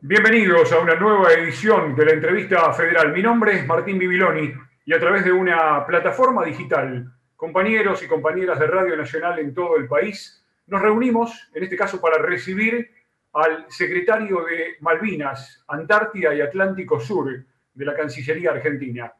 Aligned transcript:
Bienvenidos 0.00 0.72
a 0.72 0.78
una 0.78 0.94
nueva 0.94 1.32
edición 1.32 1.96
de 1.96 2.04
la 2.04 2.12
entrevista 2.12 2.72
federal. 2.72 3.12
Mi 3.12 3.20
nombre 3.20 3.56
es 3.56 3.66
Martín 3.66 3.98
Bibiloni 3.98 4.54
y 4.84 4.94
a 4.94 5.00
través 5.00 5.24
de 5.24 5.32
una 5.32 5.84
plataforma 5.84 6.44
digital, 6.44 7.12
compañeros 7.34 8.00
y 8.04 8.06
compañeras 8.06 8.60
de 8.60 8.68
Radio 8.68 8.96
Nacional 8.96 9.40
en 9.40 9.52
todo 9.52 9.76
el 9.76 9.88
país, 9.88 10.46
nos 10.68 10.82
reunimos, 10.82 11.50
en 11.52 11.64
este 11.64 11.76
caso, 11.76 12.00
para 12.00 12.18
recibir 12.18 12.88
al 13.32 13.66
secretario 13.68 14.44
de 14.44 14.76
Malvinas, 14.80 15.64
Antártida 15.66 16.32
y 16.32 16.42
Atlántico 16.42 17.00
Sur 17.00 17.44
de 17.74 17.84
la 17.84 17.96
Cancillería 17.96 18.52
Argentina, 18.52 19.12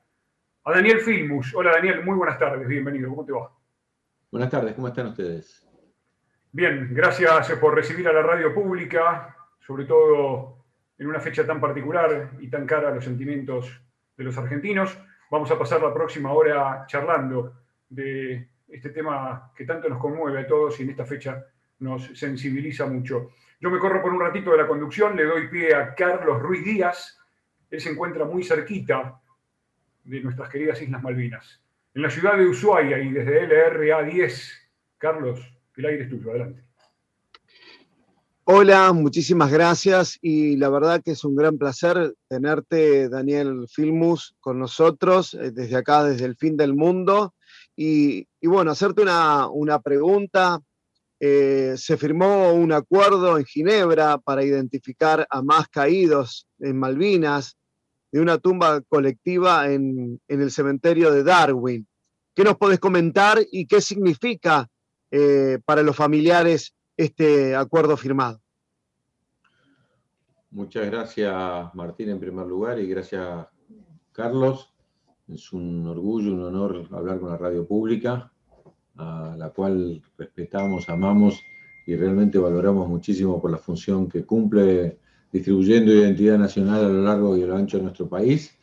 a 0.62 0.70
Daniel 0.70 1.00
Filmus. 1.00 1.56
Hola 1.56 1.72
Daniel, 1.72 2.04
muy 2.04 2.14
buenas 2.14 2.38
tardes, 2.38 2.68
bienvenido, 2.68 3.10
¿cómo 3.10 3.24
te 3.24 3.32
va? 3.32 3.50
Buenas 4.30 4.48
tardes, 4.48 4.74
¿cómo 4.74 4.86
están 4.86 5.08
ustedes? 5.08 5.66
Bien, 6.52 6.88
gracias 6.92 7.50
por 7.60 7.74
recibir 7.74 8.06
a 8.06 8.12
la 8.12 8.22
radio 8.22 8.54
pública, 8.54 9.34
sobre 9.58 9.84
todo 9.84 10.57
en 10.98 11.06
una 11.06 11.20
fecha 11.20 11.46
tan 11.46 11.60
particular 11.60 12.32
y 12.40 12.48
tan 12.48 12.66
cara 12.66 12.88
a 12.88 12.94
los 12.94 13.04
sentimientos 13.04 13.80
de 14.16 14.24
los 14.24 14.36
argentinos. 14.36 14.98
Vamos 15.30 15.50
a 15.50 15.58
pasar 15.58 15.80
la 15.80 15.94
próxima 15.94 16.32
hora 16.32 16.84
charlando 16.86 17.54
de 17.88 18.48
este 18.68 18.90
tema 18.90 19.52
que 19.56 19.64
tanto 19.64 19.88
nos 19.88 19.98
conmueve 19.98 20.40
a 20.40 20.46
todos 20.46 20.78
y 20.80 20.82
en 20.82 20.90
esta 20.90 21.04
fecha 21.04 21.44
nos 21.80 22.06
sensibiliza 22.18 22.86
mucho. 22.86 23.30
Yo 23.60 23.70
me 23.70 23.78
corro 23.78 24.02
por 24.02 24.12
un 24.12 24.20
ratito 24.20 24.50
de 24.50 24.58
la 24.58 24.66
conducción, 24.66 25.16
le 25.16 25.24
doy 25.24 25.48
pie 25.48 25.74
a 25.74 25.94
Carlos 25.94 26.40
Ruiz 26.40 26.64
Díaz. 26.64 27.18
Él 27.70 27.80
se 27.80 27.90
encuentra 27.90 28.24
muy 28.24 28.42
cerquita 28.42 29.20
de 30.04 30.20
nuestras 30.20 30.48
queridas 30.48 30.80
Islas 30.80 31.02
Malvinas, 31.02 31.62
en 31.94 32.02
la 32.02 32.10
ciudad 32.10 32.36
de 32.36 32.46
Ushuaia 32.46 32.98
y 32.98 33.10
desde 33.10 33.46
LRA 33.46 34.02
10. 34.02 34.70
Carlos, 34.96 35.40
el 35.76 35.86
aire 35.86 36.04
es 36.04 36.08
tuyo, 36.08 36.30
adelante. 36.30 36.67
Hola, 38.50 38.94
muchísimas 38.94 39.52
gracias 39.52 40.18
y 40.22 40.56
la 40.56 40.70
verdad 40.70 41.02
que 41.04 41.10
es 41.10 41.22
un 41.22 41.36
gran 41.36 41.58
placer 41.58 42.14
tenerte, 42.28 43.10
Daniel 43.10 43.66
Filmus, 43.70 44.36
con 44.40 44.58
nosotros 44.58 45.34
eh, 45.34 45.50
desde 45.50 45.76
acá, 45.76 46.02
desde 46.02 46.24
el 46.24 46.34
fin 46.34 46.56
del 46.56 46.74
mundo. 46.74 47.34
Y, 47.76 48.26
bueno, 48.40 48.70
hacerte 48.70 49.02
una, 49.02 49.80
pregunta. 49.84 50.60
Eh, 51.20 51.74
se 51.76 51.98
firmó 51.98 52.54
un 52.54 52.72
acuerdo 52.72 53.36
en 53.36 53.44
Ginebra 53.44 54.16
para 54.16 54.42
identificar 54.42 55.26
a 55.28 55.42
más 55.42 55.68
caídos 55.68 56.46
en 56.58 56.78
Malvinas 56.78 57.54
de 58.10 58.22
una 58.22 58.38
tumba 58.38 58.80
colectiva 58.80 59.70
en, 59.70 60.22
el 60.26 60.50
cementerio 60.50 61.12
de 61.12 61.22
Darwin. 61.22 61.86
¿Qué 62.34 62.44
nos 62.44 62.56
podés 62.56 62.80
comentar 62.80 63.44
y 63.52 63.66
qué 63.66 63.82
significa 63.82 64.66
eh, 65.10 65.58
para 65.66 65.82
los 65.82 65.94
familiares 65.94 66.72
este 66.98 67.54
acuerdo 67.54 67.96
firmado. 67.96 68.40
Muchas 70.50 70.86
gracias 70.86 71.32
Martín 71.74 72.08
en 72.10 72.18
primer 72.18 72.46
lugar 72.46 72.78
y 72.80 72.88
gracias 72.88 73.46
Carlos. 74.12 74.74
Es 75.28 75.52
un 75.52 75.86
orgullo, 75.86 76.34
un 76.34 76.42
honor 76.42 76.88
hablar 76.90 77.20
con 77.20 77.30
la 77.30 77.36
radio 77.36 77.66
pública, 77.66 78.32
a 78.96 79.36
la 79.38 79.50
cual 79.50 80.02
respetamos, 80.16 80.88
amamos 80.88 81.40
y 81.86 81.94
realmente 81.94 82.38
valoramos 82.38 82.88
muchísimo 82.88 83.40
por 83.40 83.52
la 83.52 83.58
función 83.58 84.08
que 84.08 84.24
cumple 84.24 84.98
distribuyendo 85.30 85.92
identidad 85.92 86.38
nacional 86.38 86.84
a 86.84 86.88
lo 86.88 87.02
largo 87.02 87.36
y 87.36 87.42
a 87.44 87.46
lo 87.46 87.56
ancho 87.56 87.76
de 87.76 87.84
nuestro 87.84 88.08
país. 88.08 88.58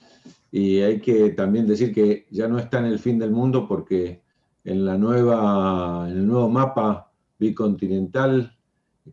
Y 0.51 0.79
hay 0.79 0.99
que 0.99 1.29
también 1.29 1.67
decir 1.67 1.93
que 1.93 2.25
ya 2.31 2.47
no 2.47 2.59
está 2.59 2.79
en 2.79 2.85
el 2.85 2.99
fin 2.99 3.17
del 3.17 3.31
mundo 3.31 3.67
porque 3.67 4.21
en, 4.63 4.85
la 4.85 4.97
nueva, 4.97 6.07
en 6.09 6.17
el 6.17 6.27
nuevo 6.27 6.49
mapa 6.49 7.11
bicontinental, 7.37 8.57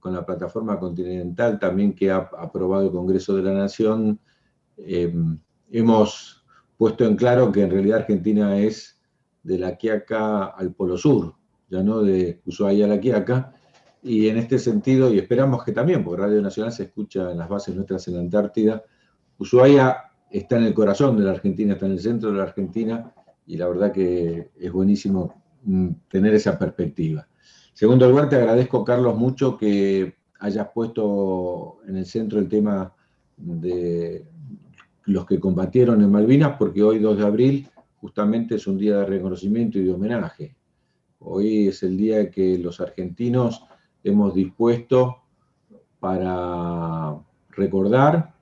con 0.00 0.14
la 0.14 0.24
plataforma 0.24 0.78
continental 0.78 1.58
también 1.58 1.94
que 1.94 2.10
ha 2.10 2.30
aprobado 2.38 2.86
el 2.86 2.92
Congreso 2.92 3.36
de 3.36 3.42
la 3.42 3.52
Nación, 3.52 4.18
em, 4.76 5.38
hemos 5.70 6.44
puesto 6.76 7.04
en 7.04 7.16
claro 7.16 7.52
que 7.52 7.62
en 7.62 7.70
realidad 7.70 7.98
Argentina 7.98 8.58
es 8.58 9.00
de 9.42 9.58
la 9.58 9.76
Quiaca 9.76 10.46
al 10.46 10.72
Polo 10.74 10.96
Sur, 10.96 11.34
ya 11.68 11.82
no 11.82 12.02
de 12.02 12.40
Ushuaia 12.46 12.86
a 12.86 12.88
la 12.88 13.00
Quiaca, 13.00 13.54
y 14.02 14.28
en 14.28 14.38
este 14.38 14.58
sentido, 14.58 15.12
y 15.12 15.18
esperamos 15.18 15.64
que 15.64 15.72
también, 15.72 16.02
porque 16.02 16.22
Radio 16.22 16.42
Nacional 16.42 16.72
se 16.72 16.84
escucha 16.84 17.30
en 17.30 17.38
las 17.38 17.48
bases 17.48 17.74
nuestras 17.74 18.08
en 18.08 18.14
la 18.14 18.20
Antártida, 18.20 18.82
Ushuaia 19.38 19.96
está 20.30 20.56
en 20.56 20.64
el 20.64 20.74
corazón 20.74 21.16
de 21.16 21.24
la 21.24 21.32
Argentina, 21.32 21.74
está 21.74 21.86
en 21.86 21.92
el 21.92 22.00
centro 22.00 22.30
de 22.30 22.38
la 22.38 22.44
Argentina, 22.44 23.12
y 23.46 23.56
la 23.56 23.68
verdad 23.68 23.92
que 23.92 24.50
es 24.58 24.72
buenísimo 24.72 25.42
mm, 25.64 25.88
tener 26.08 26.34
esa 26.34 26.58
perspectiva. 26.58 27.28
Segundo 27.72 28.08
lugar, 28.08 28.28
te 28.28 28.36
agradezco, 28.36 28.84
Carlos, 28.84 29.16
mucho 29.16 29.56
que 29.56 30.14
hayas 30.40 30.68
puesto 30.74 31.78
en 31.88 31.96
el 31.96 32.06
centro 32.06 32.38
el 32.38 32.48
tema 32.48 32.92
de 33.36 34.26
los 35.04 35.26
que 35.26 35.40
combatieron 35.40 36.02
en 36.02 36.10
Malvinas, 36.10 36.56
porque 36.58 36.82
hoy, 36.82 36.98
2 36.98 37.16
de 37.16 37.24
abril, 37.24 37.68
justamente 38.00 38.56
es 38.56 38.66
un 38.66 38.76
día 38.76 38.98
de 38.98 39.06
reconocimiento 39.06 39.78
y 39.78 39.84
de 39.84 39.92
homenaje. 39.92 40.56
Hoy 41.20 41.68
es 41.68 41.82
el 41.82 41.96
día 41.96 42.30
que 42.30 42.58
los 42.58 42.80
argentinos 42.80 43.64
hemos 44.04 44.34
dispuesto 44.34 45.22
para 45.98 47.16
recordar, 47.50 48.34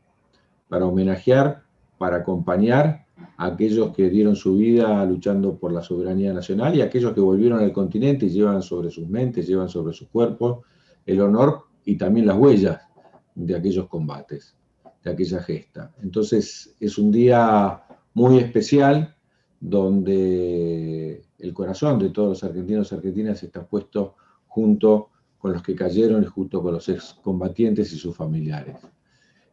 para 0.68 0.86
homenajear, 0.86 1.62
para 1.98 2.16
acompañar 2.16 3.06
aquellos 3.40 3.96
que 3.96 4.10
dieron 4.10 4.36
su 4.36 4.58
vida 4.58 5.02
luchando 5.06 5.58
por 5.58 5.72
la 5.72 5.82
soberanía 5.82 6.30
nacional 6.30 6.76
y 6.76 6.82
aquellos 6.82 7.14
que 7.14 7.20
volvieron 7.20 7.60
al 7.60 7.72
continente 7.72 8.26
y 8.26 8.28
llevan 8.28 8.60
sobre 8.60 8.90
sus 8.90 9.08
mentes, 9.08 9.46
llevan 9.46 9.70
sobre 9.70 9.94
sus 9.94 10.08
cuerpos 10.08 10.58
el 11.06 11.22
honor 11.22 11.62
y 11.86 11.96
también 11.96 12.26
las 12.26 12.36
huellas 12.36 12.82
de 13.34 13.56
aquellos 13.56 13.88
combates, 13.88 14.54
de 15.02 15.10
aquella 15.10 15.42
gesta. 15.42 15.90
Entonces 16.02 16.76
es 16.78 16.98
un 16.98 17.10
día 17.10 17.82
muy 18.12 18.36
especial 18.36 19.16
donde 19.58 21.24
el 21.38 21.54
corazón 21.54 21.98
de 21.98 22.10
todos 22.10 22.28
los 22.28 22.44
argentinos 22.44 22.92
y 22.92 22.94
argentinas 22.94 23.42
está 23.42 23.66
puesto 23.66 24.16
junto 24.48 25.08
con 25.38 25.54
los 25.54 25.62
que 25.62 25.74
cayeron 25.74 26.22
y 26.22 26.26
junto 26.26 26.62
con 26.62 26.74
los 26.74 26.90
excombatientes 26.90 27.90
y 27.94 27.96
sus 27.96 28.14
familiares. 28.14 28.76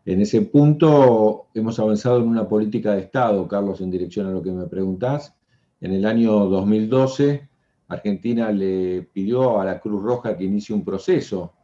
En 0.07 0.21
ese 0.21 0.41
punto 0.43 1.47
hemos 1.53 1.77
avanzado 1.79 2.21
en 2.21 2.29
una 2.29 2.47
política 2.47 2.93
de 2.93 3.01
Estado, 3.01 3.45
Carlos, 3.45 3.81
en 3.81 3.91
dirección 3.91 4.25
a 4.25 4.31
lo 4.31 4.41
que 4.41 4.53
me 4.53 4.65
preguntás. 4.65 5.35
En 5.81 5.91
el 5.91 6.05
año 6.05 6.45
2012, 6.45 7.49
Argentina 7.89 8.49
le 8.53 9.01
pidió 9.01 9.59
a 9.59 9.65
la 9.65 9.81
Cruz 9.81 10.01
Roja 10.01 10.37
que 10.37 10.45
inicie 10.45 10.73
un 10.73 10.85
proceso 10.85 11.55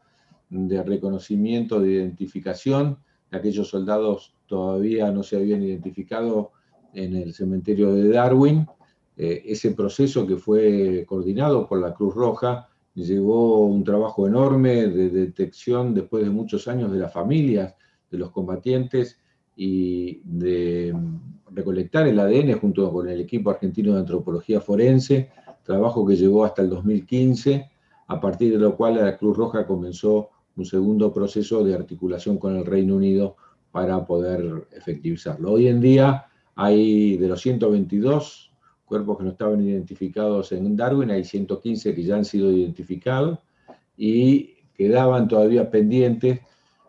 de 0.50 0.84
reconocimiento, 0.84 1.80
de 1.80 1.94
identificación 1.94 2.98
de 3.32 3.38
aquellos 3.38 3.70
soldados 3.70 4.36
todavía 4.46 5.10
no 5.10 5.24
se 5.24 5.38
habían 5.38 5.64
identificado 5.64 6.52
en 6.94 7.16
el 7.16 7.34
cementerio 7.34 7.94
de 7.94 8.10
Darwin. 8.10 8.68
Eh, 9.16 9.42
ese 9.46 9.72
proceso 9.72 10.28
que 10.28 10.36
fue 10.36 11.06
coordinado 11.08 11.66
por 11.66 11.80
la 11.80 11.94
Cruz 11.94 12.14
Roja 12.14 12.68
llevó 12.94 13.66
un 13.68 13.86
trabajo 13.86 14.28
enorme 14.28 14.88
de 14.88 15.10
detección 15.10 15.94
después 15.94 16.26
de 16.26 16.30
muchos 16.30 16.68
años 16.68 16.92
de 16.92 17.00
las 17.00 17.14
familias 17.14 17.74
de 18.14 18.20
los 18.20 18.30
combatientes 18.32 19.20
y 19.56 20.22
de 20.24 20.96
recolectar 21.52 22.08
el 22.08 22.20
ADN 22.20 22.54
junto 22.60 22.92
con 22.94 23.10
el 23.10 23.20
equipo 23.20 23.50
argentino 23.50 23.94
de 23.94 24.02
antropología 24.02 24.62
forense, 24.62 25.32
trabajo 25.64 26.06
que 26.06 26.16
llevó 26.16 26.46
hasta 26.46 26.62
el 26.62 26.70
2015, 26.70 27.70
a 28.08 28.22
partir 28.22 28.54
de 28.54 28.60
lo 28.60 28.78
cual 28.78 28.96
la 28.96 29.18
Cruz 29.18 29.36
Roja 29.36 29.66
comenzó 29.66 30.30
un 30.56 30.66
segundo 30.66 31.12
proceso 31.12 31.64
de 31.64 31.74
articulación 31.74 32.38
con 32.38 32.56
el 32.56 32.66
Reino 32.66 32.96
Unido 32.96 33.36
para 33.72 34.06
poder 34.06 34.68
efectivizarlo. 34.72 35.54
Hoy 35.54 35.68
en 35.68 35.82
día 35.82 36.26
hay 36.56 37.18
de 37.18 37.28
los 37.28 37.42
122 37.42 38.52
cuerpos 38.86 39.18
que 39.18 39.24
no 39.24 39.32
estaban 39.32 39.68
identificados 39.68 40.52
en 40.52 40.76
Darwin, 40.76 41.10
hay 41.10 41.24
115 41.24 41.96
que 41.96 42.04
ya 42.04 42.18
han 42.18 42.26
sido 42.26 42.52
identificados 42.52 43.40
y 43.98 44.54
quedaban 44.76 45.28
todavía 45.28 45.72
pendientes 45.72 46.42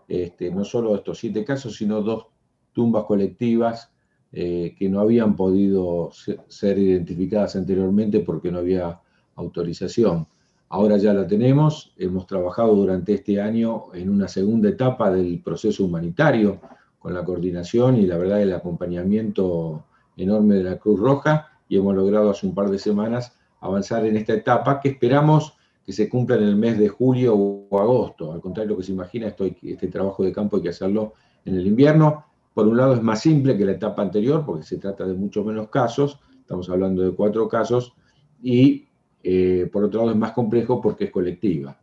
este, 0.09 0.51
no 0.51 0.65
solo 0.65 0.95
estos 0.95 1.19
siete 1.19 1.45
casos, 1.45 1.77
sino 1.77 2.03
dos 2.03 2.27
tumbas 2.73 3.05
colectivas 3.05 3.91
eh, 4.33 4.75
que 4.77 4.89
no 4.89 5.01
habían 5.01 5.37
podido 5.37 6.11
ser, 6.49 6.79
identificadas 6.79 7.55
anteriormente 7.57 8.21
porque 8.21 8.51
no 8.51 8.59
había 8.59 9.01
autorización. 9.37 10.27
Ahora 10.69 10.97
ya 10.97 11.15
la 11.15 11.27
tenemos, 11.27 11.95
hemos 11.97 12.27
trabajado 12.27 12.75
durante 12.75 13.15
este 13.15 13.41
año 13.41 13.95
en 13.95 14.11
una 14.11 14.27
segunda 14.27 14.69
etapa 14.69 15.11
del 15.11 15.41
proceso 15.41 15.85
humanitario 15.85 16.61
con 16.99 17.15
la 17.15 17.25
coordinación 17.25 17.97
y 17.97 18.07
la 18.07 18.19
verdad 18.19 18.43
el 18.43 18.53
acompañamiento 18.53 19.85
enorme 20.17 20.57
de 20.57 20.65
la 20.65 20.79
Cruz 20.79 20.99
Roja 20.99 21.51
y 21.69 21.77
hemos 21.77 21.95
logrado 21.95 22.31
hace 22.31 22.47
un 22.47 22.55
par 22.55 22.71
de 22.71 22.79
semanas 22.79 23.37
avanzar 23.61 24.05
en 24.05 24.17
esta 24.17 24.33
etapa 24.33 24.81
que 24.81 24.89
esperamos 24.89 25.55
que 25.85 25.93
se 25.93 26.09
cumpla 26.09 26.37
en 26.37 26.45
el 26.45 26.57
mes 26.57 26.79
de 26.79 26.89
julio 26.89 27.35
o 27.37 27.81
agosto. 27.81 28.33
Al 28.33 28.41
contrario 28.41 28.69
de 28.69 28.75
lo 28.75 28.79
que 28.79 28.87
se 28.87 28.93
imagina, 28.93 29.29
este 29.29 29.89
trabajo 29.89 30.25
de 30.25 30.33
campo 30.33 30.57
hay 30.57 30.63
que 30.63 30.69
hacerlo 30.71 31.15
en 31.45 31.57
el 31.57 31.67
invierno. 31.67 32.25
Por 32.55 32.67
un 32.67 32.77
lado 32.77 32.95
es 32.95 33.03
más 33.03 33.21
simple 33.21 33.59
que 33.59 33.65
la 33.67 33.73
etapa 33.73 34.01
anterior, 34.01 34.45
porque 34.47 34.65
se 34.65 34.79
trata 34.79 35.07
de 35.07 35.15
mucho 35.15 35.45
menos 35.45 35.69
casos, 35.69 36.21
estamos 36.39 36.71
hablando 36.71 37.03
de 37.03 37.11
cuatro 37.11 37.49
casos, 37.49 37.95
y 38.43 38.87
eh, 39.23 39.69
por 39.73 39.85
otro 39.85 40.01
lado 40.01 40.13
es 40.13 40.17
más 40.17 40.33
complejo 40.33 40.81
porque 40.81 41.05
es 41.05 41.11
colectiva. 41.11 41.79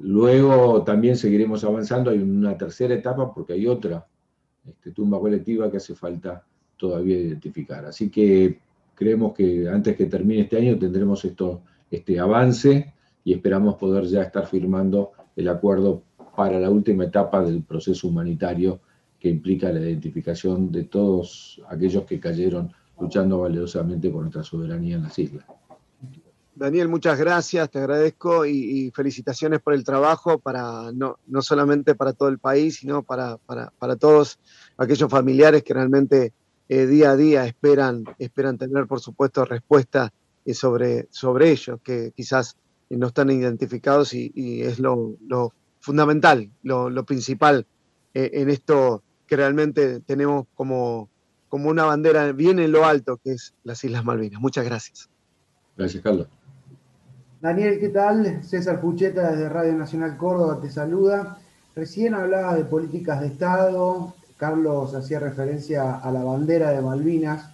Luego 0.00 0.82
también 0.82 1.16
seguiremos 1.16 1.62
avanzando, 1.64 2.10
hay 2.10 2.18
una 2.18 2.56
tercera 2.56 2.94
etapa 2.94 3.32
porque 3.32 3.52
hay 3.52 3.66
otra 3.66 4.06
este, 4.66 4.92
tumba 4.92 5.20
colectiva 5.20 5.70
que 5.70 5.76
hace 5.76 5.94
falta 5.94 6.44
todavía 6.76 7.18
identificar. 7.18 7.84
Así 7.84 8.10
que 8.10 8.58
creemos 8.94 9.34
que 9.34 9.68
antes 9.68 9.96
que 9.96 10.06
termine 10.06 10.42
este 10.42 10.56
año 10.56 10.78
tendremos 10.78 11.24
esto, 11.24 11.62
este 11.90 12.18
avance 12.18 12.94
y 13.24 13.32
esperamos 13.32 13.76
poder 13.76 14.04
ya 14.04 14.22
estar 14.22 14.46
firmando 14.46 15.12
el 15.36 15.48
acuerdo 15.48 16.02
para 16.36 16.58
la 16.58 16.70
última 16.70 17.04
etapa 17.04 17.42
del 17.42 17.62
proceso 17.62 18.08
humanitario 18.08 18.80
que 19.18 19.28
implica 19.28 19.70
la 19.70 19.80
identificación 19.80 20.72
de 20.72 20.84
todos 20.84 21.60
aquellos 21.68 22.04
que 22.04 22.18
cayeron 22.18 22.72
luchando 22.98 23.40
valiosamente 23.40 24.10
por 24.10 24.22
nuestra 24.22 24.42
soberanía 24.42 24.96
en 24.96 25.02
las 25.02 25.18
islas. 25.18 25.44
Daniel, 26.54 26.88
muchas 26.88 27.18
gracias, 27.18 27.70
te 27.70 27.78
agradezco 27.78 28.44
y, 28.44 28.90
felicitaciones 28.94 29.60
por 29.60 29.72
el 29.72 29.82
trabajo, 29.82 30.38
para, 30.38 30.92
no, 30.92 31.18
no, 31.26 31.40
solamente 31.40 31.94
para 31.94 32.12
todo 32.12 32.28
el 32.28 32.38
país, 32.38 32.76
sino 32.76 33.02
para, 33.02 33.38
para, 33.38 33.96
todos 33.96 34.38
aquellos 34.76 35.10
familiares 35.10 35.62
que 35.62 35.72
realmente 35.72 36.34
eh, 36.68 36.86
día 36.86 37.12
a 37.12 37.16
día 37.16 37.46
esperan, 37.46 38.04
esperan 38.18 38.58
tener, 38.58 38.86
por 38.86 39.00
supuesto, 39.00 39.46
respuesta 39.46 40.12
eh, 40.44 40.52
sobre, 40.52 41.08
sobre 41.10 41.50
ellos, 41.50 41.80
que 41.82 42.12
quizás 42.14 42.58
no 42.98 43.08
están 43.08 43.30
identificados 43.30 44.12
y, 44.14 44.62
es 44.62 44.78
lo, 44.78 45.16
fundamental, 45.78 46.50
lo, 46.62 47.04
principal 47.04 47.66
eh, 48.14 48.30
en 48.34 48.50
esto 48.50 49.02
que 49.26 49.36
realmente 49.36 50.00
tenemos 50.00 50.46
como, 50.54 51.08
como 51.48 51.70
una 51.70 51.84
bandera 51.84 52.32
bien 52.32 52.58
en 52.58 52.72
lo 52.72 52.84
alto, 52.84 53.18
que 53.22 53.32
es 53.32 53.54
las 53.62 53.82
Islas 53.84 54.04
Malvinas. 54.04 54.40
Muchas 54.40 54.64
gracias. 54.64 55.08
Gracias, 55.76 56.02
Carlos. 56.02 56.26
Daniel, 57.40 57.78
¿qué 57.80 57.88
tal? 57.88 58.44
César 58.44 58.80
Pucheta 58.80 59.30
desde 59.30 59.48
Radio 59.48 59.72
Nacional 59.72 60.16
Córdoba 60.18 60.60
te 60.60 60.70
saluda. 60.70 61.38
Recién 61.74 62.14
hablaba 62.14 62.54
de 62.54 62.64
políticas 62.64 63.20
de 63.20 63.28
Estado, 63.28 64.14
Carlos 64.36 64.94
hacía 64.94 65.20
referencia 65.20 65.96
a 65.96 66.10
la 66.10 66.24
bandera 66.24 66.70
de 66.70 66.80
Malvinas, 66.80 67.50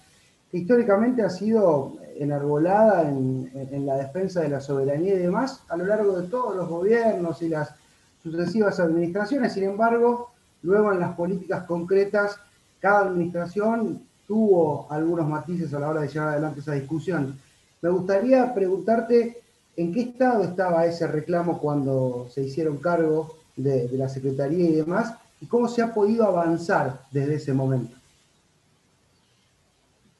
que 0.49 0.57
históricamente 0.57 1.21
ha 1.21 1.29
sido 1.29 1.97
enarbolada 2.19 3.09
en, 3.09 3.85
la 3.85 3.95
defensa 3.97 4.41
de 4.41 4.49
la 4.49 4.59
soberanía 4.59 5.15
y 5.15 5.19
demás 5.19 5.61
a 5.69 5.77
lo 5.77 5.85
largo 5.85 6.19
de 6.19 6.27
todos 6.27 6.55
los 6.55 6.67
gobiernos 6.67 7.41
y 7.41 7.49
las 7.49 7.73
sucesivas 8.21 8.79
administraciones. 8.79 9.53
Sin 9.53 9.63
embargo, 9.63 10.31
luego 10.63 10.91
en 10.91 10.99
las 10.99 11.15
políticas 11.15 11.63
concretas, 11.63 12.39
cada 12.79 13.07
administración 13.07 14.01
tuvo 14.27 14.87
algunos 14.89 15.27
matices 15.27 15.73
a 15.73 15.79
la 15.79 15.89
hora 15.89 16.01
de 16.01 16.07
llevar 16.09 16.29
adelante 16.29 16.59
esa 16.59 16.73
discusión. 16.73 17.39
Me 17.81 17.89
gustaría 17.89 18.53
preguntarte 18.53 19.41
¿En 19.77 19.93
qué 19.93 20.01
estado 20.01 20.43
estaba 20.43 20.87
ese 20.87 21.05
reclamo 21.05 21.59
cuando 21.59 22.27
se 22.31 22.41
hicieron 22.41 22.77
cargo 22.77 23.37
de, 23.55 23.87
la 23.93 24.09
Secretaría 24.09 24.67
y 24.67 24.75
demás? 24.75 25.13
¿Y 25.39 25.45
cómo 25.45 25.67
se 25.67 25.83
ha 25.83 25.93
podido 25.93 26.25
avanzar 26.25 27.01
desde 27.11 27.35
ese 27.35 27.53
momento? 27.53 27.95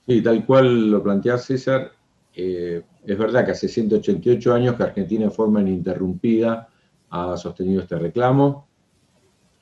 Sí, 0.08 0.22
tal 0.22 0.46
cual 0.46 0.90
lo 0.90 1.04
plantea 1.04 1.38
César, 1.38 1.92
eh, 2.34 2.82
es 3.04 3.18
verdad 3.18 3.44
que 3.44 3.52
hace 3.52 3.68
188 3.68 4.54
años 4.54 4.76
que 4.76 4.84
Argentina 4.84 5.26
en 5.26 5.34
forma 5.34 5.60
ininterrumpida 5.60 6.70
ha 7.10 7.36
sostenido 7.36 7.82
este 7.82 8.00
reclamo. 8.00 8.70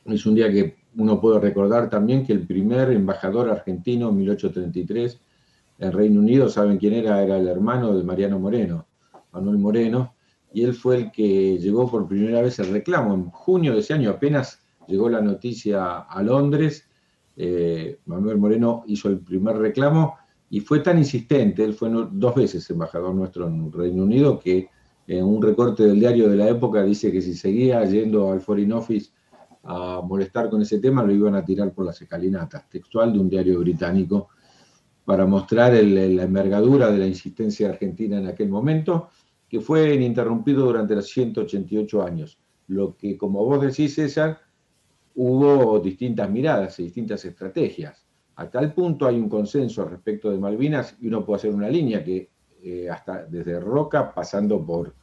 Es 0.06 0.24
un 0.27 0.36
día 0.36 0.51
que 0.51 0.75
uno 0.97 1.19
puede 1.19 1.39
recordar 1.39 1.89
también 1.89 2.24
que 2.24 2.33
el 2.33 2.45
primer 2.45 2.92
embajador 2.92 3.50
argentino 3.50 4.09
en 4.09 4.18
1833 4.18 5.19
en 5.80 5.92
Reino 5.92 6.19
Unido, 6.19 6.47
¿saben 6.47 6.77
quién 6.77 6.94
era? 6.94 7.24
Era 7.24 7.38
el 7.38 7.47
hermano 7.47 7.97
de 7.97 8.03
Mariano 8.03 8.39
Moreno, 8.39 8.86
Manuel 9.31 9.57
Moreno, 9.57 10.13
y 10.53 10.63
él 10.63 10.75
fue 10.75 10.97
el 10.97 11.12
que 11.12 11.57
llegó 11.57 11.89
por 11.89 12.07
primera 12.07 12.44
vez 12.44 12.59
el 12.59 12.71
reclamo. 12.71 13.15
En 13.15 13.31
junio 13.31 13.74
de 13.74 13.80
ese 13.80 13.95
año 13.95 14.12
apenas 14.12 14.62
llegó 14.88 15.09
la 15.09 15.21
noticia 15.21 16.01
a 16.01 16.21
Londres, 16.21 16.88
eh, 17.36 17.97
Manuel 18.06 18.38
Moreno 18.38 18.83
hizo 18.86 19.09
el 19.09 19.18
primer 19.18 19.57
reclamo 19.57 20.18
y 20.50 20.59
fue 20.59 20.80
tan 20.80 20.97
insistente, 20.97 21.63
él 21.63 21.74
fue 21.74 21.89
dos 22.12 22.36
veces 22.36 22.69
embajador 22.69 23.13
nuestro 23.15 23.47
en 23.47 23.71
Reino 23.71 24.03
Unido, 24.03 24.39
que 24.39 24.69
en 25.07 25.24
un 25.24 25.42
recorte 25.42 25.83
del 25.83 26.00
diario 26.00 26.30
de 26.30 26.36
la 26.36 26.50
época 26.50 26.83
dice 26.83 27.12
que 27.12 27.21
si 27.21 27.33
seguía 27.33 27.83
yendo 27.86 28.31
al 28.31 28.42
Foreign 28.42 28.74
Office 28.74 29.12
a 29.63 30.01
molestar 30.03 30.50
con 30.50 30.62
ese 30.62 30.80
tema, 30.80 31.03
lo 31.03 31.12
iban 31.12 31.36
a 31.36 31.44
tirar 31.44 31.74
por 31.74 31.86
las 31.86 32.01
escalinatas, 32.01 32.69
textual 32.69 33.13
de 33.13 33.19
un 33.19 33.30
diario 33.30 33.59
británico, 33.59 34.30
para 35.03 35.25
mostrar 35.25 35.74
la 35.74 36.24
envergadura 36.24 36.89
de 36.92 36.97
la 36.97 37.07
insistencia 37.07 37.69
argentina 37.69 38.18
en 38.18 38.27
aquel 38.27 38.50
momento 38.50 39.09
que 39.47 39.62
fue 39.62 39.94
ininterrumpido 39.94 40.65
durante 40.65 40.95
los 40.95 41.07
188 41.07 42.03
años. 42.03 42.39
Lo 42.68 42.97
que, 42.97 43.15
como 43.15 43.45
vos 43.45 43.62
decís, 43.62 43.94
César, 43.94 44.42
hubo 45.13 45.80
distintas 45.80 46.30
miradas 46.30 46.80
y 46.80 46.83
distintas 46.83 47.24
estrategias. 47.24 48.05
A 48.38 48.50
tal 48.50 48.74
punto 48.74 49.08
hay 49.08 49.16
un 49.16 49.30
consenso 49.30 49.86
respecto 49.86 50.30
de 50.30 50.38
Malvinas 50.38 50.96
y 51.00 51.08
uno 51.08 51.26
puede 51.26 51.38
hacer 51.38 51.54
una 51.54 51.70
línea 51.70 52.04
que 52.04 52.30
eh, 52.62 52.90
hasta 52.90 53.26
desde 53.26 53.60
Roca, 53.60 54.14
pasando 54.14 54.66
por 54.66 54.94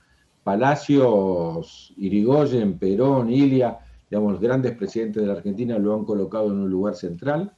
Palacios, 0.42 1.94
Irigoyen, 1.96 2.78
Perón, 2.78 3.30
Ilia, 3.30 3.78
digamos, 4.10 4.32
los 4.32 4.40
grandes 4.40 4.76
presidentes 4.76 5.22
de 5.22 5.28
la 5.28 5.34
Argentina 5.34 5.78
lo 5.78 5.94
han 5.94 6.04
colocado 6.04 6.48
en 6.48 6.58
un 6.58 6.70
lugar 6.70 6.94
central. 6.94 7.54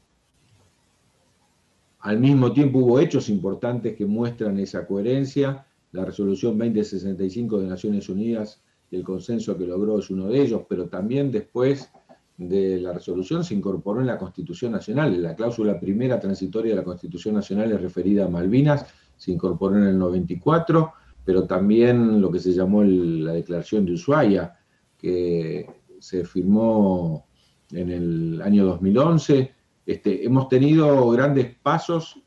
Al 2.01 2.21
mismo 2.21 2.53
tiempo 2.53 2.81
hubo 2.81 3.01
hechos 3.01 3.29
importantes 3.29 3.97
que 3.97 4.05
muestran 4.05 4.59
esa 4.59 4.87
coherencia 4.87 5.67
la 5.93 6.05
resolución 6.05 6.59
2065 6.59 7.61
de 7.61 7.69
Naciones 7.69 8.09
Unidas 8.09 8.61
el 8.91 9.03
consenso 9.03 9.57
que 9.57 9.67
logró 9.67 9.99
es 9.99 10.11
uno 10.11 10.29
de 10.29 10.41
ellos, 10.41 10.63
pero 10.69 10.89
también 10.89 11.31
después 11.31 11.91
de 12.37 12.81
la 12.81 12.93
resolución 12.93 13.45
se 13.45 13.55
incorporó 13.55 14.01
en 14.01 14.09
la 14.09 14.19
Constitución 14.19 14.73
Nacional. 14.73 15.23
La 15.23 15.35
cláusula 15.35 15.79
primera 15.79 16.19
transitoria 16.19 16.73
de 16.73 16.77
la 16.77 16.85
Constitución 16.85 17.35
Nacional 17.35 17.73
es 17.73 17.81
referida 17.81 18.25
a 18.25 18.29
Malvinas, 18.29 18.87
se 19.17 19.31
incorporó 19.33 19.77
en 19.77 19.85
el 19.85 19.99
94, 19.99 20.93
pero 21.25 21.45
también 21.45 22.21
lo 22.21 22.31
que 22.31 22.41
se 22.41 22.53
llamó 22.53 22.83
la 22.83 23.33
Declaración 23.33 23.87
de 23.87 23.93
Ushuaia, 23.93 24.59
que 24.99 25.67
se 26.01 26.25
firmó 26.25 27.27
en 27.73 27.91
el 27.91 28.43
año 28.43 28.65
2011. 28.67 29.55
Este, 29.87 30.25
hemos 30.25 30.49
tenido 30.49 31.09
grandes 31.11 31.55
pasos 31.63 32.21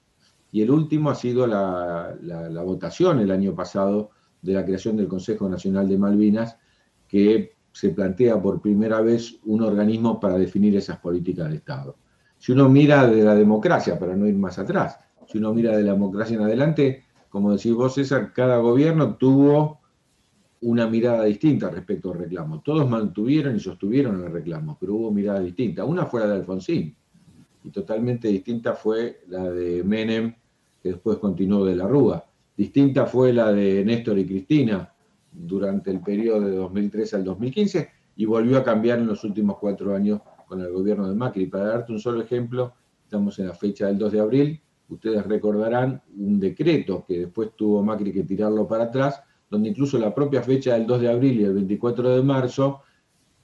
y 0.51 0.61
el 0.61 0.71
último 0.71 1.09
ha 1.09 1.15
sido 1.15 1.45
la, 1.45 2.15
votación 2.65 3.19
el 3.19 3.31
año 3.31 3.53
pasado 3.53 4.11
de 4.41 4.53
la 4.53 4.65
creación 4.65 4.95
del 4.95 5.07
Consejo 5.07 5.49
Nacional 5.49 5.87
de 5.87 5.97
Malvinas, 5.97 6.57
que 7.07 7.56
se 7.77 7.91
plantea 7.91 8.41
por 8.41 8.59
primera 8.59 9.01
vez 9.01 9.37
un 9.45 9.61
organismo 9.61 10.19
para 10.19 10.35
definir 10.35 10.75
esas 10.75 10.97
políticas 10.97 11.47
de 11.47 11.57
Estado. 11.57 11.95
Si 12.39 12.51
uno 12.51 12.67
mira 12.69 13.05
de 13.05 13.23
la 13.23 13.35
democracia, 13.35 13.99
para 13.99 14.15
no 14.15 14.25
ir 14.25 14.33
más 14.33 14.57
atrás, 14.57 14.97
si 15.27 15.37
uno 15.37 15.53
mira 15.53 15.77
de 15.77 15.83
la 15.83 15.91
democracia 15.91 16.37
en 16.37 16.41
adelante, 16.41 17.03
como 17.29 17.51
decís 17.51 17.75
vos, 17.75 17.93
César, 17.93 18.33
cada 18.33 18.57
gobierno 18.57 19.15
tuvo 19.15 19.79
una 20.61 20.87
mirada 20.87 21.25
distinta 21.25 21.69
respecto 21.69 22.11
al 22.11 22.17
reclamo. 22.17 22.61
Todos 22.61 22.89
mantuvieron 22.89 23.55
y 23.55 23.59
sostuvieron 23.59 24.23
el 24.23 24.31
reclamo, 24.31 24.75
pero 24.79 24.95
hubo 24.95 25.11
miradas 25.11 25.43
distintas. 25.43 25.85
Una 25.87 26.07
fue 26.07 26.21
la 26.21 26.29
de 26.29 26.33
Alfonsín, 26.33 26.95
y 27.63 27.69
totalmente 27.69 28.27
distinta 28.29 28.73
fue 28.73 29.21
la 29.27 29.51
de 29.51 29.83
Menem, 29.83 30.33
que 30.81 30.89
después 30.93 31.19
continuó 31.19 31.63
de 31.63 31.75
la 31.75 31.87
Rúa. 31.87 32.25
Distinta 32.57 33.05
fue 33.05 33.33
la 33.33 33.53
de 33.53 33.85
Néstor 33.85 34.17
y 34.17 34.25
Cristina 34.25 34.91
durante 35.39 35.91
el 35.91 36.01
periodo 36.01 36.41
de 36.41 36.55
2013 36.55 37.17
al 37.17 37.23
2015 37.23 37.89
y 38.15 38.25
volvió 38.25 38.57
a 38.57 38.63
cambiar 38.63 38.99
en 38.99 39.07
los 39.07 39.23
últimos 39.23 39.57
cuatro 39.59 39.95
años 39.95 40.21
con 40.47 40.61
el 40.61 40.71
gobierno 40.71 41.07
de 41.07 41.15
Macri. 41.15 41.45
Para 41.47 41.65
darte 41.65 41.91
un 41.91 41.99
solo 41.99 42.21
ejemplo, 42.21 42.73
estamos 43.03 43.37
en 43.39 43.47
la 43.47 43.53
fecha 43.53 43.87
del 43.87 43.97
2 43.97 44.11
de 44.11 44.19
abril, 44.19 44.61
ustedes 44.89 45.25
recordarán 45.25 46.01
un 46.17 46.39
decreto 46.39 47.05
que 47.07 47.19
después 47.19 47.51
tuvo 47.55 47.83
Macri 47.83 48.11
que 48.11 48.23
tirarlo 48.23 48.67
para 48.67 48.85
atrás, 48.85 49.21
donde 49.49 49.69
incluso 49.69 49.97
la 49.97 50.13
propia 50.13 50.41
fecha 50.41 50.73
del 50.73 50.87
2 50.87 51.01
de 51.01 51.09
abril 51.09 51.41
y 51.41 51.43
el 51.43 51.53
24 51.53 52.15
de 52.15 52.23
marzo 52.23 52.81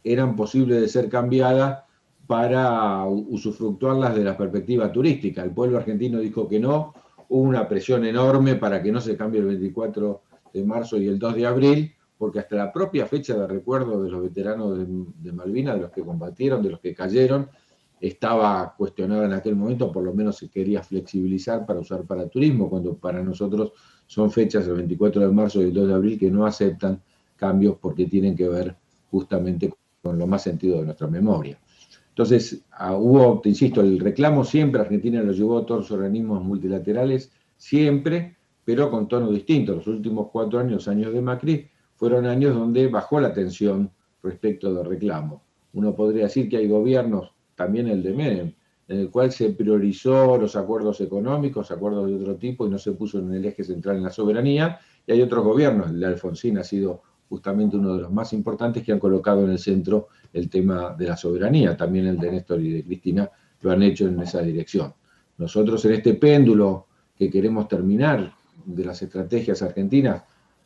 eran 0.04 0.36
posibles 0.36 0.82
de 0.82 0.88
ser 0.88 1.08
cambiadas 1.08 1.84
para 2.28 3.06
usufructuarlas 3.06 4.16
de 4.16 4.24
la 4.24 4.36
perspectiva 4.36 4.92
turística. 4.92 5.44
El 5.44 5.52
pueblo 5.52 5.78
argentino 5.78 6.20
dijo 6.20 6.48
que 6.48 6.60
no, 6.60 6.94
hubo 7.30 7.42
una 7.42 7.68
presión 7.68 8.06
enorme 8.06 8.56
para 8.56 8.82
que 8.82 8.92
no 8.92 9.02
se 9.02 9.16
cambie 9.16 9.42
el 9.42 9.48
24 9.48 10.23
de 10.53 10.63
marzo 10.63 10.98
y 10.98 11.07
el 11.07 11.19
2 11.19 11.36
de 11.36 11.45
abril, 11.45 11.93
porque 12.17 12.39
hasta 12.39 12.55
la 12.55 12.72
propia 12.72 13.07
fecha 13.07 13.36
de 13.36 13.48
recuerdo 13.48 14.03
de 14.03 14.10
los 14.10 14.22
veteranos 14.22 14.77
de, 14.77 15.31
Malvinas, 15.31 15.75
de 15.75 15.81
los 15.81 15.91
que 15.91 16.03
combatieron, 16.03 16.62
de 16.62 16.69
los 16.69 16.79
que 16.79 16.93
cayeron, 16.93 17.50
estaba 18.00 18.75
cuestionada 18.77 19.25
en 19.25 19.33
aquel 19.33 19.55
momento, 19.55 19.91
por 19.91 20.03
lo 20.03 20.13
menos 20.13 20.38
se 20.38 20.50
quería 20.50 20.83
flexibilizar 20.83 21.65
para 21.65 21.79
usar 21.79 22.03
para 22.03 22.27
turismo, 22.27 22.69
cuando 22.69 22.95
para 22.95 23.24
nosotros 23.24 23.72
son 24.07 24.31
fechas 24.31 24.67
el 24.67 24.75
24 24.75 25.22
de 25.22 25.33
marzo 25.33 25.62
y 25.62 25.65
el 25.65 25.74
2 25.74 25.88
de 25.88 25.93
abril 25.93 26.19
que 26.19 26.29
no 26.29 26.45
aceptan 26.45 27.01
cambios 27.36 27.77
porque 27.81 28.05
tienen 28.05 28.36
que 28.36 28.48
ver 28.48 28.75
justamente 29.10 29.74
con 30.01 30.17
lo 30.17 30.27
más 30.27 30.43
sentido 30.43 30.79
de 30.79 30.86
nuestra 30.86 31.07
memoria. 31.07 31.60
Entonces, 32.10 32.63
ah, 32.72 32.95
hubo, 32.95 33.41
te 33.41 33.50
insisto, 33.50 33.81
el 33.81 34.00
reclamo 34.00 34.45
siempre, 34.45 34.81
Argentina 34.81 35.24
lo 35.24 35.31
llevó 35.31 35.57
a 35.57 35.65
todos 35.65 35.81
los 35.81 35.91
organismos 35.91 36.43
multilaterales, 36.43 37.31
siempre, 37.57 38.36
pero 38.65 38.89
con 38.89 39.08
tono 39.08 39.32
distinto. 39.32 39.75
Los 39.75 39.88
últimos 39.88 40.29
cuatro 40.32 40.60
años, 40.60 40.88
años 40.88 41.13
de 41.13 41.22
Macri, 41.22 41.70
fueron 41.96 42.25
años 42.25 42.55
donde 42.55 42.88
bajó 42.88 43.20
la 43.20 43.34
tensión 43.34 43.91
respecto 44.22 44.74
de 44.74 44.84
reclamo. 44.84 45.43
Uno 45.74 45.96
podría 45.96 46.24
decir 46.24 46.50
que 46.50 46.58
hay 46.58 46.67
gobiernos, 46.67 47.34
también 47.55 47.88
el 47.88 48.03
de 48.03 48.13
Menem, 48.13 48.53
en 48.88 49.00
el 49.00 49.10
cual 49.10 49.32
se 49.32 49.50
priorizó 49.51 50.38
los 50.38 50.55
acuerdos 50.55 51.01
económicos, 51.01 51.72
acuerdos 51.72 52.08
de 52.08 52.15
otro 52.15 52.36
tipo, 52.36 52.67
y 52.67 52.70
no 52.70 52.77
se 52.77 52.91
puso 52.91 53.20
en 53.20 53.34
el 53.34 53.46
eje 53.46 53.63
central 53.63 53.98
en 53.98 54.03
la 54.03 54.10
soberanía, 54.10 54.79
y 55.05 55.13
hay 55.13 55.22
otros 55.22 55.43
gobiernos, 55.43 55.89
el 55.89 56.00
de 56.00 56.05
Alfonsín 56.05 56.58
ha 56.58 56.63
sido 56.63 57.01
justamente 57.29 57.77
uno 57.77 57.96
de 57.96 58.01
los 58.03 58.12
más 58.12 58.34
importantes 58.34 58.84
que 58.84 58.91
han 58.91 59.00
colocado 59.00 59.43
en 59.43 59.51
el 59.51 59.60
centro 59.60 60.10
el 60.32 60.50
tema 60.50 60.96
de 60.98 61.08
la 61.08 61.17
soberanía, 61.17 61.75
también 61.75 62.08
el 62.08 62.17
de 62.17 62.32
Néstor 62.32 62.62
y 62.62 62.72
de 62.72 62.84
Cristina 62.84 63.29
lo 63.62 63.72
han 63.72 63.82
hecho 63.82 64.08
en 64.08 64.20
esa 64.20 64.41
dirección. 64.41 64.93
Nosotros 65.38 65.84
en 65.86 65.93
este 65.93 66.13
péndulo 66.13 66.88
que 67.15 67.29
queremos 67.29 67.67
terminar 67.67 68.34
de 68.65 68.86
las 68.86 69.01
estrategias 69.01 69.62
argentinas, 69.62 70.24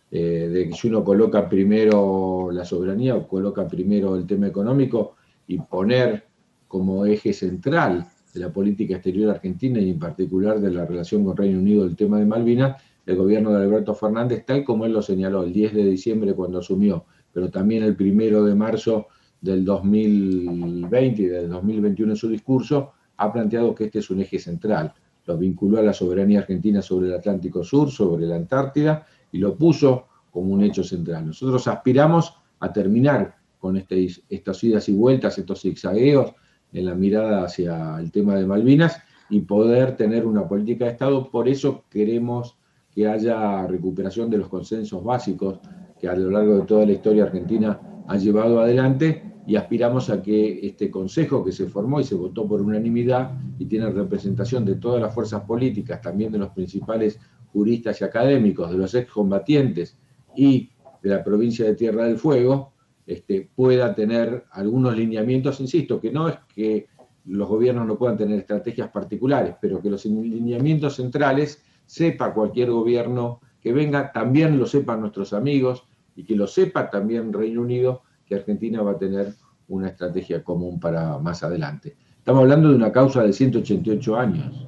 eh, 0.09 0.49
de 0.51 0.69
que 0.69 0.75
si 0.75 0.87
uno 0.87 1.03
coloca 1.03 1.49
primero 1.49 2.49
la 2.51 2.63
soberanía 2.63 3.15
o 3.15 3.27
coloca 3.27 3.67
primero 3.67 4.15
el 4.15 4.25
tema 4.25 4.47
económico 4.47 5.15
y 5.47 5.57
poner 5.59 6.25
como 6.67 7.05
eje 7.05 7.33
central 7.33 8.07
de 8.33 8.39
la 8.39 8.51
política 8.51 8.95
exterior 8.95 9.31
argentina 9.31 9.79
y 9.79 9.91
en 9.91 9.99
particular 9.99 10.59
de 10.59 10.71
la 10.71 10.85
relación 10.85 11.25
con 11.25 11.35
Reino 11.35 11.59
Unido 11.59 11.85
el 11.85 11.95
tema 11.95 12.19
de 12.19 12.25
Malvinas, 12.25 12.81
el 13.05 13.15
gobierno 13.15 13.51
de 13.51 13.63
Alberto 13.63 13.95
Fernández, 13.95 14.45
tal 14.45 14.63
como 14.63 14.85
él 14.85 14.93
lo 14.93 15.01
señaló 15.01 15.43
el 15.43 15.53
10 15.53 15.73
de 15.73 15.85
diciembre 15.85 16.33
cuando 16.33 16.59
asumió, 16.59 17.05
pero 17.33 17.49
también 17.49 17.83
el 17.83 17.95
primero 17.95 18.43
de 18.43 18.53
marzo 18.53 19.07
del 19.41 19.63
2020 19.63 21.21
y 21.21 21.25
del 21.25 21.49
2021 21.49 22.13
en 22.13 22.17
su 22.17 22.29
discurso, 22.29 22.93
ha 23.17 23.31
planteado 23.31 23.73
que 23.73 23.85
este 23.85 23.99
es 23.99 24.09
un 24.09 24.21
eje 24.21 24.39
central. 24.39 24.93
Lo 25.27 25.37
vinculó 25.37 25.77
a 25.77 25.83
la 25.83 25.93
soberanía 25.93 26.39
argentina 26.39 26.81
sobre 26.81 27.07
el 27.07 27.13
Atlántico 27.13 27.63
Sur, 27.63 27.91
sobre 27.91 28.25
la 28.25 28.37
Antártida, 28.37 29.05
y 29.31 29.37
lo 29.37 29.55
puso 29.55 30.07
como 30.31 30.53
un 30.53 30.63
hecho 30.63 30.83
central. 30.83 31.27
Nosotros 31.27 31.67
aspiramos 31.67 32.33
a 32.59 32.71
terminar 32.73 33.35
con 33.59 33.75
estas 33.77 34.63
idas 34.63 34.89
y 34.89 34.93
vueltas, 34.93 35.37
estos 35.37 35.61
zigzagueos 35.61 36.33
en 36.71 36.85
la 36.85 36.95
mirada 36.95 37.43
hacia 37.43 37.99
el 37.99 38.11
tema 38.11 38.35
de 38.35 38.45
Malvinas 38.45 39.01
y 39.29 39.41
poder 39.41 39.95
tener 39.97 40.25
una 40.25 40.47
política 40.47 40.85
de 40.85 40.91
Estado. 40.91 41.29
Por 41.29 41.49
eso 41.49 41.83
queremos 41.89 42.57
que 42.93 43.07
haya 43.07 43.67
recuperación 43.67 44.29
de 44.29 44.37
los 44.37 44.47
consensos 44.47 45.03
básicos 45.03 45.59
que 45.99 46.07
a 46.07 46.15
lo 46.15 46.31
largo 46.31 46.55
de 46.55 46.61
toda 46.61 46.85
la 46.85 46.93
historia 46.93 47.23
argentina 47.23 47.79
han 48.07 48.19
llevado 48.19 48.61
adelante 48.61 49.33
y 49.47 49.55
aspiramos 49.55 50.09
a 50.09 50.21
que 50.21 50.59
este 50.67 50.91
consejo 50.91 51.43
que 51.43 51.53
se 51.53 51.67
formó 51.67 52.01
y 52.01 52.03
se 52.03 52.15
votó 52.15 52.45
por 52.45 52.61
unanimidad 52.61 53.31
y 53.57 53.65
tiene 53.65 53.89
representación 53.89 54.65
de 54.65 54.75
todas 54.75 55.01
las 55.01 55.15
fuerzas 55.15 55.43
políticas, 55.43 56.01
también 56.01 56.33
de 56.33 56.37
los 56.37 56.49
principales 56.49 57.17
juristas 57.53 58.01
y 58.01 58.03
académicos, 58.03 58.69
de 58.69 58.77
los 58.77 58.93
excombatientes 58.93 59.97
y 60.35 60.69
de 61.01 61.09
la 61.09 61.23
provincia 61.23 61.65
de 61.65 61.75
Tierra 61.75 62.03
del 62.03 62.17
Fuego, 62.17 62.73
este, 63.05 63.49
pueda 63.55 63.95
tener 63.95 64.43
algunos 64.51 64.97
lineamientos, 64.97 65.61
insisto, 65.61 66.01
que 66.01 66.11
no 66.11 66.27
es 66.27 66.35
que 66.53 66.87
los 67.23 67.47
gobiernos 67.47 67.87
no 67.87 67.97
puedan 67.97 68.17
tener 68.17 68.39
estrategias 68.39 68.89
particulares, 68.89 69.55
pero 69.61 69.81
que 69.81 69.89
los 69.89 70.05
lineamientos 70.05 70.97
centrales 70.97 71.63
sepa 71.85 72.33
cualquier 72.33 72.69
gobierno 72.69 73.39
que 73.61 73.71
venga, 73.71 74.11
también 74.11 74.59
lo 74.59 74.65
sepan 74.65 74.99
nuestros 74.99 75.31
amigos 75.31 75.85
y 76.17 76.25
que 76.25 76.35
lo 76.35 76.47
sepa 76.47 76.89
también 76.89 77.31
Reino 77.31 77.61
Unido 77.61 78.01
que 78.27 78.35
Argentina 78.35 78.81
va 78.81 78.91
a 78.91 78.97
tener 78.97 79.33
una 79.67 79.87
estrategia 79.87 80.43
común 80.43 80.79
para 80.79 81.17
más 81.19 81.43
adelante. 81.43 81.95
Estamos 82.17 82.41
hablando 82.41 82.69
de 82.69 82.75
una 82.75 82.91
causa 82.91 83.23
de 83.23 83.33
188 83.33 84.17
años. 84.17 84.67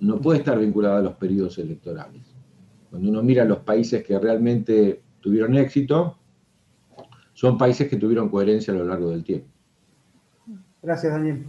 No 0.00 0.20
puede 0.20 0.40
estar 0.40 0.58
vinculada 0.58 0.98
a 0.98 1.02
los 1.02 1.14
periodos 1.14 1.58
electorales. 1.58 2.34
Cuando 2.90 3.08
uno 3.08 3.22
mira 3.22 3.44
los 3.44 3.60
países 3.60 4.04
que 4.04 4.18
realmente 4.18 5.02
tuvieron 5.20 5.56
éxito, 5.56 6.18
son 7.32 7.56
países 7.56 7.88
que 7.88 7.96
tuvieron 7.96 8.28
coherencia 8.28 8.74
a 8.74 8.76
lo 8.76 8.84
largo 8.84 9.10
del 9.10 9.24
tiempo. 9.24 9.48
Gracias, 10.82 11.12
Daniel. 11.12 11.46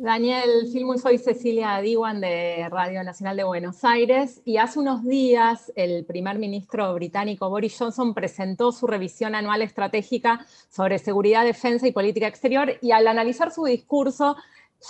Daniel 0.00 0.66
Filmo, 0.72 0.96
soy 0.96 1.18
Cecilia 1.18 1.78
Diwan 1.82 2.22
de 2.22 2.66
Radio 2.70 3.04
Nacional 3.04 3.36
de 3.36 3.44
Buenos 3.44 3.84
Aires 3.84 4.40
y 4.46 4.56
hace 4.56 4.78
unos 4.78 5.04
días 5.04 5.70
el 5.76 6.06
primer 6.06 6.38
ministro 6.38 6.94
británico 6.94 7.50
Boris 7.50 7.76
Johnson 7.78 8.14
presentó 8.14 8.72
su 8.72 8.86
revisión 8.86 9.34
anual 9.34 9.60
estratégica 9.60 10.46
sobre 10.70 10.98
seguridad, 10.98 11.44
defensa 11.44 11.86
y 11.86 11.92
política 11.92 12.28
exterior 12.28 12.78
y 12.80 12.92
al 12.92 13.08
analizar 13.08 13.52
su 13.52 13.66
discurso 13.66 14.36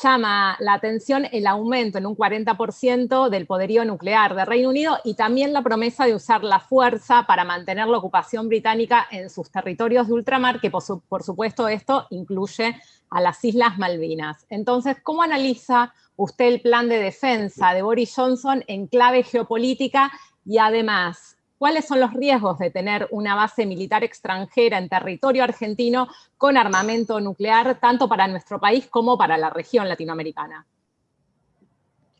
llama 0.02 0.56
la 0.60 0.74
atención 0.74 1.26
el 1.32 1.46
aumento 1.46 1.98
en 1.98 2.06
un 2.06 2.16
40% 2.16 3.28
del 3.28 3.46
poderío 3.46 3.84
nuclear 3.84 4.34
de 4.34 4.44
Reino 4.44 4.68
Unido 4.68 4.98
y 5.04 5.14
también 5.14 5.52
la 5.52 5.62
promesa 5.62 6.06
de 6.06 6.14
usar 6.14 6.44
la 6.44 6.60
fuerza 6.60 7.24
para 7.26 7.44
mantener 7.44 7.88
la 7.88 7.98
ocupación 7.98 8.48
británica 8.48 9.06
en 9.10 9.30
sus 9.30 9.50
territorios 9.50 10.06
de 10.06 10.14
ultramar, 10.14 10.60
que 10.60 10.70
por, 10.70 11.22
supuesto 11.22 11.68
esto 11.68 12.06
incluye 12.10 12.80
a 13.10 13.20
las 13.20 13.44
Islas 13.44 13.78
Malvinas. 13.78 14.46
Entonces, 14.48 14.96
¿cómo 15.02 15.22
analiza 15.22 15.92
usted 16.16 16.46
el 16.46 16.60
plan 16.60 16.88
de 16.88 16.98
defensa 16.98 17.72
de 17.74 17.82
Boris 17.82 18.12
Johnson 18.14 18.62
en 18.68 18.86
clave 18.86 19.24
geopolítica 19.24 20.12
y 20.44 20.58
además 20.58 21.36
cuáles 21.60 21.84
son 21.84 22.00
los 22.00 22.14
riesgos 22.14 22.58
de 22.58 22.70
tener 22.70 23.06
una 23.10 23.34
base 23.34 23.66
militar 23.66 24.02
extranjera 24.02 24.78
en 24.78 24.88
territorio 24.88 25.44
argentino 25.44 26.08
con 26.38 26.56
armamento 26.56 27.20
nuclear, 27.20 27.78
tanto 27.78 28.08
para 28.08 28.26
nuestro 28.26 28.58
país 28.58 28.86
como 28.86 29.18
para 29.18 29.36
la 29.36 29.50
región 29.50 29.86
latinoamericana. 29.86 30.66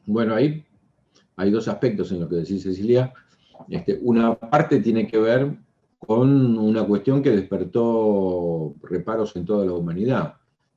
Bueno, 0.05 0.35
ahí 0.35 0.63
hay 1.37 1.51
dos 1.51 1.69
aspectos 1.69 2.13
en 2.13 2.21
lo 2.21 2.29
que 2.29 2.37
decís, 2.37 2.65
Cecilia. 2.65 3.15
Este, 3.71 3.99
una 4.03 4.35
parte 4.35 4.79
tiene 4.81 5.07
que 5.07 5.17
ver 5.17 5.57
con 5.99 6.59
una 6.59 6.85
cuestión 6.85 7.23
que 7.23 7.31
despertó 7.31 8.75
reparos 8.83 9.35
en 9.37 9.47
toda 9.47 9.65
la 9.65 9.73
humanidad. 9.73 10.35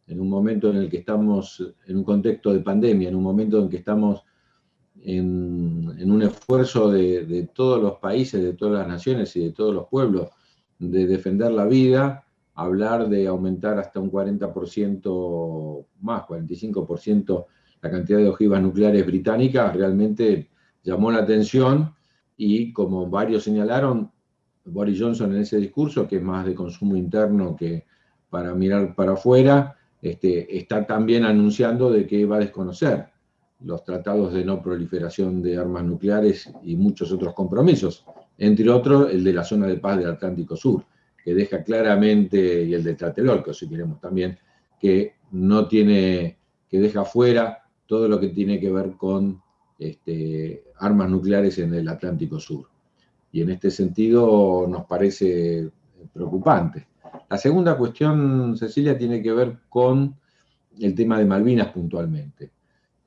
En 0.08 0.22
un 0.22 0.29
momento 0.29 0.70
en 0.70 0.77
el 0.77 0.89
que 0.89 1.00
estamos 1.00 1.62
en 1.86 1.98
un 1.98 2.05
contexto 2.05 2.53
de 2.53 2.62
pandemia, 2.62 3.10
en 3.10 3.15
un 3.15 3.24
momento 3.24 3.60
en 3.60 3.67
que 3.67 3.77
estamos 3.77 4.24
en, 5.05 6.12
un 6.12 6.22
esfuerzo 6.22 6.91
de, 6.91 7.50
todos 7.53 7.81
los 7.81 7.98
países, 8.00 8.41
de 8.41 8.53
todas 8.53 8.79
las 8.79 8.88
naciones 8.88 9.36
y 9.36 9.45
de 9.45 9.51
todos 9.51 9.74
los 9.74 9.88
pueblos 9.88 10.29
de 10.79 11.05
defender 11.07 11.51
la 11.51 11.65
vida, 11.65 12.25
hablar 12.55 13.10
de 13.10 13.27
aumentar 13.27 13.79
hasta 13.79 14.00
un 14.00 14.12
40% 14.12 15.86
más, 16.01 16.24
45% 16.24 17.45
la 17.81 17.91
cantidad 17.91 18.19
de 18.19 18.29
ojivas 18.29 18.62
nucleares 18.62 19.05
británicas, 19.05 19.75
realmente 19.75 20.50
llamó 20.83 21.12
la 21.12 21.19
atención. 21.19 21.93
Y 22.38 22.72
como 22.72 23.10
varios 23.10 23.43
señalaron, 23.43 24.12
Boris 24.65 25.00
Johnson 25.00 25.36
en 25.36 25.41
ese 25.41 25.57
discurso, 25.57 26.07
que 26.07 26.17
es 26.17 26.24
más 26.24 26.45
de 26.45 26.55
consumo 26.55 26.95
interno 26.95 27.55
que 27.55 27.86
para 28.29 28.55
mirar 28.55 28.95
para 28.95 29.13
afuera, 29.13 29.75
este, 30.01 30.57
está 30.57 30.88
también 30.88 31.25
anunciando 31.25 31.91
de 31.91 32.07
que 32.07 32.25
va 32.25 32.38
a 32.38 32.39
desconocer 32.39 33.12
los 33.63 33.84
tratados 33.84 34.34
de 34.34 34.43
no 34.43 34.62
proliferación 34.62 35.41
de 35.41 35.58
armas 35.58 35.84
nucleares 35.84 36.51
y 36.63 36.75
muchos 36.75 37.12
otros 37.12 37.34
compromisos, 37.34 38.05
entre 38.38 38.70
otros 38.70 39.12
el 39.12 39.24
de 39.24 39.34
la 39.34 39.43
zona 39.43 39.67
de 39.67 39.77
paz 39.77 39.98
del 39.98 40.10
Atlántico 40.10 40.55
Sur, 40.55 40.86
que 41.24 41.34
deja 41.34 41.63
claramente, 41.63 42.63
y 42.63 42.74
el 42.74 42.84
de 42.84 42.96
Tlatelolco, 42.96 43.53
si 43.53 43.70
queremos 43.70 44.00
también, 44.01 44.38
que 44.79 45.13
no 45.32 45.67
tiene, 45.67 46.38
que 46.70 46.79
deja 46.79 47.05
fuera 47.05 47.63
todo 47.86 48.08
lo 48.08 48.20
que 48.20 48.29
tiene 48.29 48.60
que 48.60 48.72
ver 48.72 48.93
con 48.98 49.41
este, 49.79 50.65
armas 50.79 51.10
nucleares 51.10 51.58
en 51.60 51.74
el 51.74 51.88
Atlántico 51.88 52.39
Sur. 52.39 52.67
Y 53.32 53.41
en 53.41 53.51
este 53.51 53.72
sentido 53.72 54.67
nos 54.67 54.86
parece 54.86 55.70
preocupante. 56.12 56.88
La 57.29 57.38
segunda 57.38 57.77
cuestión, 57.77 58.58
Cecilia, 58.58 58.98
tiene 58.98 59.22
que 59.22 59.32
ver 59.32 59.58
con 59.70 60.15
el 60.79 60.93
tema 60.93 61.17
de 61.17 61.25
Malvinas 61.25 61.70
puntualmente. 61.70 62.51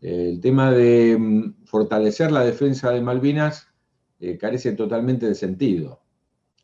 El 0.01 0.41
tema 0.41 0.71
de 0.73 1.17
mm, 1.19 1.65
fortalecer 1.65 2.31
la 2.31 2.45
defensa 2.45 2.91
de 2.91 3.01
Malvinas 3.01 3.69
eh, 4.21 4.37
carece 4.37 4.73
totalmente 4.73 5.27
de 5.27 5.35
sentido. 5.35 6.01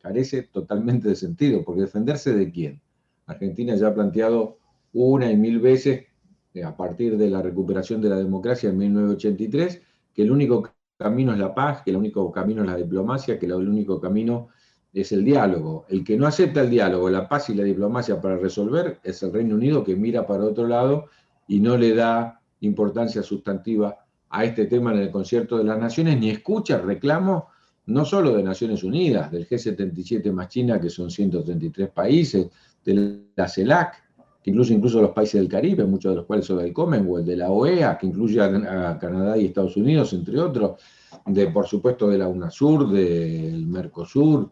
Carece 0.00 0.42
totalmente 0.42 1.08
de 1.08 1.16
sentido, 1.16 1.64
porque 1.64 1.82
defenderse 1.82 2.34
de 2.34 2.50
quién? 2.50 2.82
Argentina 3.26 3.74
ya 3.76 3.88
ha 3.88 3.94
planteado 3.94 4.58
una 4.92 5.30
y 5.30 5.36
mil 5.36 5.60
veces, 5.60 6.06
eh, 6.54 6.64
a 6.64 6.76
partir 6.76 7.16
de 7.16 7.30
la 7.30 7.40
recuperación 7.40 8.00
de 8.02 8.10
la 8.10 8.16
democracia 8.16 8.70
en 8.70 8.78
1983, 8.78 9.80
que 10.12 10.22
el 10.22 10.30
único 10.30 10.70
camino 10.98 11.32
es 11.32 11.38
la 11.38 11.54
paz, 11.54 11.82
que 11.82 11.90
el 11.90 11.96
único 11.96 12.30
camino 12.30 12.62
es 12.62 12.68
la 12.68 12.76
diplomacia, 12.76 13.38
que 13.38 13.46
el 13.46 13.52
único 13.52 14.00
camino 14.00 14.48
es 14.92 15.10
el 15.12 15.24
diálogo. 15.24 15.86
El 15.88 16.04
que 16.04 16.16
no 16.16 16.26
acepta 16.26 16.60
el 16.60 16.70
diálogo, 16.70 17.08
la 17.08 17.28
paz 17.28 17.48
y 17.48 17.54
la 17.54 17.64
diplomacia 17.64 18.20
para 18.20 18.36
resolver 18.36 19.00
es 19.02 19.22
el 19.22 19.32
Reino 19.32 19.54
Unido 19.54 19.82
que 19.82 19.96
mira 19.96 20.26
para 20.26 20.44
otro 20.44 20.66
lado 20.66 21.06
y 21.48 21.60
no 21.60 21.78
le 21.78 21.94
da 21.94 22.41
importancia 22.62 23.22
sustantiva 23.22 23.96
a 24.30 24.44
este 24.44 24.66
tema 24.66 24.92
en 24.92 24.98
el 24.98 25.10
concierto 25.10 25.58
de 25.58 25.64
las 25.64 25.78
naciones, 25.78 26.18
ni 26.18 26.30
escucha 26.30 26.78
reclamo 26.78 27.48
no 27.86 28.04
solo 28.04 28.34
de 28.34 28.42
Naciones 28.42 28.84
Unidas, 28.84 29.30
del 29.30 29.48
G77 29.48 30.32
más 30.32 30.48
China, 30.48 30.80
que 30.80 30.88
son 30.88 31.10
133 31.10 31.90
países, 31.90 32.48
de 32.84 33.24
la 33.34 33.48
CELAC, 33.48 34.02
que 34.42 34.50
incluye 34.50 34.74
incluso 34.74 35.00
los 35.00 35.10
países 35.10 35.40
del 35.40 35.48
Caribe, 35.48 35.84
muchos 35.84 36.12
de 36.12 36.16
los 36.16 36.26
cuales 36.26 36.46
son 36.46 36.58
del 36.58 36.72
Commonwealth, 36.72 37.26
de 37.26 37.36
la 37.36 37.50
OEA, 37.50 37.98
que 37.98 38.06
incluye 38.06 38.40
a, 38.40 38.98
Canadá 38.98 39.36
y 39.36 39.46
Estados 39.46 39.76
Unidos, 39.76 40.12
entre 40.12 40.38
otros, 40.40 40.80
de 41.26 41.48
por 41.48 41.66
supuesto 41.66 42.08
de 42.08 42.18
la 42.18 42.28
UNASUR, 42.28 42.90
del 42.90 43.66
Mercosur, 43.66 44.50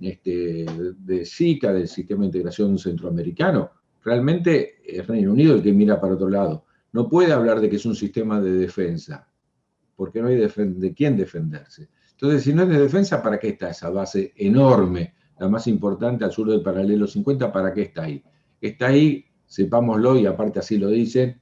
este, 0.00 0.66
de 0.98 1.24
SICA, 1.24 1.72
del 1.72 1.88
Sistema 1.88 2.20
de 2.20 2.26
Integración 2.26 2.78
Centroamericano. 2.78 3.70
Realmente 4.04 4.76
es 4.84 5.06
Reino 5.06 5.32
Unido 5.32 5.54
el 5.54 5.62
que 5.62 5.72
mira 5.72 6.00
para 6.00 6.14
otro 6.14 6.28
lado. 6.28 6.64
No 6.92 7.08
puede 7.08 7.32
hablar 7.32 7.60
de 7.60 7.68
que 7.68 7.76
es 7.76 7.86
un 7.86 7.96
sistema 7.96 8.40
de 8.40 8.52
defensa, 8.52 9.28
porque 9.96 10.20
no 10.20 10.28
hay 10.28 10.36
de 10.36 10.94
quién 10.94 11.16
defenderse. 11.16 11.88
Entonces, 12.12 12.44
si 12.44 12.52
no 12.52 12.62
es 12.62 12.68
de 12.68 12.78
defensa, 12.78 13.22
¿para 13.22 13.38
qué 13.38 13.48
está 13.48 13.70
esa 13.70 13.90
base 13.90 14.32
enorme, 14.36 15.14
la 15.40 15.48
más 15.48 15.66
importante 15.66 16.24
al 16.24 16.30
sur 16.30 16.48
del 16.50 16.62
paralelo 16.62 17.06
50? 17.06 17.50
¿Para 17.50 17.72
qué 17.72 17.82
está 17.82 18.04
ahí? 18.04 18.22
Está 18.60 18.86
ahí, 18.88 19.24
sepámoslo, 19.46 20.16
y 20.16 20.26
aparte 20.26 20.60
así 20.60 20.78
lo 20.78 20.88
dicen, 20.88 21.40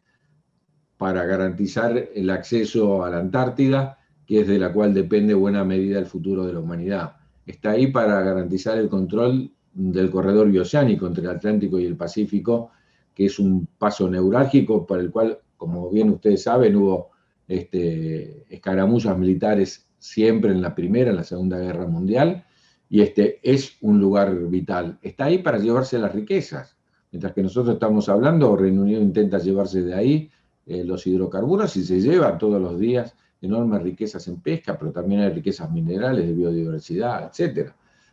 para 0.96 1.24
garantizar 1.24 2.10
el 2.14 2.30
acceso 2.30 3.04
a 3.04 3.10
la 3.10 3.18
Antártida, 3.18 3.98
que 4.26 4.40
es 4.40 4.48
de 4.48 4.58
la 4.58 4.72
cual 4.72 4.94
depende 4.94 5.34
buena 5.34 5.64
medida 5.64 5.98
el 5.98 6.06
futuro 6.06 6.46
de 6.46 6.52
la 6.52 6.60
humanidad. 6.60 7.16
Está 7.44 7.72
ahí 7.72 7.88
para 7.88 8.22
garantizar 8.22 8.78
el 8.78 8.88
control 8.88 9.52
del 9.72 10.10
corredor 10.10 10.48
bioceánico 10.48 11.06
entre 11.06 11.24
el 11.24 11.30
Atlántico 11.30 11.78
y 11.78 11.86
el 11.86 11.96
Pacífico, 11.96 12.70
que 13.14 13.26
es 13.26 13.38
un 13.38 13.66
paso 13.78 14.08
neurálgico 14.08 14.86
para 14.86 15.02
el 15.02 15.10
cual, 15.10 15.38
como 15.56 15.90
bien 15.90 16.10
ustedes 16.10 16.42
saben, 16.42 16.76
hubo 16.76 17.10
este, 17.46 18.44
escaramuzas 18.48 19.18
militares 19.18 19.88
siempre 19.98 20.52
en 20.52 20.62
la 20.62 20.74
Primera, 20.74 21.10
en 21.10 21.16
la 21.16 21.24
Segunda 21.24 21.58
Guerra 21.58 21.86
Mundial, 21.86 22.44
y 22.88 23.02
este 23.02 23.38
es 23.42 23.76
un 23.82 24.00
lugar 24.00 24.34
vital. 24.48 24.98
Está 25.02 25.26
ahí 25.26 25.38
para 25.38 25.58
llevarse 25.58 25.98
las 25.98 26.12
riquezas. 26.12 26.76
Mientras 27.12 27.32
que 27.32 27.42
nosotros 27.42 27.74
estamos 27.74 28.08
hablando, 28.08 28.56
Reino 28.56 28.82
Unido 28.82 29.00
intenta 29.00 29.38
llevarse 29.38 29.82
de 29.82 29.94
ahí 29.94 30.30
eh, 30.66 30.84
los 30.84 31.06
hidrocarburos 31.06 31.76
y 31.76 31.84
se 31.84 32.00
lleva 32.00 32.38
todos 32.38 32.60
los 32.60 32.78
días 32.78 33.14
enormes 33.40 33.82
riquezas 33.82 34.26
en 34.28 34.40
pesca, 34.40 34.78
pero 34.78 34.92
también 34.92 35.22
hay 35.22 35.30
riquezas 35.30 35.70
minerales, 35.70 36.26
de 36.26 36.32
biodiversidad, 36.32 37.30
etc. 37.32 37.70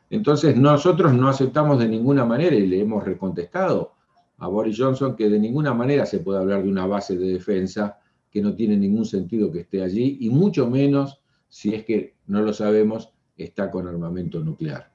Entonces 0.10 0.56
nosotros 0.56 1.14
no 1.14 1.28
aceptamos 1.28 1.80
de 1.80 1.88
ninguna 1.88 2.26
manera 2.26 2.56
y 2.56 2.66
le 2.66 2.80
hemos 2.80 3.04
recontestado 3.04 3.97
a 4.38 4.48
Boris 4.48 4.78
Johnson 4.78 5.16
que 5.16 5.30
de 5.30 5.40
ninguna 5.40 5.74
manera 5.74 6.06
se 6.06 6.20
puede 6.20 6.40
hablar 6.40 6.64
de 6.64 6.70
una 6.70 6.86
base 6.86 7.18
de 7.18 7.34
defensa 7.34 8.00
que 8.30 8.42
no 8.42 8.56
tiene 8.56 8.78
ningún 8.78 9.06
sentido 9.06 9.52
que 9.52 9.62
esté 9.62 9.82
allí 9.82 10.18
y 10.22 10.30
mucho 10.30 10.70
menos 10.70 11.22
si 11.50 11.74
es 11.74 11.86
que 11.86 12.16
no 12.28 12.42
lo 12.42 12.54
sabemos 12.54 13.14
está 13.38 13.72
con 13.72 13.88
armamento 13.88 14.40
nuclear, 14.40 14.92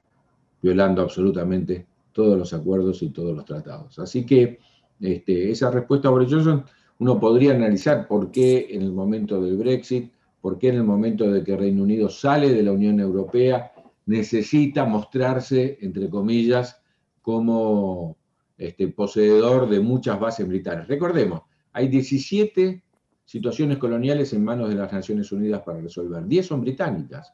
violando 0.61 1.01
absolutamente 1.01 1.85
todos 2.11 2.37
los 2.37 2.53
acuerdos 2.53 3.01
y 3.01 3.09
todos 3.09 3.35
los 3.35 3.45
tratados. 3.45 3.97
Así 3.99 4.25
que 4.25 4.59
este, 4.99 5.51
esa 5.51 5.71
respuesta 5.71 6.07
a 6.07 6.11
Boris 6.11 6.31
Johnson 6.31 6.63
uno 6.99 7.19
podría 7.19 7.53
analizar 7.53 8.07
por 8.07 8.31
qué 8.31 8.67
en 8.69 8.83
el 8.83 8.91
momento 8.91 9.41
del 9.41 9.57
Brexit, 9.57 10.11
por 10.41 10.57
qué 10.57 10.69
en 10.69 10.75
el 10.75 10.83
momento 10.83 11.29
de 11.31 11.43
que 11.43 11.57
Reino 11.57 11.83
Unido 11.83 12.09
sale 12.09 12.53
de 12.53 12.63
la 12.63 12.71
Unión 12.71 12.99
Europea, 12.99 13.71
necesita 14.05 14.85
mostrarse, 14.85 15.77
entre 15.81 16.09
comillas, 16.09 16.81
como 17.21 18.17
este, 18.57 18.87
poseedor 18.89 19.69
de 19.69 19.79
muchas 19.79 20.19
bases 20.19 20.47
militares. 20.47 20.87
Recordemos, 20.87 21.41
hay 21.71 21.87
17 21.87 22.83
situaciones 23.25 23.77
coloniales 23.77 24.33
en 24.33 24.43
manos 24.43 24.69
de 24.69 24.75
las 24.75 24.91
Naciones 24.91 25.31
Unidas 25.31 25.61
para 25.63 25.81
resolver. 25.81 26.25
10 26.25 26.45
son 26.45 26.61
británicas, 26.61 27.33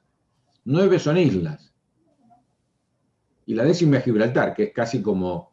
9 0.66 1.00
son 1.00 1.18
islas. 1.18 1.74
Y 3.46 3.56
la 3.56 3.66
décima 3.66 3.98
es 3.98 4.04
Gibraltar, 4.04 4.54
que 4.54 4.64
es 4.66 4.74
casi 4.74 5.02
como 5.02 5.52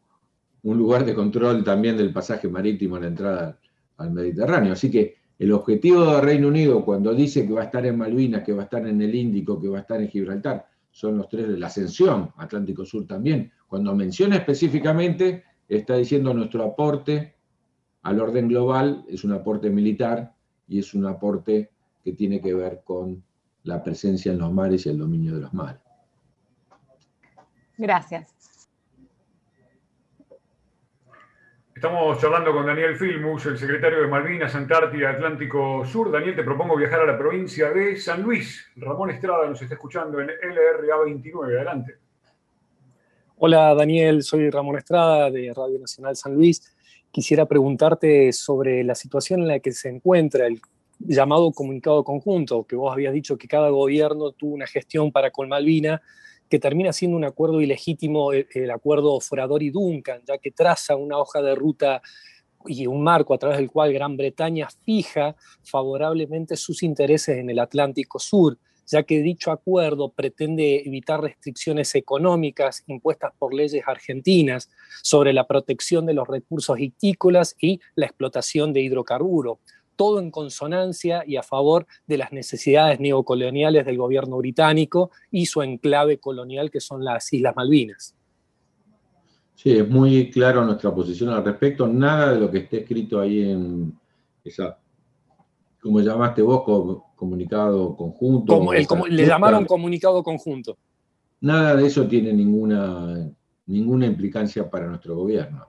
un 0.63 0.77
lugar 0.77 1.05
de 1.05 1.15
control 1.15 1.63
también 1.63 1.97
del 1.97 2.13
pasaje 2.13 2.47
marítimo 2.47 2.97
en 2.97 3.01
la 3.01 3.07
entrada 3.07 3.59
al 3.97 4.11
Mediterráneo. 4.11 4.73
Así 4.73 4.91
que 4.91 5.15
el 5.39 5.51
objetivo 5.51 6.05
de 6.05 6.21
Reino 6.21 6.47
Unido 6.47 6.83
cuando 6.83 7.13
dice 7.13 7.45
que 7.45 7.53
va 7.53 7.61
a 7.61 7.65
estar 7.65 7.85
en 7.85 7.97
Malvinas, 7.97 8.43
que 8.43 8.53
va 8.53 8.61
a 8.61 8.65
estar 8.65 8.85
en 8.87 9.01
el 9.01 9.13
Índico, 9.13 9.59
que 9.59 9.67
va 9.67 9.79
a 9.79 9.81
estar 9.81 10.01
en 10.01 10.09
Gibraltar, 10.09 10.67
son 10.91 11.17
los 11.17 11.29
tres 11.29 11.47
de 11.47 11.57
la 11.57 11.67
ascensión, 11.67 12.31
Atlántico 12.37 12.83
Sur 12.85 13.05
también. 13.05 13.51
Cuando 13.67 13.93
menciona 13.95 14.37
específicamente, 14.37 15.43
está 15.67 15.95
diciendo 15.95 16.33
nuestro 16.33 16.63
aporte 16.63 17.35
al 18.03 18.21
orden 18.21 18.47
global 18.47 19.03
es 19.09 19.23
un 19.23 19.33
aporte 19.33 19.69
militar 19.69 20.33
y 20.67 20.79
es 20.79 20.93
un 20.93 21.05
aporte 21.05 21.71
que 22.03 22.13
tiene 22.13 22.41
que 22.41 22.53
ver 22.53 22.81
con 22.83 23.23
la 23.63 23.83
presencia 23.83 24.31
en 24.31 24.39
los 24.39 24.51
mares 24.53 24.85
y 24.85 24.89
el 24.89 24.97
dominio 24.97 25.35
de 25.35 25.41
los 25.41 25.53
mares. 25.53 25.81
Gracias. 27.77 28.33
Estamos 31.75 32.19
charlando 32.19 32.53
con 32.53 32.65
Daniel 32.65 32.95
Filmus, 32.95 33.45
el 33.45 33.57
secretario 33.57 34.01
de 34.01 34.07
Malvinas, 34.07 34.55
Antártida, 34.55 35.11
Atlántico 35.11 35.85
Sur. 35.85 36.09
Daniel, 36.09 36.35
te 36.35 36.43
propongo 36.43 36.75
viajar 36.75 37.01
a 37.01 37.05
la 37.05 37.17
provincia 37.17 37.69
de 37.69 37.97
San 37.97 38.23
Luis. 38.23 38.67
Ramón 38.77 39.11
Estrada 39.11 39.47
nos 39.47 39.61
está 39.61 39.75
escuchando 39.75 40.19
en 40.19 40.27
LRA 40.27 41.03
29. 41.05 41.55
Adelante. 41.55 42.06
Hola 43.39 43.75
Daniel, 43.75 44.23
soy 44.23 44.49
Ramón 44.49 44.79
Estrada 44.79 45.29
de 45.29 45.53
Radio 45.53 45.77
Nacional 45.77 46.15
San 46.15 46.33
Luis. 46.33 46.75
Quisiera 47.11 47.45
preguntarte 47.45 48.33
sobre 48.33 48.83
la 48.83 48.95
situación 48.95 49.41
en 49.41 49.47
la 49.49 49.59
que 49.59 49.73
se 49.73 49.89
encuentra 49.89 50.47
el 50.47 50.59
llamado 50.97 51.51
comunicado 51.51 52.03
conjunto, 52.03 52.63
que 52.63 52.75
vos 52.75 52.91
habías 52.91 53.13
dicho 53.13 53.37
que 53.37 53.47
cada 53.47 53.69
gobierno 53.69 54.31
tuvo 54.31 54.55
una 54.55 54.65
gestión 54.65 55.11
para 55.11 55.29
con 55.29 55.49
Malvina 55.49 56.01
que 56.49 56.57
termina 56.57 56.91
siendo 56.91 57.15
un 57.15 57.25
acuerdo 57.25 57.61
ilegítimo 57.61 58.33
el, 58.33 58.71
acuerdo 58.71 59.19
Forador 59.19 59.61
y 59.61 59.69
Duncan, 59.69 60.23
ya 60.27 60.39
que 60.39 60.49
traza 60.49 60.95
una 60.95 61.19
hoja 61.19 61.39
de 61.43 61.53
ruta 61.53 62.01
y 62.65 62.87
un 62.87 63.03
marco 63.03 63.35
a 63.35 63.37
través 63.37 63.59
del 63.59 63.69
cual 63.69 63.93
Gran 63.93 64.17
Bretaña 64.17 64.67
fija 64.83 65.35
favorablemente 65.61 66.57
sus 66.57 66.81
intereses 66.81 67.37
en 67.37 67.51
el 67.51 67.59
Atlántico 67.59 68.17
Sur, 68.17 68.57
ya 68.87 69.03
que 69.03 69.21
dicho 69.21 69.51
acuerdo 69.51 70.09
pretende 70.09 70.83
evitar 70.85 71.21
restricciones 71.21 71.93
económicas 71.95 72.83
impuestas 72.87 73.33
por 73.37 73.53
leyes 73.53 73.83
argentinas 73.85 74.69
sobre 75.03 75.33
la 75.33 75.45
protección 75.45 76.05
de 76.05 76.13
los 76.13 76.27
recursos 76.27 76.79
hitícolas 76.79 77.55
y 77.59 77.79
la 77.95 78.05
explotación 78.05 78.73
de 78.73 78.81
hidrocarburos 78.81 79.59
todo 79.97 80.19
en 80.19 80.31
consonancia 80.31 81.23
y 81.25 81.35
a 81.35 81.43
favor 81.43 81.87
de 82.05 82.17
las 82.17 82.31
necesidades 82.31 82.99
neocoloniales 82.99 83.85
del 83.85 83.97
gobierno 83.97 84.37
británico 84.37 85.11
y 85.31 85.47
su 85.47 85.61
enclave 85.63 86.19
colonial 86.19 86.71
que 86.71 86.79
son 86.79 87.03
las 87.03 87.33
Islas 87.33 87.55
Malvinas. 87.55 88.15
Sí, 89.55 89.71
es 89.71 89.89
muy 89.89 90.29
claro 90.29 90.63
nuestra 90.63 90.93
posición 90.93 91.31
al 91.31 91.43
respecto. 91.43 91.87
Nada 91.87 92.31
de 92.31 92.39
lo 92.39 92.51
que 92.51 92.59
esté 92.59 92.81
escrito 92.81 93.19
ahí 93.19 93.49
en 93.49 93.99
esa, 94.43 94.77
como 95.81 95.99
llamaste 95.99 96.43
vos, 96.43 96.61
comunicado 97.17 97.97
conjunto. 97.97 98.57
Como, 98.87 99.07
le 99.07 99.25
llamaron 99.25 99.65
comunicado 99.65 100.23
conjunto. 100.23 100.77
Nada 101.41 101.75
de 101.75 101.85
eso 101.85 102.07
tiene 102.07 102.31
ninguna, 102.31 103.29
ninguna 103.65 104.05
implicancia 104.05 104.69
para 104.69 104.87
nuestro 104.87 105.17
gobierno. 105.17 105.67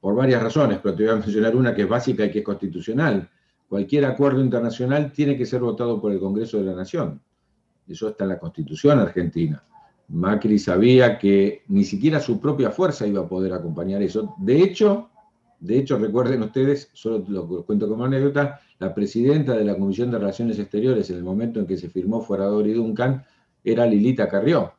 Por 0.00 0.16
varias 0.16 0.42
razones, 0.42 0.80
pero 0.82 0.96
te 0.96 1.04
voy 1.04 1.12
a 1.12 1.16
mencionar 1.16 1.54
una 1.54 1.72
que 1.72 1.82
es 1.82 1.88
básica 1.88 2.24
y 2.24 2.30
que 2.32 2.40
es 2.40 2.44
constitucional 2.44 3.30
cualquier 3.70 4.04
acuerdo 4.04 4.42
internacional 4.42 5.12
tiene 5.12 5.38
que 5.38 5.46
ser 5.46 5.60
votado 5.60 6.00
por 6.00 6.10
el 6.10 6.18
Congreso 6.18 6.58
de 6.58 6.64
la 6.64 6.74
Nación. 6.74 7.22
Eso 7.86 8.08
está 8.08 8.24
en 8.24 8.30
la 8.30 8.38
Constitución 8.40 8.98
argentina. 8.98 9.62
Macri 10.08 10.58
sabía 10.58 11.16
que 11.16 11.62
ni 11.68 11.84
siquiera 11.84 12.18
su 12.18 12.40
propia 12.40 12.72
fuerza 12.72 13.06
iba 13.06 13.20
a 13.20 13.28
poder 13.28 13.52
acompañar 13.52 14.02
eso. 14.02 14.34
De 14.38 14.60
hecho, 14.60 15.10
de 15.60 15.78
hecho, 15.78 15.98
recuerden 15.98 16.42
ustedes, 16.42 16.90
solo 16.94 17.24
lo 17.28 17.64
cuento 17.64 17.88
como 17.88 18.04
anécdota, 18.04 18.60
la 18.80 18.94
presidenta 18.94 19.54
de 19.54 19.64
la 19.64 19.76
Comisión 19.76 20.10
de 20.10 20.18
Relaciones 20.18 20.58
Exteriores 20.58 21.08
en 21.10 21.16
el 21.16 21.22
momento 21.22 21.60
en 21.60 21.66
que 21.66 21.76
se 21.76 21.90
firmó 21.90 22.22
Fuerador 22.22 22.66
y 22.66 22.72
Duncan 22.72 23.24
era 23.62 23.86
Lilita 23.86 24.26
Carrió, 24.26 24.72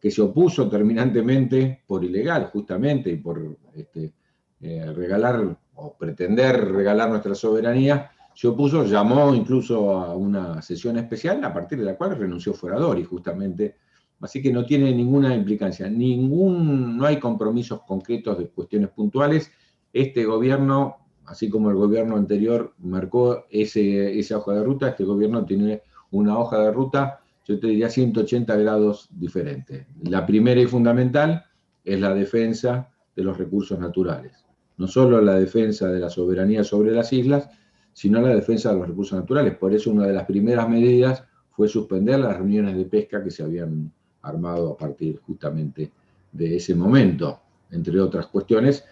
que 0.00 0.10
se 0.10 0.22
opuso 0.22 0.68
terminantemente 0.68 1.82
por 1.86 2.04
ilegal, 2.04 2.46
justamente, 2.52 3.10
y 3.10 3.16
por 3.16 3.58
este, 3.74 4.14
eh, 4.60 4.92
regalar 4.92 5.58
o 5.74 5.96
pretender 5.98 6.72
regalar 6.72 7.10
nuestra 7.10 7.34
soberanía, 7.34 8.12
se 8.34 8.46
opuso, 8.46 8.84
llamó 8.84 9.34
incluso 9.34 9.90
a 9.90 10.14
una 10.14 10.62
sesión 10.62 10.96
especial 10.96 11.44
a 11.44 11.52
partir 11.52 11.78
de 11.80 11.84
la 11.84 11.96
cual 11.96 12.16
renunció 12.16 12.54
y 12.96 13.04
justamente. 13.04 13.76
Así 14.20 14.40
que 14.40 14.52
no 14.52 14.64
tiene 14.64 14.94
ninguna 14.94 15.34
implicancia, 15.34 15.88
ningún, 15.88 16.96
no 16.96 17.04
hay 17.04 17.18
compromisos 17.18 17.82
concretos 17.82 18.38
de 18.38 18.46
cuestiones 18.48 18.90
puntuales. 18.90 19.50
Este 19.92 20.24
gobierno, 20.24 21.01
así 21.26 21.48
como 21.48 21.70
el 21.70 21.76
gobierno 21.76 22.16
anterior 22.16 22.74
marcó 22.78 23.44
ese, 23.50 24.18
esa 24.18 24.38
hoja 24.38 24.54
de 24.54 24.64
ruta, 24.64 24.88
este 24.88 25.04
gobierno 25.04 25.44
tiene 25.44 25.82
una 26.10 26.38
hoja 26.38 26.58
de 26.58 26.72
ruta, 26.72 27.20
yo 27.44 27.58
te 27.58 27.68
diría 27.68 27.88
180 27.88 28.54
grados 28.56 29.08
diferentes. 29.10 29.86
La 30.02 30.26
primera 30.26 30.60
y 30.60 30.66
fundamental 30.66 31.44
es 31.84 32.00
la 32.00 32.14
defensa 32.14 32.90
de 33.16 33.24
los 33.24 33.36
recursos 33.38 33.78
naturales 33.78 34.42
no 34.82 34.88
solo 34.88 35.20
la 35.20 35.38
defensa 35.38 35.88
de 35.88 36.00
la 36.00 36.10
soberanía 36.10 36.64
sobre 36.64 36.90
las 36.92 37.12
islas, 37.12 37.48
sino 37.92 38.20
la 38.20 38.34
defensa 38.34 38.72
de 38.72 38.78
los 38.78 38.88
recursos 38.88 39.18
naturales. 39.18 39.56
Por 39.56 39.72
eso 39.72 39.90
una 39.90 40.06
de 40.06 40.12
las 40.12 40.24
primeras 40.24 40.68
medidas 40.68 41.24
fue 41.50 41.68
suspender 41.68 42.18
las 42.18 42.36
reuniones 42.36 42.76
de 42.76 42.86
pesca 42.86 43.22
que 43.22 43.30
se 43.30 43.44
habían 43.44 43.92
armado 44.22 44.72
a 44.72 44.76
partir 44.76 45.20
justamente 45.20 45.92
de 46.32 46.56
ese 46.56 46.74
momento, 46.74 47.40
entre 47.70 48.00
otras 48.00 48.26
cuestiones, 48.26 48.84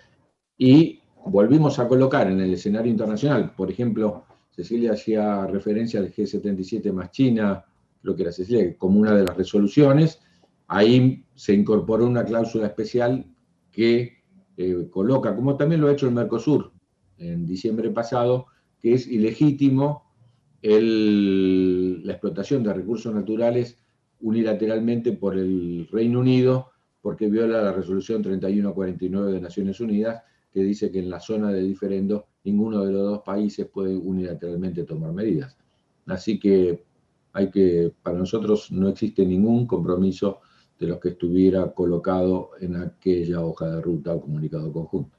y 0.57 1.00
volvimos 1.27 1.79
a 1.79 1.89
colocar 1.89 2.31
en 2.31 2.41
el 2.41 2.55
escenario 2.55 2.91
internacional, 2.91 3.53
por 3.55 3.71
ejemplo, 3.71 4.25
Cecilia 4.51 4.93
hacía 4.93 5.47
referencia 5.47 6.01
al 6.01 6.13
G77 6.13 6.93
más 6.93 7.11
China, 7.11 7.65
creo 8.03 8.17
que 8.17 8.23
era 8.23 8.33
Cecilia, 8.33 8.77
como 8.77 9.01
una 9.01 9.15
de 9.15 9.25
las 9.25 9.37
resoluciones, 9.37 10.21
ahí 10.67 11.25
se 11.35 11.55
incorporó 11.55 12.07
una 12.07 12.25
cláusula 12.25 12.67
especial 12.67 13.27
que 13.71 14.19
eh, 14.57 14.89
coloca, 14.91 15.35
como 15.35 15.57
también 15.57 15.81
lo 15.81 15.89
ha 15.89 15.93
hecho 15.93 16.07
el 16.07 16.15
Mercosur 16.15 16.73
en 17.19 17.47
diciembre 17.47 17.91
pasado, 17.91 18.47
que 18.81 18.95
es 18.95 19.07
ilegítimo 19.07 20.05
la 20.63 22.13
explotación 22.13 22.63
de 22.63 22.75
recursos 22.75 23.15
naturales 23.15 23.79
unilateralmente 24.21 25.13
por 25.13 25.39
el 25.39 25.89
Reino 25.91 26.21
Unido 26.21 26.71
porque 27.01 27.29
viola 27.29 27.63
la 27.63 27.73
resolución 27.73 28.23
3149 28.23 29.33
de 29.33 29.41
Naciones 29.41 29.81
Unidas 29.81 30.23
que 30.53 30.61
dice 30.61 30.91
que 30.91 30.99
en 30.99 31.11
la 31.11 31.21
zona 31.21 31.51
de 31.51 31.63
diferendo 31.63 32.27
ninguno 32.45 32.85
de 32.85 32.93
los 32.93 33.03
dos 33.03 33.23
países 33.23 33.67
puede 33.67 33.97
unilateralmente 33.97 34.85
tomar 34.85 35.13
medidas. 35.13 35.57
Así 36.07 36.39
que 36.39 36.83
hay 37.33 37.51
que, 37.51 37.93
para 38.03 38.19
nosotros 38.19 38.73
no 38.73 38.89
existe 38.89 39.25
ningún 39.25 39.67
compromiso 39.67 40.41
de 40.79 40.87
los 40.87 40.99
que 40.99 41.11
estuviera 41.11 41.73
colocado 41.73 42.51
en 42.61 42.77
aquella 42.77 43.43
hoja 43.43 43.69
de 43.69 43.81
ruta 43.83 44.15
o 44.15 44.21
comunicado 44.21 44.73
conjunto. 44.73 45.17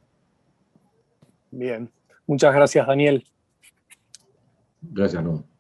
Bien, 1.52 1.90
muchas 2.26 2.54
gracias 2.54 2.88
Daniel. 2.88 3.24
Gracias, 4.82 5.24
no. 5.24 5.51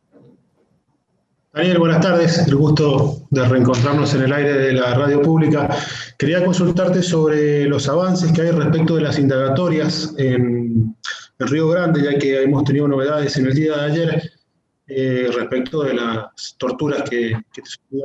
Daniel, 1.53 1.79
buenas 1.79 1.99
tardes. 1.99 2.47
El 2.47 2.55
gusto 2.55 3.27
de 3.29 3.45
reencontrarnos 3.45 4.13
en 4.13 4.21
el 4.21 4.31
aire 4.31 4.53
de 4.53 4.71
la 4.71 4.93
radio 4.93 5.21
pública. 5.21 5.67
Quería 6.17 6.45
consultarte 6.45 7.03
sobre 7.03 7.65
los 7.65 7.89
avances 7.89 8.31
que 8.31 8.43
hay 8.43 8.51
respecto 8.51 8.95
de 8.95 9.01
las 9.01 9.19
indagatorias 9.19 10.15
en 10.17 10.95
el 11.39 11.47
Río 11.49 11.67
Grande, 11.67 12.03
ya 12.03 12.17
que 12.17 12.43
hemos 12.43 12.63
tenido 12.63 12.87
novedades 12.87 13.35
en 13.35 13.47
el 13.47 13.53
día 13.53 13.75
de 13.75 13.83
ayer 13.83 14.31
eh, 14.87 15.29
respecto 15.35 15.83
de 15.83 15.95
las 15.95 16.55
torturas 16.57 17.03
que, 17.09 17.37
que 17.51 17.61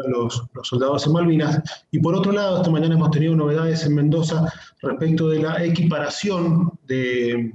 los, 0.09 0.43
los, 0.53 0.67
soldados 0.67 1.07
en 1.07 1.13
Malvinas. 1.13 1.63
Y 1.93 2.01
por 2.01 2.17
otro 2.17 2.33
lado, 2.33 2.57
esta 2.57 2.71
mañana 2.71 2.97
hemos 2.97 3.13
tenido 3.13 3.37
novedades 3.37 3.87
en 3.87 3.95
Mendoza 3.95 4.53
respecto 4.83 5.29
de 5.29 5.43
la 5.43 5.63
equiparación 5.63 6.73
de, 6.89 7.53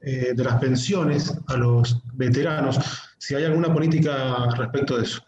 eh, 0.00 0.32
de 0.34 0.42
las 0.42 0.58
pensiones 0.58 1.38
a 1.48 1.56
los 1.58 2.00
veteranos 2.14 2.78
si 3.20 3.34
hay 3.34 3.44
alguna 3.44 3.72
política 3.72 4.48
respecto 4.56 4.96
de 4.96 5.02
eso. 5.02 5.20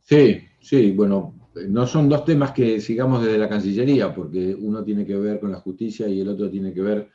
Sí, 0.00 0.40
sí, 0.58 0.90
bueno, 0.90 1.34
no 1.68 1.86
son 1.86 2.08
dos 2.08 2.24
temas 2.24 2.50
que 2.50 2.80
sigamos 2.80 3.22
desde 3.22 3.38
la 3.38 3.48
Cancillería, 3.48 4.12
porque 4.12 4.52
uno 4.52 4.82
tiene 4.82 5.06
que 5.06 5.16
ver 5.16 5.38
con 5.38 5.52
la 5.52 5.60
justicia 5.60 6.08
y 6.08 6.20
el 6.20 6.28
otro 6.28 6.50
tiene 6.50 6.74
que 6.74 6.82
ver 6.82 7.08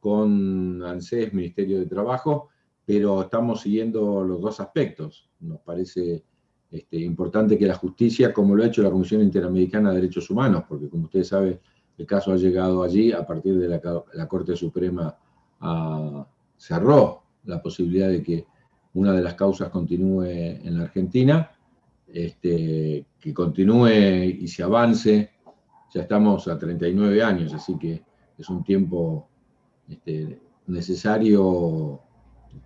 con 0.00 0.82
ANSES, 0.82 1.32
Ministerio 1.32 1.78
de 1.78 1.86
Trabajo, 1.86 2.50
pero 2.84 3.22
estamos 3.22 3.62
siguiendo 3.62 4.22
los 4.22 4.42
dos 4.42 4.60
aspectos. 4.60 5.30
Nos 5.40 5.60
parece 5.60 6.22
este, 6.70 6.98
importante 6.98 7.56
que 7.56 7.66
la 7.66 7.76
justicia, 7.76 8.34
como 8.34 8.54
lo 8.54 8.64
ha 8.64 8.66
hecho 8.66 8.82
la 8.82 8.90
Comisión 8.90 9.22
Interamericana 9.22 9.88
de 9.88 9.96
Derechos 9.96 10.28
Humanos, 10.28 10.64
porque 10.68 10.90
como 10.90 11.04
ustedes 11.04 11.28
saben, 11.28 11.58
el 11.96 12.06
caso 12.06 12.32
ha 12.32 12.36
llegado 12.36 12.82
allí 12.82 13.12
a 13.12 13.26
partir 13.26 13.58
de 13.58 13.68
la, 13.68 14.28
Corte 14.28 14.56
Suprema 14.56 15.16
a, 15.60 16.26
cerró 16.58 17.21
la 17.44 17.62
posibilidad 17.62 18.08
de 18.08 18.22
que 18.22 18.46
una 18.94 19.12
de 19.12 19.22
las 19.22 19.34
causas 19.34 19.70
continúe 19.70 20.24
en 20.24 20.76
la 20.76 20.84
Argentina, 20.84 21.50
este, 22.12 23.06
que 23.18 23.34
continúe 23.34 23.88
y 23.88 24.48
se 24.48 24.62
avance. 24.62 25.30
Ya 25.94 26.02
estamos 26.02 26.46
a 26.48 26.58
39 26.58 27.22
años, 27.22 27.54
así 27.54 27.78
que 27.78 28.02
es 28.36 28.48
un 28.48 28.62
tiempo 28.62 29.28
este, 29.88 30.40
necesario 30.66 32.00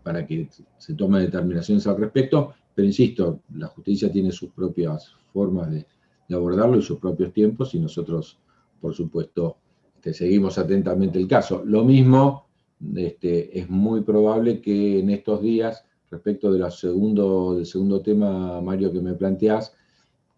para 0.03 0.27
que 0.27 0.49
se 0.79 0.95
tomen 0.95 1.23
determinaciones 1.23 1.87
al 1.87 1.97
respecto, 1.97 2.55
pero 2.75 2.87
insisto, 2.87 3.41
la 3.55 3.69
justicia 3.69 4.11
tiene 4.11 4.33
sus 4.33 4.51
propias 4.51 5.15
formas 5.33 5.71
de, 5.71 5.87
abordarlo 6.35 6.77
y 6.77 6.83
sus 6.83 6.99
propios 6.99 7.33
tiempos 7.33 7.73
y 7.75 7.79
nosotros, 7.79 8.41
por 8.81 8.93
supuesto, 8.95 9.59
este, 9.95 10.13
seguimos 10.13 10.59
atentamente 10.59 11.21
el 11.21 11.29
caso. 11.29 11.63
Lo 11.65 11.85
mismo 11.85 12.46
este, 12.95 13.59
es 13.59 13.69
muy 13.69 14.03
probable 14.03 14.61
que 14.61 15.01
en 15.01 15.11
estos 15.11 15.43
días, 15.43 15.85
respecto 16.11 16.53
segundo, 16.71 17.55
del 17.57 17.67
segundo 17.67 18.03
tema, 18.03 18.61
Mario, 18.61 18.93
que 18.93 19.01
me 19.01 19.15
planteás, 19.15 19.75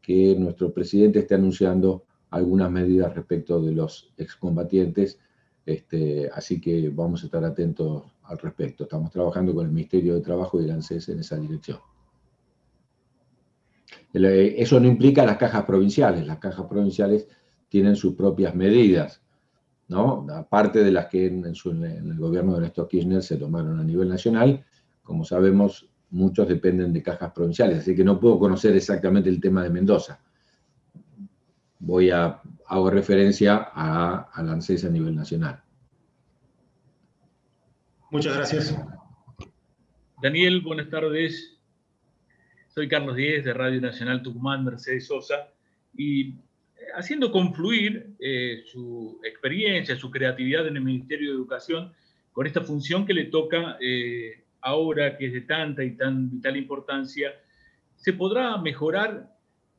que 0.00 0.34
nuestro 0.38 0.72
presidente 0.72 1.20
esté 1.20 1.34
anunciando 1.34 2.04
algunas 2.30 2.70
medidas 2.70 3.14
respecto 3.14 3.60
de 3.60 3.72
los 3.72 4.12
excombatientes, 4.16 5.18
este, 5.66 6.30
así 6.32 6.60
que 6.60 6.88
vamos 6.90 7.22
a 7.22 7.26
estar 7.26 7.44
atentos 7.44 8.04
al 8.24 8.38
respecto. 8.38 8.84
Estamos 8.84 9.10
trabajando 9.10 9.54
con 9.54 9.66
el 9.66 9.72
Ministerio 9.72 10.14
de 10.14 10.20
Trabajo 10.20 10.60
y 10.60 10.64
el 10.64 10.70
ANSES 10.70 11.10
en 11.10 11.20
esa 11.20 11.36
dirección. 11.36 11.78
Eh, 14.14 14.54
eso 14.58 14.80
no 14.80 14.88
implica 14.88 15.24
las 15.26 15.36
cajas 15.36 15.64
provinciales, 15.64 16.26
las 16.26 16.38
cajas 16.38 16.66
provinciales 16.66 17.28
tienen 17.68 17.96
sus 17.96 18.14
propias 18.14 18.54
medidas 18.54 19.20
¿no? 19.88 20.26
aparte 20.30 20.84
de 20.84 20.92
las 20.92 21.06
que 21.06 21.26
en, 21.26 21.44
el 21.44 22.18
gobierno 22.18 22.54
de 22.54 22.60
Néstor 22.62 22.88
Kirchner 22.88 23.22
se 23.22 23.36
tomaron 23.36 23.80
a 23.80 23.84
nivel 23.84 24.08
nacional, 24.08 24.64
como 25.02 25.24
sabemos, 25.24 25.88
muchos 26.10 26.48
dependen 26.48 26.92
de 26.92 27.02
cajas 27.02 27.32
provinciales, 27.32 27.78
así 27.78 27.96
que 27.96 28.04
no 28.04 28.20
puedo 28.20 28.38
conocer 28.38 28.76
exactamente 28.76 29.28
el 29.28 29.40
tema 29.40 29.62
de 29.62 29.70
Mendoza. 29.70 30.20
Voy 31.80 32.10
a, 32.10 32.40
hago 32.66 32.90
referencia 32.90 33.70
a, 33.72 34.28
a 34.32 34.40
ANSES 34.40 34.84
a 34.84 34.90
nivel 34.90 35.14
nacional. 35.14 35.62
Muchas 38.10 38.36
gracias. 38.36 38.76
Daniel, 40.22 40.62
buenas 40.62 40.88
tardes. 40.88 41.58
Soy 42.68 42.88
Carlos 42.88 43.16
Díez 43.16 43.44
de 43.44 43.54
Radio 43.54 43.80
Nacional 43.80 44.22
Tucumán, 44.22 44.64
Mercedes 44.64 45.06
Sosa, 45.06 45.52
y 45.94 46.34
haciendo 46.94 47.30
confluir 47.30 48.14
eh, 48.18 48.62
su 48.66 49.20
experiencia, 49.24 49.96
su 49.96 50.10
creatividad 50.10 50.66
en 50.66 50.76
el 50.76 50.82
Ministerio 50.82 51.30
de 51.30 51.36
Educación 51.36 51.92
con 52.32 52.46
esta 52.46 52.60
función 52.60 53.06
que 53.06 53.14
le 53.14 53.24
toca 53.26 53.76
eh, 53.80 54.44
ahora, 54.60 55.16
que 55.16 55.26
es 55.26 55.32
de 55.32 55.40
tanta 55.42 55.82
y 55.82 55.96
tan 55.96 56.30
vital 56.30 56.56
importancia, 56.56 57.34
¿se 57.96 58.12
podrá 58.12 58.56
mejorar 58.58 59.34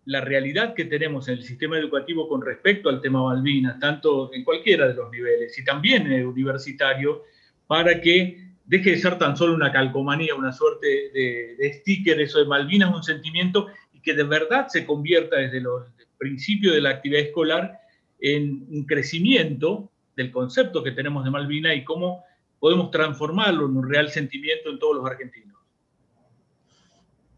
la 0.05 0.21
realidad 0.21 0.73
que 0.73 0.85
tenemos 0.85 1.27
en 1.27 1.35
el 1.35 1.43
sistema 1.43 1.77
educativo 1.77 2.27
con 2.27 2.41
respecto 2.41 2.89
al 2.89 3.01
tema 3.01 3.23
Malvinas, 3.23 3.79
tanto 3.79 4.33
en 4.33 4.43
cualquiera 4.43 4.87
de 4.87 4.95
los 4.95 5.11
niveles 5.11 5.57
y 5.57 5.63
también 5.63 6.07
en 6.07 6.13
el 6.13 6.25
universitario, 6.25 7.23
para 7.67 8.01
que 8.01 8.49
deje 8.65 8.91
de 8.91 8.97
ser 8.97 9.17
tan 9.17 9.37
solo 9.37 9.53
una 9.53 9.71
calcomanía, 9.71 10.35
una 10.35 10.51
suerte 10.51 11.11
de, 11.13 11.55
de 11.57 11.73
sticker, 11.73 12.19
eso 12.19 12.39
de 12.39 12.45
Malvinas, 12.45 12.93
un 12.93 13.03
sentimiento, 13.03 13.67
y 13.93 14.01
que 14.01 14.13
de 14.13 14.23
verdad 14.23 14.67
se 14.67 14.85
convierta 14.85 15.37
desde 15.37 15.61
los 15.61 15.87
principio 16.19 16.73
de 16.73 16.81
la 16.81 16.91
actividad 16.91 17.23
escolar 17.23 17.79
en 18.19 18.67
un 18.69 18.85
crecimiento 18.85 19.89
del 20.15 20.31
concepto 20.31 20.83
que 20.83 20.91
tenemos 20.91 21.23
de 21.23 21.31
Malvina 21.31 21.73
y 21.73 21.83
cómo 21.83 22.23
podemos 22.59 22.91
transformarlo 22.91 23.65
en 23.65 23.77
un 23.77 23.89
real 23.89 24.09
sentimiento 24.09 24.69
en 24.69 24.77
todos 24.77 24.97
los 24.97 25.05
argentinos. 25.05 25.57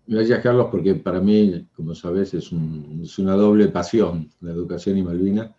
Gracias, 0.08 0.42
Carlos, 0.42 0.68
porque 0.72 0.96
para 0.96 1.22
mí, 1.22 1.68
como 1.76 1.96
sabes, 1.96 2.34
es, 2.34 2.52
una 2.52 3.36
doble 3.36 3.68
pasión 3.68 4.30
la 4.42 4.52
educación 4.52 4.98
y 4.98 5.04
Malvina, 5.04 5.56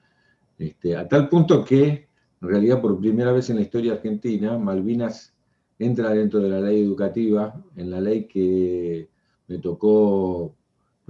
este, 0.59 0.97
a 0.97 1.09
tal 1.09 1.29
punto 1.29 1.65
que, 1.65 2.09
en 2.43 2.49
realidad, 2.49 2.81
por 2.81 2.99
primera 3.01 3.33
vez 3.33 3.49
en 3.51 3.57
la 3.57 3.63
historia 3.63 3.93
argentina, 3.93 4.59
Malvinas 4.59 5.33
entra 5.79 6.11
dentro 6.11 6.41
de 6.41 6.51
la 6.51 6.61
ley 6.61 6.83
educativa, 6.83 7.55
en 7.77 7.91
la 7.91 8.01
ley 8.01 8.25
que 8.25 9.09
me 9.49 9.59
tocó 9.59 10.55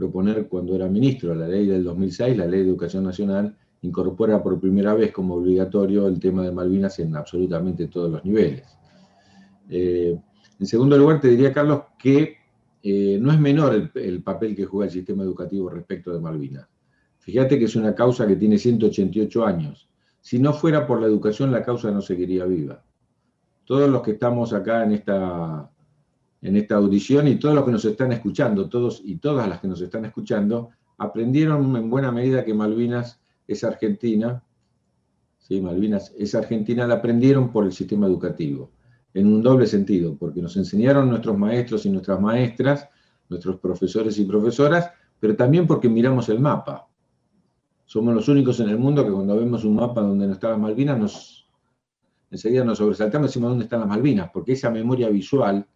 proponer 0.03 0.49
cuando 0.49 0.75
era 0.75 0.89
ministro, 0.89 1.33
la 1.33 1.47
ley 1.47 1.65
del 1.65 1.85
2006, 1.85 2.37
la 2.37 2.47
ley 2.47 2.63
de 2.63 2.69
educación 2.71 3.05
nacional, 3.05 3.57
incorpora 3.83 4.43
por 4.43 4.59
primera 4.59 4.95
vez 4.95 5.13
como 5.13 5.37
obligatorio 5.37 6.09
el 6.09 6.19
tema 6.19 6.43
de 6.43 6.51
Malvinas 6.51 6.99
en 6.99 7.15
absolutamente 7.15 7.87
todos 7.87 8.11
los 8.11 8.25
niveles. 8.25 8.65
Eh, 9.71 10.19
en 10.59 10.67
segundo 10.67 10.99
lugar, 10.99 11.21
te 11.21 11.29
diría, 11.29 11.53
Carlos, 11.53 11.83
que 11.97 12.35
eh, 12.83 13.17
no 13.21 13.31
es 13.31 13.39
menor 13.39 13.91
el, 13.95 14.23
papel 14.25 14.57
que 14.57 14.65
juega 14.65 14.87
el 14.87 14.93
sistema 14.93 15.23
educativo 15.23 15.71
respecto 15.71 16.13
de 16.13 16.19
Malvinas. 16.19 16.67
Fíjate 17.21 17.57
que 17.57 17.67
es 17.67 17.77
una 17.77 17.95
causa 17.95 18.27
que 18.27 18.35
tiene 18.35 18.59
188 18.59 19.47
años. 19.47 19.89
Si 20.21 20.41
no 20.41 20.53
fuera 20.53 20.85
por 20.85 21.01
la 21.01 21.07
educación, 21.07 21.53
la 21.53 21.63
causa 21.63 21.93
no 21.93 22.01
seguiría 22.01 22.45
viva. 22.45 22.83
Todos 23.65 23.89
los 23.89 24.03
que 24.03 24.13
estamos 24.13 24.53
acá 24.53 24.83
en 24.83 24.93
esta 24.95 25.71
en 26.43 26.57
esta 26.57 26.75
audición 26.75 27.29
y 27.29 27.37
todos 27.37 27.55
los 27.55 27.65
que 27.65 27.71
nos 27.71 27.85
están 27.85 28.13
escuchando, 28.13 28.69
todos 28.69 29.01
y 29.05 29.17
todas 29.17 29.49
las 29.49 29.61
que 29.61 29.69
nos 29.69 29.81
están 29.81 30.05
escuchando, 30.05 30.71
aprendieron 30.99 31.75
en 31.77 31.89
buena 31.89 32.11
medida 32.11 32.45
que 32.45 32.53
Malvinas 32.53 33.21
es 33.47 33.63
Argentina, 33.63 34.43
¿sí? 35.39 35.61
Malvinas 35.61 36.13
es 36.19 36.35
Argentina, 36.35 36.87
la 36.87 36.95
aprendieron 36.95 37.53
por 37.53 37.65
el 37.65 37.73
sistema 37.73 38.07
educativo, 38.07 38.73
en 39.15 39.29
un 39.29 39.41
doble 39.41 39.67
sentido, 39.67 40.17
porque 40.17 40.43
nos 40.43 40.57
enseñaron 40.57 41.09
nuestros 41.09 41.39
maestros 41.39 41.87
y 41.87 41.91
nuestras 41.91 42.21
maestras, 42.21 42.89
nuestros 43.29 43.61
profesores 43.61 44.19
y 44.19 44.25
profesoras, 44.25 44.91
pero 45.21 45.37
también 45.37 45.67
porque 45.67 45.89
miramos 45.89 46.29
el 46.29 46.41
mapa. 46.41 46.89
Somos 47.85 48.15
los 48.15 48.29
únicos 48.29 48.59
en 48.59 48.69
el 48.69 48.79
mundo 48.79 49.05
que 49.05 49.13
cuando 49.13 49.37
vemos 49.37 49.65
un 49.65 49.77
mapa 49.77 50.01
donde 50.01 50.27
no 50.27 50.33
están 50.33 50.53
las 50.53 50.61
Malvinas, 50.61 50.99
nos, 50.99 51.49
enseguida 52.31 52.65
nos 52.65 52.79
sobresaltamos 52.79 53.27
y 53.27 53.29
decimos 53.29 53.51
dónde 53.51 53.65
están 53.65 53.81
las 53.81 53.89
Malvinas, 53.89 54.31
porque 54.33 54.53
esa 54.53 54.71
memoria 54.71 55.09
visual 55.09 55.67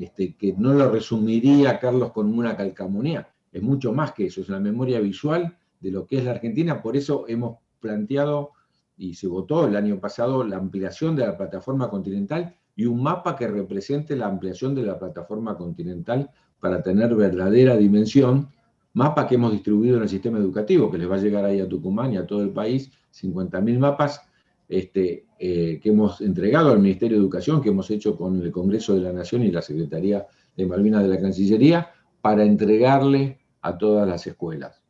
este, 0.00 0.34
que 0.34 0.54
no 0.54 0.72
lo 0.72 0.90
resumiría 0.90 1.78
Carlos 1.78 2.12
con 2.12 2.32
una 2.32 2.56
calcamonía, 2.56 3.28
es 3.52 3.62
mucho 3.62 3.92
más 3.92 4.12
que 4.12 4.26
eso, 4.26 4.40
es 4.40 4.48
una 4.48 4.60
memoria 4.60 5.00
visual 5.00 5.56
de 5.80 5.90
lo 5.90 6.06
que 6.06 6.18
es 6.18 6.24
la 6.24 6.32
Argentina, 6.32 6.82
por 6.82 6.96
eso 6.96 7.24
hemos 7.28 7.58
planteado 7.80 8.52
y 8.96 9.14
se 9.14 9.26
votó 9.26 9.66
el 9.66 9.76
año 9.76 9.98
pasado 9.98 10.44
la 10.44 10.56
ampliación 10.56 11.16
de 11.16 11.26
la 11.26 11.36
plataforma 11.36 11.88
continental 11.88 12.54
y 12.76 12.84
un 12.84 13.02
mapa 13.02 13.36
que 13.36 13.48
represente 13.48 14.14
la 14.16 14.26
ampliación 14.26 14.74
de 14.74 14.82
la 14.82 14.98
plataforma 14.98 15.56
continental 15.56 16.30
para 16.60 16.82
tener 16.82 17.14
verdadera 17.14 17.76
dimensión, 17.76 18.48
mapa 18.92 19.26
que 19.26 19.36
hemos 19.36 19.52
distribuido 19.52 19.96
en 19.96 20.02
el 20.02 20.08
sistema 20.08 20.38
educativo, 20.38 20.90
que 20.90 20.98
les 20.98 21.10
va 21.10 21.16
a 21.16 21.18
llegar 21.18 21.44
ahí 21.44 21.60
a 21.60 21.68
Tucumán 21.68 22.12
y 22.12 22.18
a 22.18 22.26
todo 22.26 22.42
el 22.42 22.50
país, 22.50 22.90
50.000 23.12 23.78
mapas. 23.78 24.20
Este, 24.68 25.26
eh, 25.42 25.80
que 25.82 25.88
hemos 25.88 26.20
entregado 26.20 26.70
al 26.70 26.80
Ministerio 26.80 27.16
de 27.16 27.22
Educación, 27.22 27.62
que 27.62 27.70
hemos 27.70 27.90
hecho 27.90 28.14
con 28.14 28.42
el 28.42 28.52
Congreso 28.52 28.94
de 28.94 29.00
la 29.00 29.10
Nación 29.10 29.42
y 29.42 29.50
la 29.50 29.62
Secretaría 29.62 30.26
de 30.54 30.66
Malvinas 30.66 31.02
de 31.02 31.08
la 31.08 31.18
Cancillería, 31.18 31.88
para 32.20 32.44
entregarle 32.44 33.38
a 33.62 33.78
todas 33.78 34.06
las 34.06 34.26
escuelas. 34.26 34.82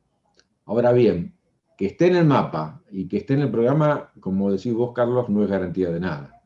Ahora 0.64 0.90
bien, 0.90 1.36
que 1.78 1.86
esté 1.86 2.08
en 2.08 2.16
el 2.16 2.24
mapa 2.24 2.82
y 2.90 3.06
que 3.06 3.18
esté 3.18 3.34
en 3.34 3.42
el 3.42 3.50
programa, 3.52 4.10
como 4.18 4.50
decís 4.50 4.74
vos, 4.74 4.92
Carlos, 4.92 5.28
no 5.28 5.44
es 5.44 5.48
garantía 5.48 5.88
de 5.90 6.00
nada. 6.00 6.42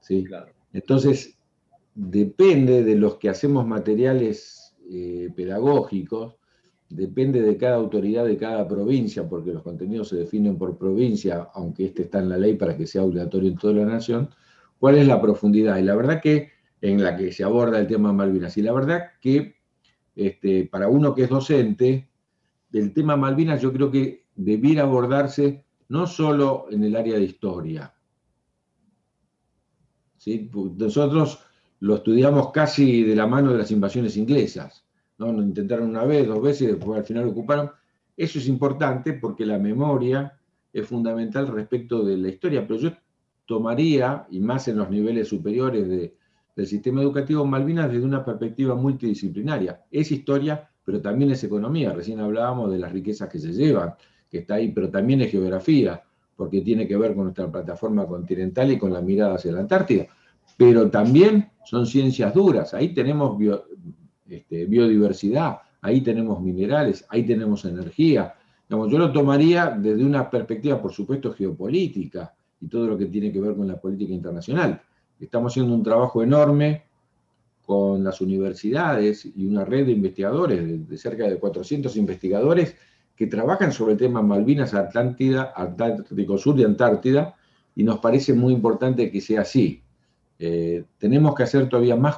¿sí? 0.00 0.26
Entonces, 0.72 1.38
depende 1.94 2.82
de 2.82 2.96
los 2.96 3.18
que 3.18 3.28
hacemos 3.28 3.64
materiales 3.64 4.74
eh, 4.90 5.30
pedagógicos, 5.36 6.34
depende 6.94 7.40
de 7.40 7.56
cada 7.56 7.76
autoridad 7.76 8.24
de 8.24 8.36
cada 8.36 8.68
provincia, 8.68 9.28
porque 9.28 9.52
los 9.52 9.62
contenidos 9.62 10.08
se 10.08 10.16
definen 10.16 10.58
por 10.58 10.76
provincia, 10.76 11.48
aunque 11.54 11.86
este 11.86 12.02
está 12.02 12.18
en 12.18 12.28
la 12.28 12.38
ley 12.38 12.54
para 12.54 12.76
que 12.76 12.86
sea 12.86 13.02
obligatorio 13.02 13.50
en 13.50 13.56
toda 13.56 13.74
la 13.74 13.86
nación, 13.86 14.28
cuál 14.78 14.98
es 14.98 15.06
la 15.06 15.20
profundidad. 15.20 15.78
Y 15.78 15.82
la 15.82 15.96
verdad 15.96 16.20
que 16.20 16.50
en 16.82 17.02
la 17.02 17.16
que 17.16 17.32
se 17.32 17.44
aborda 17.44 17.78
el 17.78 17.86
tema 17.86 18.12
Malvinas. 18.12 18.56
Y 18.58 18.62
la 18.62 18.72
verdad 18.72 19.12
que 19.20 19.56
este, 20.14 20.66
para 20.66 20.88
uno 20.88 21.14
que 21.14 21.22
es 21.22 21.30
docente, 21.30 22.10
el 22.72 22.92
tema 22.92 23.16
Malvinas 23.16 23.62
yo 23.62 23.72
creo 23.72 23.90
que 23.90 24.26
debiera 24.34 24.82
abordarse 24.82 25.64
no 25.88 26.06
solo 26.06 26.66
en 26.70 26.84
el 26.84 26.96
área 26.96 27.16
de 27.16 27.24
historia. 27.24 27.94
¿sí? 30.16 30.50
Nosotros 30.76 31.38
lo 31.80 31.96
estudiamos 31.96 32.50
casi 32.50 33.02
de 33.04 33.14
la 33.14 33.26
mano 33.26 33.52
de 33.52 33.58
las 33.58 33.70
invasiones 33.70 34.16
inglesas. 34.16 34.84
¿No? 35.30 35.42
Intentaron 35.42 35.90
una 35.90 36.04
vez, 36.04 36.26
dos 36.26 36.42
veces 36.42 36.62
y 36.62 36.66
después 36.66 36.98
al 36.98 37.04
final 37.04 37.28
ocuparon. 37.28 37.70
Eso 38.16 38.38
es 38.38 38.48
importante 38.48 39.12
porque 39.12 39.46
la 39.46 39.58
memoria 39.58 40.38
es 40.72 40.86
fundamental 40.86 41.48
respecto 41.48 42.02
de 42.02 42.16
la 42.16 42.28
historia, 42.28 42.66
pero 42.66 42.80
yo 42.80 42.90
tomaría, 43.46 44.26
y 44.30 44.40
más 44.40 44.68
en 44.68 44.78
los 44.78 44.90
niveles 44.90 45.28
superiores 45.28 45.88
de, 45.88 46.16
del 46.56 46.66
sistema 46.66 47.02
educativo 47.02 47.44
Malvinas 47.44 47.90
desde 47.90 48.04
una 48.04 48.24
perspectiva 48.24 48.74
multidisciplinaria. 48.74 49.82
Es 49.90 50.10
historia, 50.10 50.70
pero 50.84 51.00
también 51.00 51.30
es 51.30 51.44
economía. 51.44 51.92
Recién 51.92 52.20
hablábamos 52.20 52.70
de 52.70 52.78
las 52.78 52.92
riquezas 52.92 53.28
que 53.28 53.38
se 53.38 53.52
llevan, 53.52 53.94
que 54.30 54.38
está 54.38 54.54
ahí, 54.54 54.72
pero 54.72 54.90
también 54.90 55.20
es 55.20 55.30
geografía, 55.30 56.02
porque 56.36 56.60
tiene 56.60 56.86
que 56.86 56.96
ver 56.96 57.14
con 57.14 57.24
nuestra 57.24 57.50
plataforma 57.50 58.06
continental 58.06 58.70
y 58.72 58.78
con 58.78 58.92
la 58.92 59.00
mirada 59.00 59.34
hacia 59.34 59.52
la 59.52 59.60
Antártida. 59.60 60.06
Pero 60.56 60.90
también 60.90 61.50
son 61.64 61.86
ciencias 61.86 62.34
duras. 62.34 62.74
Ahí 62.74 62.94
tenemos 62.94 63.38
este, 64.28 64.66
biodiversidad, 64.66 65.58
ahí 65.80 66.00
tenemos 66.00 66.40
minerales, 66.40 67.04
ahí 67.08 67.24
tenemos 67.24 67.64
energía. 67.64 68.34
yo 68.68 68.98
lo 68.98 69.12
tomaría 69.12 69.70
desde 69.70 70.04
una 70.04 70.28
perspectiva, 70.30 70.80
por 70.80 70.92
supuesto, 70.92 71.32
geopolítica 71.32 72.34
y 72.60 72.68
todo 72.68 72.86
lo 72.86 72.98
que 72.98 73.06
tiene 73.06 73.32
que 73.32 73.40
ver 73.40 73.56
con 73.56 73.66
la 73.66 73.80
política 73.80 74.12
internacional 74.12 74.80
Estamos 75.22 75.52
haciendo 75.52 75.72
un 75.72 75.84
trabajo 75.84 76.20
enorme 76.22 76.82
con 77.64 78.02
las 78.02 78.20
universidades 78.20 79.24
y 79.24 79.46
una 79.46 79.64
red 79.64 79.86
de 79.86 79.92
investigadores, 79.92 80.88
de, 80.88 80.98
cerca 80.98 81.28
de 81.28 81.38
400 81.38 81.96
investigadores, 81.96 82.76
que 83.14 83.28
trabajan 83.28 83.70
sobre 83.70 83.92
el 83.92 83.98
tema 83.98 84.20
Malvinas, 84.20 84.74
Atlántida, 84.74 85.52
Atlántico 85.54 86.38
Sur 86.38 86.58
y 86.58 86.64
Antártida, 86.64 87.36
y 87.76 87.84
nos 87.84 88.00
parece 88.00 88.34
muy 88.34 88.52
importante 88.52 89.12
que 89.12 89.20
sea 89.20 89.42
así. 89.42 89.80
Eh, 90.40 90.84
tenemos 90.98 91.36
que 91.36 91.44
hacer 91.44 91.68
todavía 91.68 91.94
más 91.94 92.16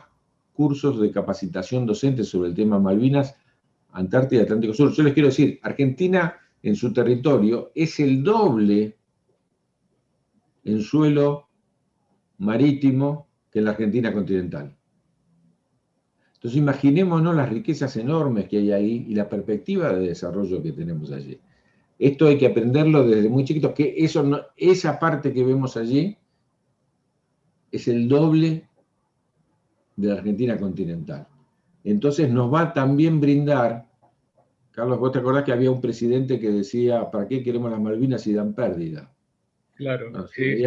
cursos 0.55 1.01
de 1.01 1.11
capacitación 1.11 1.85
docente 1.85 2.25
sobre 2.25 2.49
el 2.49 2.55
tema 2.55 2.79
Malvinas, 2.79 3.37
Antártida 3.93 4.41
y 4.41 4.45
Atlántico 4.45 4.73
Sur. 4.73 4.93
Yo 4.93 5.03
les 5.03 5.13
quiero 5.13 5.29
decir, 5.29 5.59
Argentina 5.63 6.37
en 6.63 6.77
su 6.77 6.93
territorio 6.93 7.73
es 7.75 8.01
el 8.01 8.23
doble 8.23 8.97
en 10.65 10.81
suelo 10.81 11.49
marítimo 12.39 13.29
que 13.51 13.59
en 13.59 13.67
la 13.67 13.73
Argentina 13.73 14.13
continental. 14.13 14.75
Entonces 16.35 16.59
imaginémonos 16.59 17.35
las 17.35 17.49
riquezas 17.49 17.97
enormes 17.97 18.49
que 18.49 18.59
hay 18.59 18.73
ahí 18.73 19.07
y 19.09 19.15
la 19.15 19.29
perspectiva 19.29 19.93
de 19.93 20.09
desarrollo 20.09 20.63
que 20.63 20.73
tenemos 20.73 21.11
allí. 21.13 21.39
Esto 21.99 22.27
hay 22.27 22.39
que 22.39 22.47
aprenderlo 22.47 23.07
desde 23.07 23.29
muy 23.29 23.45
chiquitos, 23.45 23.73
que 23.73 23.95
eso 23.97 24.47
esa 24.57 24.99
parte 24.99 25.33
que 25.33 25.45
vemos 25.45 25.77
allí 25.77 26.17
es 27.71 27.89
el 27.89 28.09
doble 28.09 28.69
de 29.97 30.09
la 30.09 30.15
Argentina 30.15 30.57
continental. 30.57 31.27
Entonces 31.85 32.31
nos 32.31 32.53
va 32.53 32.63
a 32.63 32.73
también 32.73 33.21
brindar, 33.21 33.87
Carlos, 34.71 34.99
vos 34.99 35.13
te 35.13 35.19
acordás 35.19 35.45
que 35.45 35.53
había 35.53 35.71
un 35.71 35.81
presidente 35.81 36.41
que 36.41 36.51
decía, 36.51 37.11
¿para 37.11 37.29
qué 37.29 37.43
queremos 37.43 37.71
las 37.71 37.81
Malvinas 37.81 38.23
si 38.23 38.33
dan 38.33 38.55
pérdida? 38.55 39.13
Claro, 39.75 40.27
sí, 40.29 40.63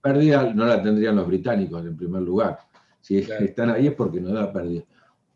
pérdida 0.00 0.52
no 0.52 0.66
la 0.66 0.82
tendrían 0.82 1.16
los 1.16 1.26
británicos 1.26 1.84
en 1.84 1.96
primer 1.96 2.22
lugar. 2.22 2.58
Si 3.00 3.18
están 3.18 3.70
ahí 3.70 3.88
es 3.88 3.94
porque 3.94 4.20
no 4.20 4.32
da 4.32 4.52
pérdida. 4.52 4.84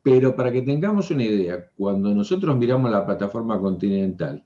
Pero 0.03 0.37
para 0.37 0.53
que 0.53 0.63
tengamos 0.63 1.11
una 1.11 1.25
idea, 1.25 1.69
cuando 1.77 2.15
nosotros 2.15 2.57
miramos 2.57 2.91
la 2.91 3.05
plataforma 3.05 3.59
continental, 3.59 4.45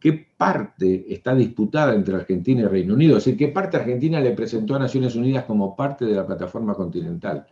¿qué 0.00 0.26
parte 0.36 1.04
está 1.12 1.34
disputada 1.34 1.94
entre 1.94 2.16
Argentina 2.16 2.62
y 2.62 2.64
Reino 2.64 2.94
Unido? 2.94 3.18
Es 3.18 3.24
decir, 3.24 3.38
¿qué 3.38 3.48
parte 3.48 3.76
Argentina 3.76 4.20
le 4.20 4.30
presentó 4.32 4.74
a 4.74 4.78
Naciones 4.78 5.14
Unidas 5.14 5.44
como 5.44 5.76
parte 5.76 6.06
de 6.06 6.14
la 6.14 6.26
plataforma 6.26 6.74
continental? 6.74 7.46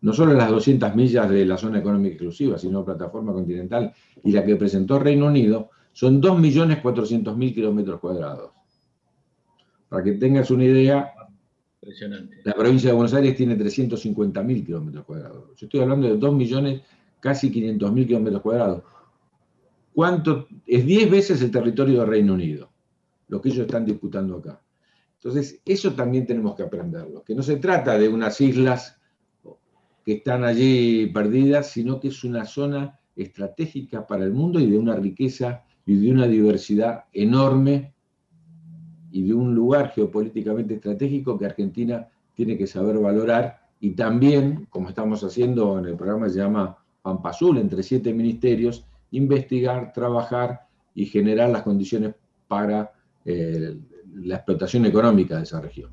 No 0.00 0.12
solo 0.12 0.34
las 0.34 0.50
200 0.50 0.94
millas 0.94 1.28
de 1.30 1.44
la 1.46 1.56
zona 1.56 1.78
económica 1.78 2.14
exclusiva, 2.14 2.58
sino 2.58 2.84
plataforma 2.84 3.32
continental, 3.32 3.92
y 4.22 4.32
la 4.32 4.44
que 4.44 4.56
presentó 4.56 4.98
Reino 4.98 5.26
Unido, 5.26 5.70
son 5.92 6.20
2.400.000 6.20 7.54
kilómetros 7.54 8.00
cuadrados. 8.00 8.50
Para 9.88 10.04
que 10.04 10.12
tengas 10.12 10.50
una 10.50 10.64
idea, 10.64 11.12
la 12.44 12.54
provincia 12.54 12.90
de 12.90 12.96
Buenos 12.96 13.14
Aires 13.14 13.36
tiene 13.36 13.56
350.000 13.56 14.66
kilómetros 14.66 15.04
cuadrados. 15.04 15.56
Yo 15.56 15.66
estoy 15.66 15.80
hablando 15.80 16.06
de 16.08 16.16
2 16.16 16.34
millones, 16.34 16.82
casi 17.20 17.50
500.000 17.50 18.06
kilómetros 18.06 18.42
cuadrados. 18.42 18.82
¿Cuánto? 19.94 20.48
Es 20.66 20.84
10 20.84 21.10
veces 21.10 21.40
el 21.40 21.50
territorio 21.50 22.00
del 22.00 22.08
Reino 22.08 22.34
Unido, 22.34 22.70
lo 23.28 23.40
que 23.40 23.48
ellos 23.48 23.60
están 23.60 23.86
disputando 23.86 24.36
acá. 24.36 24.60
Entonces, 25.14 25.60
eso 25.64 25.94
también 25.94 26.26
tenemos 26.26 26.54
que 26.54 26.64
aprenderlo, 26.64 27.24
que 27.24 27.34
no 27.34 27.42
se 27.42 27.56
trata 27.56 27.98
de 27.98 28.08
unas 28.08 28.38
islas 28.40 29.00
que 30.06 30.12
están 30.12 30.44
allí 30.44 31.08
perdidas, 31.08 31.72
sino 31.72 31.98
que 31.98 32.08
es 32.08 32.22
una 32.22 32.44
zona 32.44 33.00
estratégica 33.16 34.06
para 34.06 34.22
el 34.22 34.32
mundo 34.32 34.60
y 34.60 34.70
de 34.70 34.78
una 34.78 34.94
riqueza 34.94 35.64
y 35.84 35.96
de 35.96 36.12
una 36.12 36.28
diversidad 36.28 37.06
enorme 37.12 37.92
y 39.10 39.26
de 39.26 39.34
un 39.34 39.52
lugar 39.52 39.90
geopolíticamente 39.90 40.74
estratégico 40.74 41.36
que 41.36 41.46
Argentina 41.46 42.06
tiene 42.34 42.56
que 42.56 42.68
saber 42.68 42.98
valorar 42.98 43.58
y 43.80 43.90
también, 43.96 44.66
como 44.70 44.90
estamos 44.90 45.24
haciendo 45.24 45.76
en 45.80 45.86
el 45.86 45.96
programa 45.96 46.28
se 46.28 46.38
llama 46.38 46.78
Pampa 47.02 47.30
Azul, 47.30 47.58
entre 47.58 47.82
siete 47.82 48.14
ministerios, 48.14 48.86
investigar, 49.10 49.92
trabajar 49.92 50.68
y 50.94 51.06
generar 51.06 51.50
las 51.50 51.62
condiciones 51.62 52.14
para 52.46 52.92
eh, 53.24 53.76
la 54.14 54.36
explotación 54.36 54.86
económica 54.86 55.36
de 55.36 55.42
esa 55.42 55.60
región. 55.60 55.90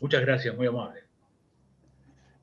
Muchas 0.00 0.20
gracias, 0.20 0.54
muy 0.54 0.66
amable. 0.66 1.09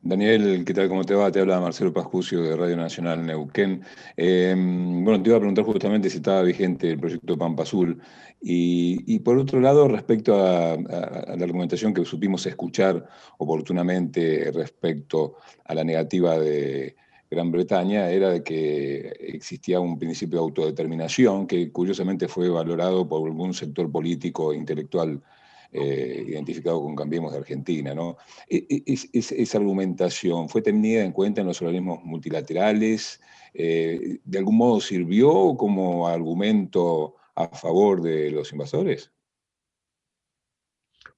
Daniel, 0.07 0.63
¿qué 0.63 0.73
tal? 0.73 0.87
¿Cómo 0.87 1.03
te 1.03 1.13
va? 1.13 1.29
Te 1.29 1.41
habla 1.41 1.59
Marcelo 1.59 1.91
Pascucio 1.91 2.41
de 2.41 2.55
Radio 2.55 2.77
Nacional 2.77 3.25
Neuquén. 3.25 3.83
Em, 4.15 5.03
bueno, 5.03 5.21
te 5.21 5.29
iba 5.29 5.35
a 5.35 5.41
preguntar 5.41 5.65
justamente 5.65 6.09
si 6.09 6.17
estaba 6.17 6.43
vigente 6.43 6.89
el 6.91 6.97
proyecto 6.97 7.37
Pampa 7.37 7.63
Azul. 7.63 7.99
Y, 8.39 9.19
por 9.19 9.37
otro 9.37 9.59
lado, 9.59 9.85
respecto 9.89 10.35
a, 10.35 10.77
la 10.77 11.43
argumentación 11.43 11.93
que 11.93 12.05
supimos 12.05 12.45
escuchar 12.45 13.05
oportunamente 13.37 14.49
respecto 14.53 15.35
a 15.65 15.75
la 15.75 15.83
negativa 15.83 16.39
de 16.39 16.95
Gran 17.29 17.51
Bretaña, 17.51 18.09
era 18.09 18.29
de 18.29 18.43
que 18.43 19.09
existía 19.19 19.81
un 19.81 19.99
principio 19.99 20.39
de 20.39 20.45
autodeterminación 20.45 21.47
que 21.47 21.69
curiosamente 21.69 22.29
fue 22.29 22.47
valorado 22.47 23.05
por 23.09 23.27
algún 23.27 23.53
sector 23.53 23.91
político 23.91 24.53
e 24.53 24.57
intelectual 24.57 25.21
eh, 25.71 26.25
identificado 26.27 26.81
con 26.81 26.95
Cambiemos 26.95 27.31
de 27.31 27.39
Argentina. 27.39 27.93
¿no? 27.93 28.17
E, 28.49 28.65
e, 28.69 28.83
esa 28.85 29.57
argumentación 29.57 30.49
fue 30.49 30.61
tenida 30.61 31.03
en 31.03 31.11
cuenta 31.11 31.41
en 31.41 31.47
los 31.47 31.61
organismos 31.61 32.03
multilaterales, 32.03 33.21
eh, 33.53 34.19
¿de 34.23 34.37
algún 34.37 34.57
modo 34.57 34.79
sirvió 34.79 35.55
como 35.57 36.07
argumento 36.07 37.15
a 37.35 37.47
favor 37.49 38.01
de 38.01 38.31
los 38.31 38.51
invasores? 38.51 39.11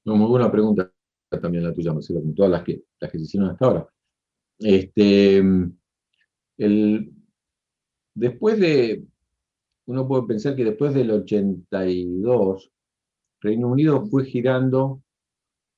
No, 0.06 0.16
muy 0.16 0.28
buena 0.28 0.52
pregunta 0.52 0.92
también 1.42 1.64
la 1.64 1.74
tuya, 1.74 1.94
Marcelo, 1.94 2.22
con 2.22 2.34
todas 2.34 2.52
las 2.52 2.64
que, 2.64 2.84
las 3.00 3.12
que 3.12 3.18
se 3.20 3.24
hicieron 3.26 3.50
hasta 3.52 3.66
ahora. 3.66 3.90
Este, 4.58 5.44
después 8.16 8.60
de, 8.60 9.06
uno 9.86 10.08
puede 10.08 10.24
pensar 10.24 10.56
que 10.56 10.66
después 10.66 10.94
del 10.94 11.12
82, 11.12 12.72
Reino 13.42 13.68
Unido 13.68 14.06
fue 14.06 14.26
girando 14.26 15.02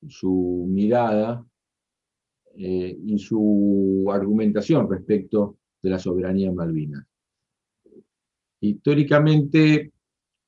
su 0.08 0.66
mirada 0.68 1.44
eh, 2.56 2.98
y 3.04 3.18
su 3.18 4.06
argumentación 4.12 4.90
respecto 4.90 5.58
de 5.80 5.90
la 5.90 5.98
soberanía 5.98 6.48
en 6.48 6.54
Malvinas. 6.54 7.06
Históricamente 8.60 9.92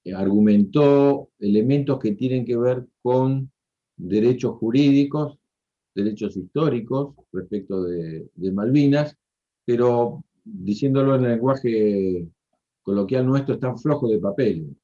eh, 0.05 0.14
argumentó 0.14 1.31
elementos 1.38 1.98
que 1.98 2.12
tienen 2.12 2.44
que 2.44 2.57
ver 2.57 2.87
con 3.03 3.50
derechos 3.96 4.57
jurídicos, 4.59 5.38
derechos 5.94 6.37
históricos 6.37 7.14
respecto 7.33 7.85
de, 7.85 8.29
Malvinas, 8.53 9.16
pero 9.64 10.24
diciéndolo 10.44 11.14
en 11.14 11.24
el 11.24 11.31
lenguaje 11.33 12.29
coloquial 12.83 13.27
nuestro, 13.27 13.55
están 13.55 13.79
flojos 13.79 14.11
de 14.11 14.18
papel. 14.18 14.77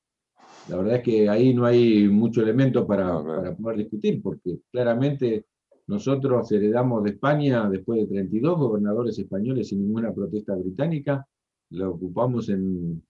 La 0.71 0.77
verdad 0.77 0.97
es 0.97 1.03
que 1.03 1.29
ahí 1.29 1.53
no 1.53 1.67
hay 1.67 2.09
mucho 2.09 2.43
elemento 2.43 2.87
para, 2.87 3.23
para 3.25 3.55
poder 3.57 3.79
discutir, 3.79 4.23
porque 4.23 4.61
claramente 4.71 5.47
nosotros 5.89 6.51
heredamos 6.53 7.03
de 7.05 7.11
España, 7.11 7.69
después 7.69 8.01
de 8.01 8.07
32 8.07 8.59
gobernadores 8.59 9.19
españoles 9.19 9.69
sin 9.69 9.83
ninguna 9.83 10.13
protesta 10.13 10.55
británica, 10.55 11.27
lo 11.71 11.91
ocupamos 11.91 12.49
en, 12.49 13.03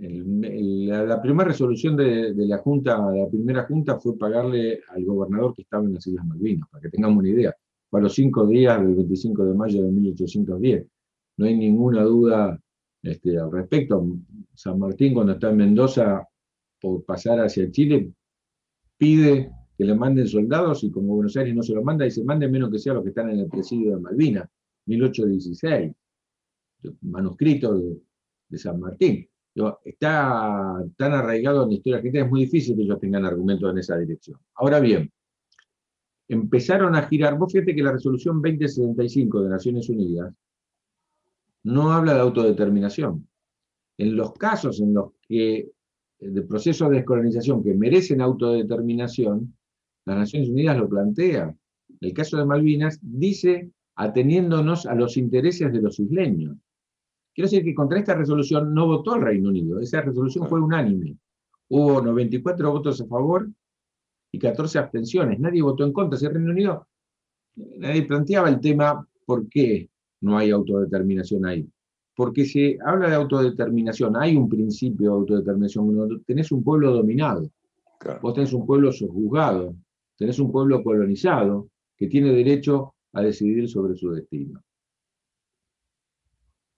la, 0.00 1.22
primera 1.22 1.48
resolución 1.48 1.96
de, 1.96 2.34
de, 2.34 2.46
la 2.46 2.58
Junta, 2.58 2.98
la 2.98 3.28
primera 3.28 3.64
Junta 3.64 3.98
fue 3.98 4.18
pagarle 4.18 4.80
al 4.88 5.04
gobernador 5.04 5.54
que 5.54 5.62
estaba 5.62 5.84
en 5.84 5.94
las 5.94 6.06
Islas 6.06 6.26
Malvinas, 6.26 6.68
para 6.68 6.82
que 6.82 6.90
tengamos 6.90 7.18
una 7.18 7.28
idea, 7.28 7.54
para 7.88 8.02
los 8.02 8.14
cinco 8.14 8.46
días 8.46 8.80
del 8.80 8.96
25 8.96 9.44
de 9.44 9.54
mayo 9.54 9.82
de 9.82 9.92
1810 9.92 10.86
no 11.36 11.46
hay 11.46 11.56
ninguna 11.56 12.02
duda 12.02 12.60
este, 13.02 13.38
al 13.38 13.52
respecto. 13.52 14.04
San 14.54 14.78
Martín, 14.78 15.14
cuando 15.14 15.32
está 15.32 15.50
en 15.50 15.56
Mendoza, 15.56 16.26
por 16.86 17.04
pasar 17.04 17.40
hacia 17.40 17.70
Chile, 17.70 18.12
pide 18.96 19.50
que 19.76 19.84
le 19.84 19.94
manden 19.94 20.26
soldados 20.28 20.84
y 20.84 20.90
como 20.90 21.16
Buenos 21.16 21.36
Aires 21.36 21.54
no 21.54 21.62
se 21.62 21.74
lo 21.74 21.82
manda, 21.82 22.04
dice, 22.04 22.22
manden 22.22 22.50
menos 22.50 22.70
que 22.70 22.78
sea 22.78 22.94
los 22.94 23.02
que 23.02 23.08
están 23.10 23.28
en 23.30 23.40
el 23.40 23.48
presidio 23.48 23.90
de 23.90 24.00
Malvinas, 24.00 24.48
1816, 24.86 25.92
manuscrito 27.02 27.78
de, 27.78 28.58
San 28.58 28.78
Martín. 28.78 29.28
Está 29.84 30.84
tan 30.96 31.12
arraigado 31.12 31.64
en 31.64 31.70
la 31.70 31.74
historia 31.74 31.96
argentina, 31.96 32.24
es 32.24 32.30
muy 32.30 32.40
difícil 32.42 32.76
que 32.76 32.82
ellos 32.82 33.00
tengan 33.00 33.24
argumentos 33.24 33.70
en 33.70 33.78
esa 33.78 33.98
dirección. 33.98 34.38
Ahora 34.54 34.78
bien, 34.78 35.10
empezaron 36.28 36.94
a 36.94 37.02
girar, 37.02 37.36
vos 37.36 37.52
fíjate 37.52 37.74
que 37.74 37.82
la 37.82 37.92
resolución 37.92 38.40
2075 38.40 39.42
de 39.42 39.48
Naciones 39.48 39.88
Unidas 39.88 40.32
no 41.64 41.92
habla 41.92 42.14
de 42.14 42.20
autodeterminación. 42.20 43.28
En 43.98 44.14
los 44.14 44.34
casos 44.34 44.80
en 44.80 44.94
los 44.94 45.12
que 45.26 45.72
de 46.18 46.42
procesos 46.42 46.88
de 46.90 46.96
descolonización 46.96 47.62
que 47.62 47.74
merecen 47.74 48.20
autodeterminación, 48.20 49.54
las 50.04 50.18
Naciones 50.18 50.48
Unidas 50.48 50.78
lo 50.78 50.88
plantea. 50.88 51.54
El 52.00 52.12
caso 52.12 52.36
de 52.36 52.44
Malvinas 52.44 52.98
dice 53.02 53.70
ateniéndonos 53.96 54.86
a 54.86 54.94
los 54.94 55.16
intereses 55.16 55.72
de 55.72 55.80
los 55.80 55.98
isleños. 55.98 56.56
Quiero 57.34 57.50
decir 57.50 57.64
que 57.64 57.74
contra 57.74 57.98
esta 57.98 58.14
resolución 58.14 58.72
no 58.72 58.86
votó 58.86 59.16
el 59.16 59.22
Reino 59.22 59.48
Unido, 59.48 59.80
esa 59.80 60.00
resolución 60.00 60.48
fue 60.48 60.60
unánime. 60.60 61.16
Hubo 61.68 62.00
94 62.00 62.70
votos 62.70 63.00
a 63.00 63.06
favor 63.06 63.48
y 64.30 64.38
14 64.38 64.78
abstenciones. 64.78 65.38
Nadie 65.40 65.62
votó 65.62 65.84
en 65.84 65.92
contra. 65.92 66.18
Si 66.18 66.26
el 66.26 66.34
Reino 66.34 66.50
Unido, 66.50 66.86
nadie 67.56 68.02
planteaba 68.04 68.48
el 68.48 68.60
tema 68.60 69.06
por 69.24 69.48
qué 69.48 69.88
no 70.20 70.38
hay 70.38 70.50
autodeterminación 70.50 71.44
ahí. 71.46 71.68
Porque 72.16 72.46
se 72.46 72.78
habla 72.84 73.10
de 73.10 73.14
autodeterminación, 73.14 74.16
hay 74.16 74.36
un 74.36 74.48
principio 74.48 75.10
de 75.10 75.16
autodeterminación. 75.16 76.24
tenés 76.26 76.50
un 76.50 76.64
pueblo 76.64 76.90
dominado, 76.92 77.50
vos 78.22 78.34
tenés 78.34 78.54
un 78.54 78.66
pueblo 78.66 78.90
sojuzgado, 78.90 79.76
tenés 80.16 80.38
un 80.38 80.50
pueblo 80.50 80.82
colonizado 80.82 81.68
que 81.94 82.08
tiene 82.08 82.32
derecho 82.32 82.94
a 83.12 83.20
decidir 83.20 83.68
sobre 83.68 83.96
su 83.96 84.10
destino. 84.10 84.62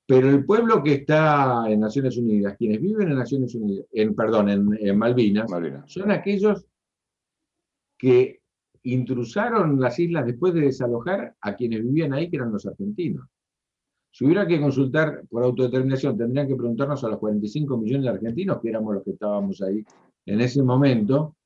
Pero 0.06 0.30
el 0.30 0.44
pueblo 0.44 0.82
que 0.82 0.94
está 0.94 1.66
en 1.68 1.80
Naciones 1.80 2.16
Unidas, 2.16 2.56
quienes 2.56 2.80
viven 2.80 3.10
en 3.10 3.18
Naciones 3.18 3.54
Unidas, 3.54 3.86
en, 3.92 4.14
perdón, 4.14 4.48
en, 4.48 4.98
Malvinas, 4.98 5.50
son 5.86 6.10
aquellos 6.10 6.64
que 7.96 8.40
intrusaron 8.84 9.78
las 9.78 9.98
islas 9.98 10.24
después 10.24 10.54
de 10.54 10.62
desalojar 10.62 11.36
a 11.40 11.54
quienes 11.54 11.82
vivían 11.82 12.14
ahí, 12.14 12.30
que 12.30 12.36
eran 12.36 12.52
los 12.52 12.64
argentinos. 12.64 13.28
Si 14.18 14.24
hubiera 14.24 14.48
que 14.48 14.60
consultar 14.60 15.22
por 15.30 15.44
autodeterminación, 15.44 16.18
tendrían 16.18 16.48
que 16.48 16.56
preguntarnos 16.56 17.04
a 17.04 17.08
los 17.08 17.20
45 17.20 17.76
millones 17.76 18.02
de 18.02 18.08
argentinos, 18.08 18.60
que 18.60 18.68
éramos 18.68 18.92
los 18.94 19.04
que 19.04 19.12
estábamos 19.12 19.62
ahí 19.62 19.84
en 20.26 20.40
ese 20.40 20.60
momento, 20.60 21.36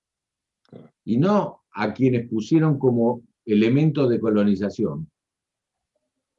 y 1.05 1.19
no 1.19 1.65
a 1.71 1.93
quienes 1.93 2.27
pusieron 2.31 2.79
como 2.79 3.25
elemento 3.45 4.09
de 4.09 4.19
colonización. 4.19 5.07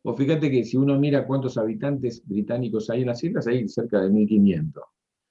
O 0.02 0.16
fíjate 0.16 0.50
que 0.50 0.64
si 0.64 0.76
uno 0.76 0.98
mira 0.98 1.28
cuántos 1.28 1.56
habitantes 1.60 2.24
británicos 2.26 2.90
hay 2.90 3.02
en 3.02 3.10
las 3.10 3.24
islas, 3.24 3.46
hay 3.46 3.70
cerca 3.70 4.02
de 4.02 4.10
1.500. 4.10 4.82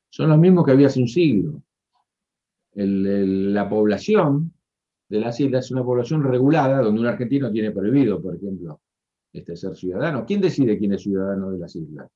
Son 0.09 0.29
los 0.29 0.38
mismos 0.38 0.65
que 0.65 0.71
había 0.71 0.87
hace 0.87 1.01
un 1.01 1.09
siglo. 1.09 1.65
la 2.75 3.69
población 3.69 4.53
de 5.09 5.19
las 5.19 5.41
islas 5.41 5.65
es 5.65 5.73
una 5.73 5.83
población 5.83 6.23
regulada, 6.23 6.81
donde 6.81 7.01
un 7.01 7.09
argentino 7.09 7.51
tiene 7.51 7.73
prohibido, 7.73 8.23
por 8.23 8.37
ejemplo, 8.37 8.81
este, 9.33 9.57
ser 9.57 9.75
ciudadano. 9.77 10.25
¿Quién 10.27 10.40
decide 10.40 10.79
quién 10.79 10.92
es 10.92 11.03
ciudadano 11.03 11.51
de 11.51 11.59
las 11.59 11.75
islas? 11.77 12.11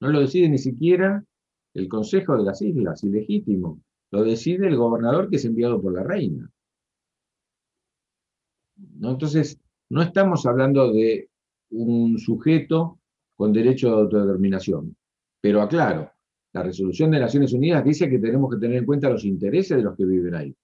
No 0.00 0.08
lo 0.08 0.20
decide 0.20 0.48
ni 0.48 0.58
siquiera 0.58 1.24
el 1.74 1.88
Consejo 1.88 2.36
de 2.36 2.44
las 2.44 2.60
Islas, 2.60 3.02
ilegítimo. 3.04 3.80
Lo 4.10 4.24
decide 4.24 4.66
el 4.66 4.76
gobernador 4.76 5.30
que 5.30 5.36
es 5.36 5.44
enviado 5.44 5.80
por 5.80 5.94
la 5.94 6.02
reina. 6.02 6.50
¿No? 8.76 9.12
Entonces, 9.12 9.58
no 9.90 10.02
estamos 10.02 10.44
hablando 10.44 10.92
de 10.92 11.30
un 11.70 12.18
sujeto 12.18 12.98
con 13.36 13.52
derecho 13.52 13.88
de 13.88 14.02
autodeterminación. 14.02 14.96
Pero 15.40 15.62
aclaro, 15.62 16.10
la 16.52 16.62
resolución 16.62 17.10
de 17.10 17.20
Naciones 17.20 17.52
Unidas 17.52 17.84
dice 17.84 18.08
que 18.08 18.18
tenemos 18.18 18.52
que 18.52 18.60
tener 18.60 18.78
en 18.78 18.86
cuenta 18.86 19.08
los 19.08 19.24
intereses 19.24 19.76
de 19.76 19.82
los 19.82 19.96
que 19.96 20.04
viven 20.04 20.34
ahí. 20.34 20.54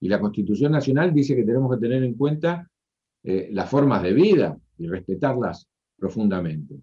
Y 0.00 0.08
la 0.08 0.20
Constitución 0.20 0.72
Nacional 0.72 1.12
dice 1.12 1.34
que 1.34 1.44
tenemos 1.44 1.74
que 1.74 1.80
tener 1.80 2.02
en 2.02 2.14
cuenta 2.14 2.70
eh, 3.22 3.48
las 3.52 3.68
formas 3.70 4.02
de 4.02 4.12
vida 4.12 4.58
y 4.78 4.86
respetarlas 4.86 5.68
profundamente. 5.96 6.80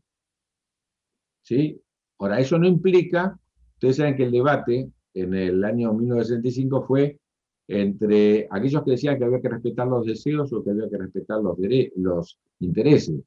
¿Sí? 1.41 1.79
Ahora, 2.19 2.39
eso 2.39 2.57
no 2.57 2.67
implica, 2.67 3.37
ustedes 3.73 3.97
saben 3.97 4.15
que 4.15 4.23
el 4.23 4.31
debate 4.31 4.89
en 5.13 5.33
el 5.33 5.63
año 5.63 5.93
1965 5.93 6.83
fue 6.83 7.19
entre 7.67 8.47
aquellos 8.49 8.83
que 8.83 8.91
decían 8.91 9.17
que 9.17 9.25
había 9.25 9.41
que 9.41 9.49
respetar 9.49 9.87
los 9.87 10.05
deseos 10.05 10.51
o 10.53 10.63
que 10.63 10.71
había 10.71 10.89
que 10.89 10.97
respetar 10.97 11.41
los, 11.41 11.57
los 11.95 12.39
intereses. 12.59 13.21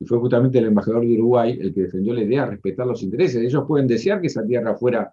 Y 0.00 0.06
fue 0.06 0.18
justamente 0.18 0.58
el 0.58 0.66
embajador 0.66 1.02
de 1.02 1.14
Uruguay 1.14 1.58
el 1.60 1.74
que 1.74 1.82
defendió 1.82 2.14
la 2.14 2.22
idea 2.22 2.44
de 2.44 2.52
respetar 2.52 2.86
los 2.86 3.02
intereses. 3.02 3.42
Ellos 3.42 3.64
pueden 3.66 3.86
desear 3.86 4.20
que 4.20 4.28
esa 4.28 4.46
tierra 4.46 4.76
fuera 4.76 5.12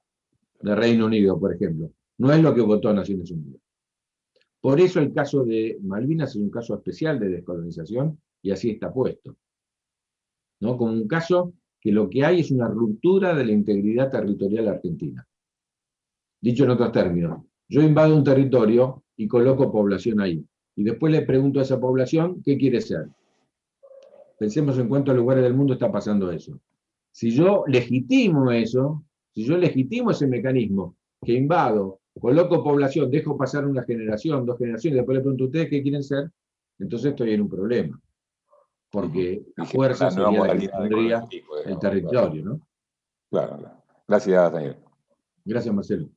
del 0.62 0.78
Reino 0.78 1.08
Unido, 1.08 1.40
por 1.40 1.54
ejemplo. 1.54 1.92
No 2.18 2.32
es 2.32 2.42
lo 2.42 2.54
que 2.54 2.62
votó 2.62 2.94
Naciones 2.94 3.32
Unidas. 3.32 3.62
Por 4.62 4.80
eso 4.80 5.00
el 5.00 5.14
caso 5.14 5.44
de 5.44 5.78
Malvinas 5.82 6.30
es 6.32 6.36
un 6.38 6.50
caso 6.50 6.76
especial 6.76 7.20
de 7.20 7.30
descolonización 7.30 8.20
y 8.46 8.52
así 8.52 8.70
está 8.70 8.94
puesto. 8.94 9.36
¿no? 10.60 10.78
Como 10.78 10.94
un 10.94 11.08
caso 11.08 11.54
que 11.82 11.92
lo 11.92 12.08
que 12.08 12.24
hay 12.24 12.42
es 12.42 12.52
una 12.52 12.68
ruptura 12.68 13.34
de 13.34 13.44
la 13.44 13.52
integridad 13.52 14.12
territorial 14.12 14.68
argentina. 14.68 15.28
Dicho 16.40 16.64
en 16.64 16.70
otros 16.70 16.92
términos, 16.92 17.42
yo 17.68 17.82
invado 17.82 18.16
un 18.16 18.24
territorio 18.24 19.04
y 19.18 19.28
coloco 19.28 19.72
población 19.72 20.22
ahí. 20.22 20.46
Y 20.76 20.84
después 20.84 21.12
le 21.12 21.24
pregunto 21.24 21.60
a 21.60 21.64
esa 21.64 21.80
población 21.80 22.44
qué 22.44 22.56
quiere 22.56 22.82
ser. 22.82 23.08
Pensemos 24.38 24.78
en 24.78 24.90
cuántos 24.90 25.16
lugares 25.16 25.44
del 25.44 25.56
mundo 25.56 25.74
está 25.74 25.92
pasando 25.92 26.32
eso. 26.32 26.60
Si 27.12 27.32
yo 27.32 27.64
legitimo 27.66 28.52
eso, 28.52 29.04
si 29.34 29.44
yo 29.44 29.58
legitimo 29.58 30.12
ese 30.12 30.28
mecanismo 30.28 30.96
que 31.24 31.34
invado 31.34 32.02
coloco 32.20 32.64
población, 32.64 33.10
dejo 33.10 33.36
pasar 33.36 33.66
una 33.66 33.84
generación, 33.84 34.46
dos 34.46 34.60
generaciones, 34.60 34.98
después 34.98 35.18
le 35.18 35.24
pregunto 35.24 35.46
a 35.46 35.48
ustedes 35.48 35.70
qué 35.70 35.82
quieren 35.82 36.04
ser, 36.04 36.30
entonces 36.78 37.10
estoy 37.10 37.34
en 37.34 37.42
un 37.42 37.50
problema. 37.50 38.00
Porque 38.96 39.42
la 39.58 39.66
fuerza 39.66 40.10
sería 40.10 40.46
la 40.46 40.58
que 40.58 40.70
tendría 40.70 41.26
el 41.66 41.80
territorio, 41.80 42.46
¿no? 42.46 42.68
Claro, 43.30 43.58
claro. 43.58 43.84
Gracias, 44.08 44.54
Daniel. 44.54 44.78
Gracias, 45.44 45.76
Marcelo. 45.76 46.10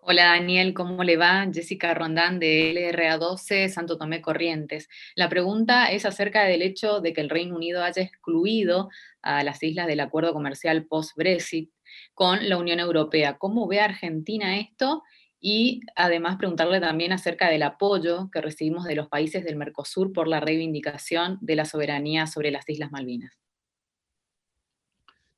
Hola 0.00 0.24
Daniel, 0.24 0.72
¿cómo 0.72 1.04
le 1.04 1.18
va? 1.18 1.46
Jessica 1.52 1.92
Rondán 1.92 2.38
de 2.38 2.72
LRA12, 2.72 3.68
Santo 3.68 3.98
Tomé 3.98 4.22
Corrientes. 4.22 4.88
La 5.16 5.28
pregunta 5.28 5.90
es 5.92 6.06
acerca 6.06 6.44
del 6.44 6.62
hecho 6.62 7.00
de 7.00 7.12
que 7.12 7.20
el 7.20 7.28
Reino 7.28 7.56
Unido 7.56 7.82
haya 7.82 8.00
excluido 8.00 8.88
a 9.20 9.44
las 9.44 9.62
islas 9.62 9.86
del 9.86 10.00
acuerdo 10.00 10.32
comercial 10.32 10.86
post-Brexit 10.86 11.70
con 12.14 12.48
la 12.48 12.56
Unión 12.56 12.80
Europea. 12.80 13.36
¿Cómo 13.36 13.68
ve 13.68 13.80
Argentina 13.80 14.58
esto? 14.58 15.02
Y 15.46 15.82
además 15.94 16.38
preguntarle 16.38 16.80
también 16.80 17.12
acerca 17.12 17.50
del 17.50 17.64
apoyo 17.64 18.30
que 18.32 18.40
recibimos 18.40 18.84
de 18.84 18.94
los 18.94 19.08
países 19.08 19.44
del 19.44 19.56
Mercosur 19.56 20.10
por 20.10 20.26
la 20.26 20.40
reivindicación 20.40 21.36
de 21.42 21.54
la 21.54 21.66
soberanía 21.66 22.26
sobre 22.26 22.50
las 22.50 22.66
Islas 22.66 22.90
Malvinas. 22.90 23.38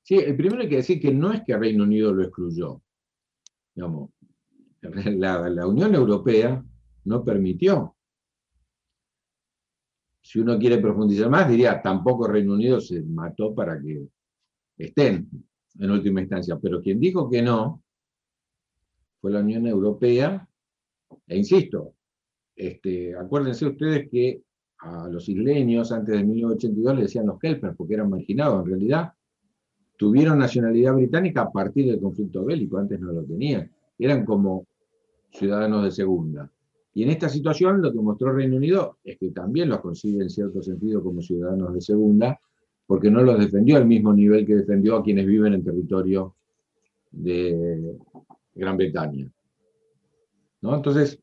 Sí, 0.05 0.19
primero 0.37 0.63
hay 0.63 0.69
que 0.69 0.77
decir 0.77 1.01
que 1.01 1.13
no 1.13 1.33
es 1.33 1.43
que 1.43 1.57
Reino 1.57 1.83
Unido 1.83 2.15
lo 2.15 2.23
excluyó. 2.23 2.81
Digamos, 3.75 4.11
la, 5.17 5.49
la 5.49 5.67
Unión 5.67 5.93
Europea 5.93 6.65
no 7.03 7.25
permitió. 7.25 7.97
Si 10.23 10.39
uno 10.39 10.57
quiere 10.57 10.79
profundizar 10.79 11.29
más, 11.29 11.49
diría, 11.49 11.83
tampoco 11.83 12.29
Reino 12.29 12.53
Unido 12.55 12.81
se 12.81 13.03
mató 13.03 13.53
para 13.57 13.83
que 13.83 14.07
estén 14.79 15.29
en 15.81 15.91
última 15.91 16.21
instancia. 16.21 16.57
Pero 16.63 16.81
quien 16.81 17.01
dijo 17.01 17.29
que 17.29 17.43
no 17.43 17.83
fue 19.21 19.31
la 19.31 19.41
Unión 19.41 19.67
Europea, 19.67 20.49
e 21.27 21.37
insisto, 21.37 21.95
este, 22.55 23.15
acuérdense 23.15 23.67
ustedes 23.67 24.09
que 24.11 24.43
a 24.79 25.09
los 25.09 25.29
isleños 25.29 25.93
antes 25.93 26.17
de 26.17 26.25
1982 26.25 26.97
le 26.97 27.03
decían 27.03 27.27
los 27.27 27.39
kelpers 27.39 27.77
porque 27.77 27.95
eran 27.95 28.11
marginados, 28.11 28.63
en 28.63 28.71
realidad 28.71 29.13
tuvieron 29.97 30.39
nacionalidad 30.39 30.95
británica 30.95 31.43
a 31.43 31.53
partir 31.53 31.87
del 31.87 32.01
conflicto 32.01 32.45
bélico, 32.45 32.79
antes 32.79 33.01
no 33.01 33.13
lo 33.13 33.25
tenían, 33.25 33.71
eran 33.99 34.25
como 34.25 34.67
ciudadanos 35.31 35.85
de 35.85 35.91
segunda. 35.91 36.51
Y 36.95 37.03
en 37.03 37.11
esta 37.11 37.29
situación 37.29 37.83
lo 37.83 37.93
que 37.93 37.99
mostró 37.99 38.33
Reino 38.33 38.57
Unido 38.57 38.99
es 39.05 39.19
que 39.19 39.31
también 39.31 39.69
los 39.69 39.81
consigue 39.81 40.23
en 40.23 40.31
cierto 40.31 40.63
sentido 40.63 41.03
como 41.03 41.21
ciudadanos 41.21 41.75
de 41.75 41.81
segunda, 41.81 42.41
porque 42.87 43.11
no 43.11 43.23
los 43.23 43.39
defendió 43.39 43.77
al 43.77 43.87
mismo 43.87 44.15
nivel 44.15 44.47
que 44.47 44.57
defendió 44.57 44.97
a 44.97 45.03
quienes 45.03 45.27
viven 45.27 45.55
en 45.55 45.65
territorio 45.65 46.35
de 47.11 47.97
Gran 48.57 48.77
Bretaña. 48.77 49.31
¿No? 50.63 50.75
Entonces, 50.75 51.21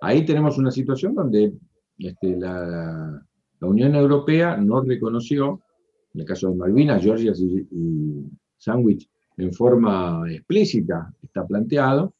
ahí 0.00 0.24
tenemos 0.24 0.58
una 0.58 0.70
situación 0.70 1.14
donde 1.14 1.52
este, 1.98 2.36
la, 2.36 3.22
Unión 3.60 3.94
Europea 3.94 4.58
no 4.58 4.82
reconoció, 4.82 5.62
en 6.12 6.20
el 6.20 6.26
caso 6.26 6.50
de 6.50 6.56
Malvinas, 6.56 7.02
Georgia 7.02 7.32
y, 7.34 8.26
Sandwich, 8.58 9.08
en 9.38 9.54
forma 9.54 10.22
explícita 10.30 11.10
está 11.22 11.46
planteado, 11.46 12.12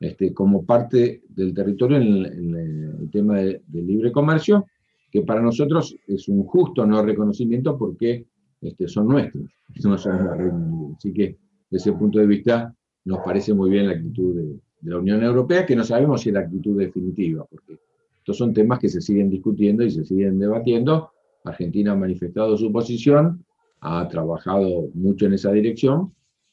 este, 0.00 0.32
como 0.32 0.64
parte 0.64 1.22
del 1.28 1.52
territorio 1.52 1.98
en, 1.98 2.54
el 2.98 3.10
tema 3.10 3.36
del 3.36 3.86
libre 3.86 4.10
comercio, 4.10 4.66
que 5.10 5.20
para 5.20 5.42
nosotros 5.42 5.94
es 6.06 6.28
un 6.28 6.44
justo 6.44 6.86
no 6.86 7.02
reconocimiento 7.02 7.76
porque 7.76 8.26
este, 8.62 8.88
son 8.88 9.08
nuestros, 9.08 9.50
no 9.84 9.98
son 9.98 10.94
Así 10.96 11.12
que, 11.12 11.36
desde 11.70 11.90
ese 11.90 11.92
punto 11.92 12.18
de 12.18 12.26
vista, 12.26 12.74
nos 13.06 13.20
parece 13.20 13.54
muy 13.54 13.70
bien 13.70 13.86
la 13.86 13.94
actitud 13.94 14.34
de, 14.34 14.60
la 14.82 14.98
Unión 14.98 15.22
Europea, 15.22 15.64
que 15.64 15.74
no 15.74 15.84
sabemos 15.84 16.20
si 16.20 16.28
es 16.28 16.34
la 16.34 16.40
actitud 16.40 16.78
definitiva, 16.78 17.44
porque 17.48 17.78
estos 18.18 18.36
son 18.36 18.52
temas 18.52 18.78
que 18.78 18.88
se 18.88 19.00
siguen 19.00 19.30
discutiendo 19.30 19.82
y 19.82 19.90
se 19.90 20.04
siguen 20.04 20.38
debatiendo. 20.38 21.10
Argentina 21.44 21.92
ha 21.92 21.96
manifestado 21.96 22.56
su 22.56 22.70
posición, 22.70 23.44
ha 23.80 24.06
trabajado 24.08 24.88
mucho 24.94 25.26
en 25.26 25.34
esa 25.34 25.50
dirección, 25.52 26.12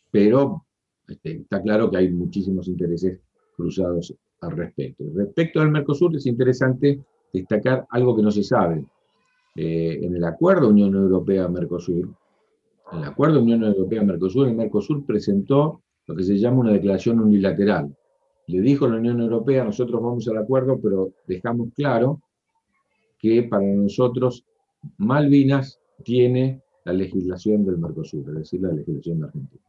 pero 0.10 0.66
este, 1.08 1.42
está 1.42 1.62
claro 1.62 1.92
que 1.92 1.98
hay 1.98 2.12
muchísimos 2.12 2.68
intereses 2.68 3.20
cruzados 3.56 4.16
al 4.42 4.52
respecto. 4.52 5.04
Respecto 5.14 5.60
al 5.60 5.72
Mercosur, 5.72 6.16
es 6.16 6.26
interesante 6.26 7.02
destacar 7.32 7.86
algo 7.90 8.16
que 8.16 8.22
no 8.22 8.32
se 8.32 8.44
sabe. 8.44 8.86
Eh, 9.56 10.00
en 10.02 10.16
el 10.16 10.24
acuerdo 10.24 10.70
Unión 10.70 10.96
Europea-Mercosur, 10.96 12.10
en 12.94 13.00
el 13.00 13.06
acuerdo 13.06 13.42
Unión 13.42 13.64
Europea-Mercosur, 13.64 14.48
el 14.48 14.56
Mercosur 14.56 15.06
presentó 15.06 15.82
lo 16.08 16.16
que 16.16 16.24
se 16.24 16.38
llama 16.38 16.60
una 16.60 16.74
declaración 16.74 17.20
unilateral, 17.20 17.96
le 18.48 18.62
dijo 18.62 18.88
la 18.88 18.98
Unión 18.98 19.22
Europea, 19.22 19.64
nosotros 19.64 20.02
vamos 20.02 20.28
al 20.28 20.38
acuerdo, 20.38 20.80
pero 20.82 21.14
dejamos 21.28 21.70
claro 21.76 22.22
que 23.18 23.44
para 23.44 23.66
nosotros 23.66 24.46
Malvinas 24.98 25.80
tiene 26.04 26.62
la 26.84 26.94
legislación 26.94 27.66
del 27.66 27.78
Mercosur, 27.78 28.28
es 28.30 28.36
decir, 28.36 28.62
la 28.62 28.74
legislación 28.74 29.20
de 29.20 29.26
Argentina. 29.28 29.64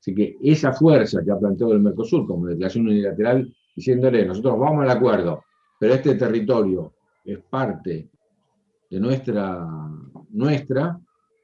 Así 0.00 0.14
que 0.14 0.38
esa 0.42 0.72
fuerza 0.72 1.22
que 1.22 1.30
ha 1.30 1.38
planteado 1.38 1.74
el 1.74 1.80
Mercosur 1.80 2.26
como 2.26 2.46
declaración 2.46 2.86
unilateral, 2.86 3.54
diciéndole, 3.76 4.24
nosotros 4.24 4.58
vamos 4.58 4.82
al 4.84 4.90
acuerdo, 4.90 5.44
pero 5.78 5.94
este 5.94 6.14
territorio 6.14 6.94
es 7.24 7.38
parte 7.40 8.08
de 8.88 9.00
nuestra, 9.00 9.68
nuestra 10.30 10.98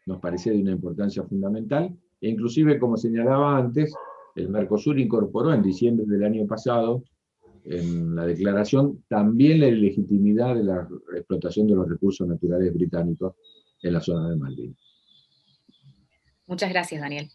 nos 0.07 0.21
parece 0.21 0.51
de 0.51 0.63
una 0.63 0.73
importancia 0.73 1.23
fundamental, 1.25 1.95
e 2.21 2.29
inclusive, 2.29 2.79
como 2.79 2.97
señalaba 2.97 3.59
antes, 3.59 3.93
el 4.35 4.49
Mercosur 4.49 4.99
incorporó 4.99 5.53
en 5.53 5.63
diciembre 5.63 6.07
del 6.07 6.25
año 6.25 6.47
pasado 6.47 7.03
en 7.65 8.15
la 8.15 8.27
declaración 8.27 9.03
también 9.09 9.61
la 9.61 9.69
legitimidad 9.69 10.55
de 10.55 10.65
la 10.65 10.89
explotación 11.17 11.67
de 11.67 11.75
los 11.75 11.89
recursos 11.89 12.27
naturales 12.27 12.73
británicos 12.73 13.35
en 13.83 13.93
la 13.93 14.01
zona 14.01 14.31
de 14.31 14.37
Malvinas. 14.37 14.77
Muchas 16.47 16.71
gracias, 16.71 17.01
Daniel. 17.01 17.29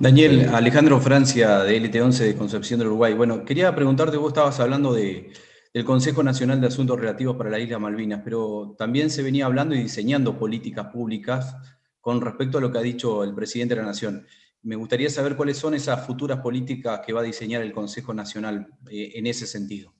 Daniel, 0.00 0.48
Alejandro 0.52 1.00
Francia, 1.00 1.60
de 1.60 1.80
LT11 1.80 2.18
de 2.18 2.36
Concepción 2.36 2.78
del 2.78 2.88
Uruguay. 2.88 3.14
Bueno, 3.14 3.44
quería 3.44 3.74
preguntarte, 3.74 4.16
vos 4.16 4.28
estabas 4.28 4.58
hablando 4.60 4.92
de, 4.92 5.32
del 5.72 5.84
Consejo 5.84 6.22
Nacional 6.22 6.60
de 6.60 6.66
Asuntos 6.66 6.98
Relativos 6.98 7.36
para 7.36 7.50
la 7.50 7.60
Isla 7.60 7.78
Malvinas, 7.78 8.22
pero 8.24 8.74
también 8.78 9.10
se 9.10 9.22
venía 9.22 9.46
hablando 9.46 9.74
y 9.74 9.82
diseñando 9.82 10.38
políticas 10.38 10.86
públicas 10.86 11.77
con 12.08 12.22
respecto 12.22 12.56
a 12.56 12.62
lo 12.62 12.72
que 12.72 12.78
ha 12.78 12.80
dicho 12.80 13.22
el 13.22 13.34
presidente 13.34 13.74
de 13.74 13.82
la 13.82 13.88
Nación. 13.88 14.24
Me 14.62 14.76
gustaría 14.76 15.10
saber 15.10 15.36
cuáles 15.36 15.58
son 15.58 15.74
esas 15.74 16.06
futuras 16.06 16.40
políticas 16.40 17.02
que 17.04 17.12
va 17.12 17.20
a 17.20 17.22
diseñar 17.22 17.60
el 17.60 17.70
Consejo 17.70 18.14
Nacional 18.14 18.66
eh, 18.90 19.12
en 19.16 19.26
ese 19.26 19.46
sentido. 19.46 19.92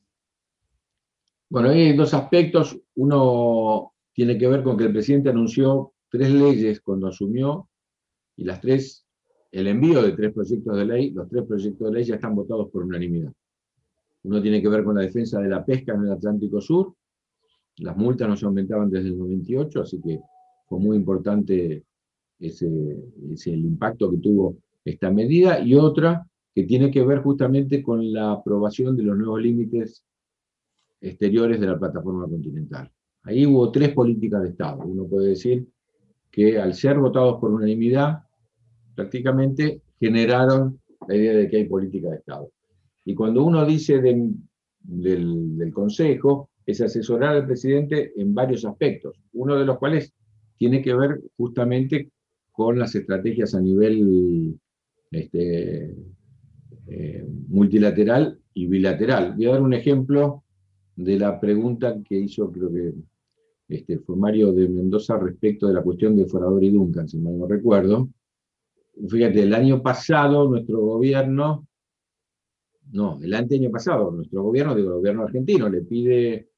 Bueno, 1.51 1.69
hay 1.69 1.95
dos 1.95 2.15
aspectos. 2.15 2.79
Uno 2.95 3.93
tiene 4.15 4.39
que 4.39 4.49
ver 4.49 4.63
con 4.63 4.79
que 4.79 4.85
el 4.85 4.93
presidente 4.95 5.29
anunció 5.29 5.93
tres 6.09 6.31
leyes 6.31 6.81
cuando 6.81 7.09
asumió 7.09 7.69
y 8.37 8.45
las 8.45 8.63
tres, 8.63 9.07
el 9.53 9.67
envío 9.67 10.01
de 10.01 10.13
tres 10.13 10.33
proyectos 10.33 10.79
de 10.79 10.87
ley, 10.87 11.11
los 11.11 11.29
tres 11.29 11.45
proyectos 11.47 11.91
de 11.91 11.95
ley 11.95 12.05
ya 12.05 12.15
están 12.15 12.35
votados 12.35 12.71
por 12.71 12.85
unanimidad. 12.85 13.35
Uno 14.23 14.41
tiene 14.41 14.63
que 14.63 14.69
ver 14.71 14.83
con 14.83 14.95
la 14.95 15.03
defensa 15.03 15.43
de 15.43 15.49
la 15.51 15.63
pesca 15.63 15.93
en 15.93 16.05
el 16.05 16.13
Atlántico 16.13 16.59
Sur. 16.59 16.95
Las 17.81 17.99
multas 17.99 18.27
no 18.27 18.35
se 18.35 18.47
aumentaban 18.47 18.89
desde 18.89 19.09
el 19.09 19.19
98, 19.19 19.83
así 19.83 20.01
que 20.01 20.19
fue 20.69 20.79
muy 20.79 20.97
importante 20.97 21.85
ese, 22.39 22.67
el 22.67 23.65
impacto 23.65 24.11
que 24.11 24.19
tuvo 24.19 24.57
esta 24.85 25.11
medida, 25.11 25.61
y 25.61 25.75
otra 25.75 26.27
que 26.55 26.65
tiene 26.65 26.91
que 26.91 27.05
ver 27.05 27.19
justamente 27.21 27.83
con 27.83 28.13
la 28.13 28.33
aprobación 28.33 28.97
de 28.97 29.03
los 29.05 29.17
nuevos 29.17 29.41
límites 29.41 30.05
exteriores 31.01 31.61
de 31.61 31.67
la 31.67 31.79
plataforma 31.79 32.29
continental. 32.29 32.91
Ahí 33.23 33.47
hubo 33.47 33.71
tres 33.71 33.91
políticas 33.93 34.43
de 34.43 34.49
Estado. 34.51 34.83
Uno 34.85 35.07
puede 35.07 35.29
decir 35.29 35.67
que 36.31 36.59
al 36.59 36.75
ser 36.75 36.99
votados 36.99 37.39
por 37.41 37.51
unanimidad, 37.51 38.25
prácticamente 38.95 39.83
generaron 40.01 40.81
la 41.07 41.15
idea 41.15 41.35
de 41.35 41.49
que 41.49 41.59
hay 41.59 41.65
política 41.65 42.11
de 42.11 42.17
Estado. 42.17 42.51
Y 43.05 43.15
cuando 43.15 43.45
uno 43.45 43.65
dice 43.65 44.01
del, 44.01 44.35
del 44.81 45.73
Consejo, 45.73 46.51
es 46.67 46.81
asesorar 46.81 47.37
al 47.37 47.47
presidente 47.47 48.13
en 48.17 48.35
varios 48.35 48.65
aspectos, 48.65 49.17
uno 49.33 49.57
de 49.57 49.65
los 49.65 49.79
cuales 49.79 50.13
tiene 50.57 50.83
que 50.83 50.95
ver 50.95 51.21
justamente 51.37 52.11
con 52.59 52.77
las 52.77 52.93
estrategias 52.97 53.55
a 53.55 53.61
nivel 53.61 54.59
este, 55.13 55.95
eh, 56.89 57.25
multilateral 57.47 58.41
y 58.53 58.67
bilateral. 58.67 59.35
Voy 59.37 59.47
a 59.47 59.51
dar 59.53 59.63
un 59.63 59.75
ejemplo 59.75 60.43
de 60.97 61.21
la 61.21 61.39
pregunta 61.39 61.97
que 62.05 62.19
hizo, 62.19 62.51
creo 62.51 62.73
que 62.73 62.95
este, 63.69 64.01
fue 64.01 64.17
Mario 64.17 64.53
de 64.53 64.69
Mendoza 64.69 65.17
respecto 65.19 65.69
de 65.69 65.75
la 65.75 65.83
cuestión 65.83 66.17
de 66.17 66.27
Forador 66.27 66.65
y 66.65 66.71
Duncan, 66.71 67.09
si 67.09 67.19
mal 67.19 67.39
no 67.39 67.47
recuerdo. 67.47 68.09
Fíjate, 69.09 69.45
el 69.45 69.55
año 69.55 69.81
pasado 69.81 70.49
nuestro 70.49 70.81
gobierno, 70.81 71.65
no, 72.91 73.21
el 73.23 73.35
año 73.35 73.71
pasado, 73.71 74.11
nuestro 74.11 74.43
gobierno, 74.43 74.75
digo, 74.75 74.89
el 74.89 74.97
gobierno 74.97 75.23
argentino, 75.23 75.69
le 75.69 75.83
pide 75.83 76.49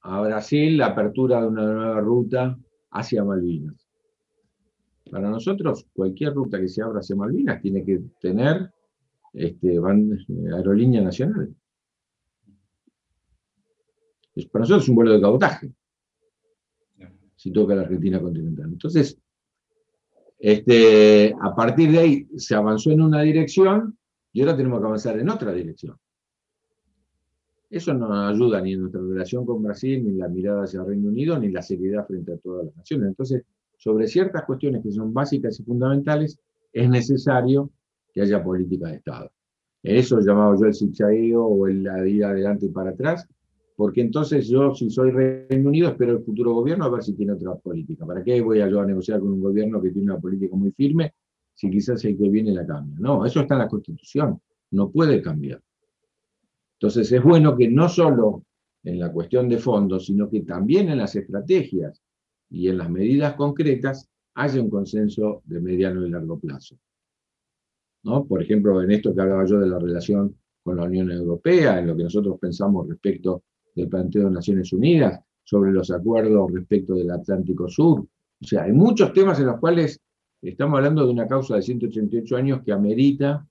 a 0.00 0.20
Brasil 0.20 0.78
la 0.78 0.86
apertura 0.86 1.42
de 1.42 1.46
una 1.46 1.72
nueva 1.72 2.00
ruta 2.00 2.58
hacia 2.90 3.22
Malvinas. 3.22 3.81
Para 5.12 5.28
nosotros, 5.28 5.86
cualquier 5.92 6.32
ruta 6.32 6.58
que 6.58 6.68
se 6.68 6.80
abra 6.80 7.00
hacia 7.00 7.14
Malvinas 7.14 7.60
tiene 7.60 7.84
que 7.84 8.00
tener 8.18 8.72
este, 9.34 9.78
aerolínea 10.56 11.02
nacional. 11.02 11.54
Para 14.50 14.62
nosotros 14.62 14.84
es 14.84 14.88
un 14.88 14.94
vuelo 14.94 15.12
de 15.12 15.20
cabotaje, 15.20 15.70
si 17.36 17.52
toca 17.52 17.74
la 17.74 17.82
Argentina 17.82 18.22
continental. 18.22 18.70
Entonces, 18.72 19.18
este, 20.38 21.36
a 21.38 21.54
partir 21.54 21.92
de 21.92 21.98
ahí 21.98 22.26
se 22.38 22.54
avanzó 22.54 22.90
en 22.90 23.02
una 23.02 23.20
dirección 23.20 23.98
y 24.32 24.40
ahora 24.40 24.56
tenemos 24.56 24.80
que 24.80 24.86
avanzar 24.86 25.18
en 25.18 25.28
otra 25.28 25.52
dirección. 25.52 25.94
Eso 27.68 27.92
no 27.92 28.28
ayuda 28.28 28.62
ni 28.62 28.72
en 28.72 28.80
nuestra 28.80 29.02
relación 29.02 29.44
con 29.44 29.62
Brasil, 29.62 30.02
ni 30.02 30.12
en 30.12 30.18
la 30.20 30.28
mirada 30.28 30.64
hacia 30.64 30.80
el 30.80 30.86
Reino 30.86 31.10
Unido, 31.10 31.38
ni 31.38 31.48
en 31.48 31.52
la 31.52 31.60
seriedad 31.60 32.06
frente 32.06 32.32
a 32.32 32.38
todas 32.38 32.64
las 32.64 32.76
naciones. 32.76 33.08
Entonces, 33.08 33.44
sobre 33.82 34.06
ciertas 34.06 34.44
cuestiones 34.44 34.80
que 34.80 34.92
son 34.92 35.12
básicas 35.12 35.58
y 35.58 35.64
fundamentales, 35.64 36.38
es 36.72 36.88
necesario 36.88 37.68
que 38.14 38.22
haya 38.22 38.40
política 38.40 38.86
de 38.86 38.94
Estado. 38.94 39.32
Eso 39.82 40.20
llamado 40.20 40.54
yo 40.56 40.66
el 40.66 40.74
zigzagueo 40.74 41.44
o 41.44 41.66
el, 41.66 41.82
la 41.82 42.06
ida 42.06 42.30
adelante 42.30 42.66
y 42.66 42.68
para 42.68 42.90
atrás, 42.90 43.26
porque 43.74 44.00
entonces 44.00 44.46
yo, 44.46 44.72
si 44.72 44.88
soy 44.88 45.10
Reino 45.10 45.68
Unido, 45.68 45.88
espero 45.88 46.12
el 46.12 46.22
futuro 46.22 46.54
gobierno 46.54 46.84
a 46.84 46.90
ver 46.90 47.02
si 47.02 47.14
tiene 47.14 47.32
otra 47.32 47.56
política. 47.56 48.06
¿Para 48.06 48.22
qué 48.22 48.40
voy 48.40 48.60
a 48.60 48.68
yo 48.68 48.80
a 48.80 48.86
negociar 48.86 49.18
con 49.18 49.32
un 49.32 49.40
gobierno 49.40 49.82
que 49.82 49.90
tiene 49.90 50.12
una 50.12 50.20
política 50.20 50.54
muy 50.54 50.70
firme 50.70 51.14
si 51.52 51.68
quizás 51.68 52.04
el 52.04 52.16
que 52.16 52.28
viene 52.28 52.52
la 52.52 52.64
cambia? 52.64 52.96
No, 53.00 53.26
eso 53.26 53.40
está 53.40 53.54
en 53.54 53.60
la 53.62 53.68
Constitución, 53.68 54.40
no 54.70 54.92
puede 54.92 55.20
cambiar. 55.20 55.60
Entonces 56.74 57.10
es 57.10 57.22
bueno 57.22 57.56
que 57.56 57.68
no 57.68 57.88
solo 57.88 58.44
en 58.84 59.00
la 59.00 59.10
cuestión 59.10 59.48
de 59.48 59.58
fondos, 59.58 60.06
sino 60.06 60.30
que 60.30 60.42
también 60.42 60.88
en 60.88 60.98
las 60.98 61.16
estrategias 61.16 62.00
y 62.52 62.68
en 62.68 62.78
las 62.78 62.90
medidas 62.90 63.34
concretas 63.34 64.08
haya 64.34 64.60
un 64.60 64.68
consenso 64.68 65.42
de 65.46 65.60
mediano 65.60 66.06
y 66.06 66.10
largo 66.10 66.38
plazo. 66.38 66.76
¿No? 68.04 68.26
Por 68.26 68.42
ejemplo, 68.42 68.82
en 68.82 68.90
esto 68.90 69.14
que 69.14 69.22
hablaba 69.22 69.46
yo 69.46 69.58
de 69.58 69.68
la 69.68 69.78
relación 69.78 70.36
con 70.62 70.76
la 70.76 70.84
Unión 70.84 71.10
Europea, 71.10 71.78
en 71.78 71.86
lo 71.86 71.96
que 71.96 72.04
nosotros 72.04 72.38
pensamos 72.38 72.88
respecto 72.88 73.44
del 73.74 73.88
planteo 73.88 74.24
de 74.24 74.30
Naciones 74.30 74.72
Unidas, 74.72 75.20
sobre 75.44 75.72
los 75.72 75.90
acuerdos 75.90 76.52
respecto 76.52 76.94
del 76.94 77.10
Atlántico 77.10 77.68
Sur. 77.68 78.00
O 78.00 78.44
sea, 78.44 78.64
hay 78.64 78.72
muchos 78.72 79.12
temas 79.12 79.40
en 79.40 79.46
los 79.46 79.58
cuales 79.58 80.00
estamos 80.40 80.76
hablando 80.76 81.06
de 81.06 81.12
una 81.12 81.26
causa 81.26 81.56
de 81.56 81.62
188 81.62 82.36
años 82.36 82.60
que 82.64 82.72
amerita 82.72 83.46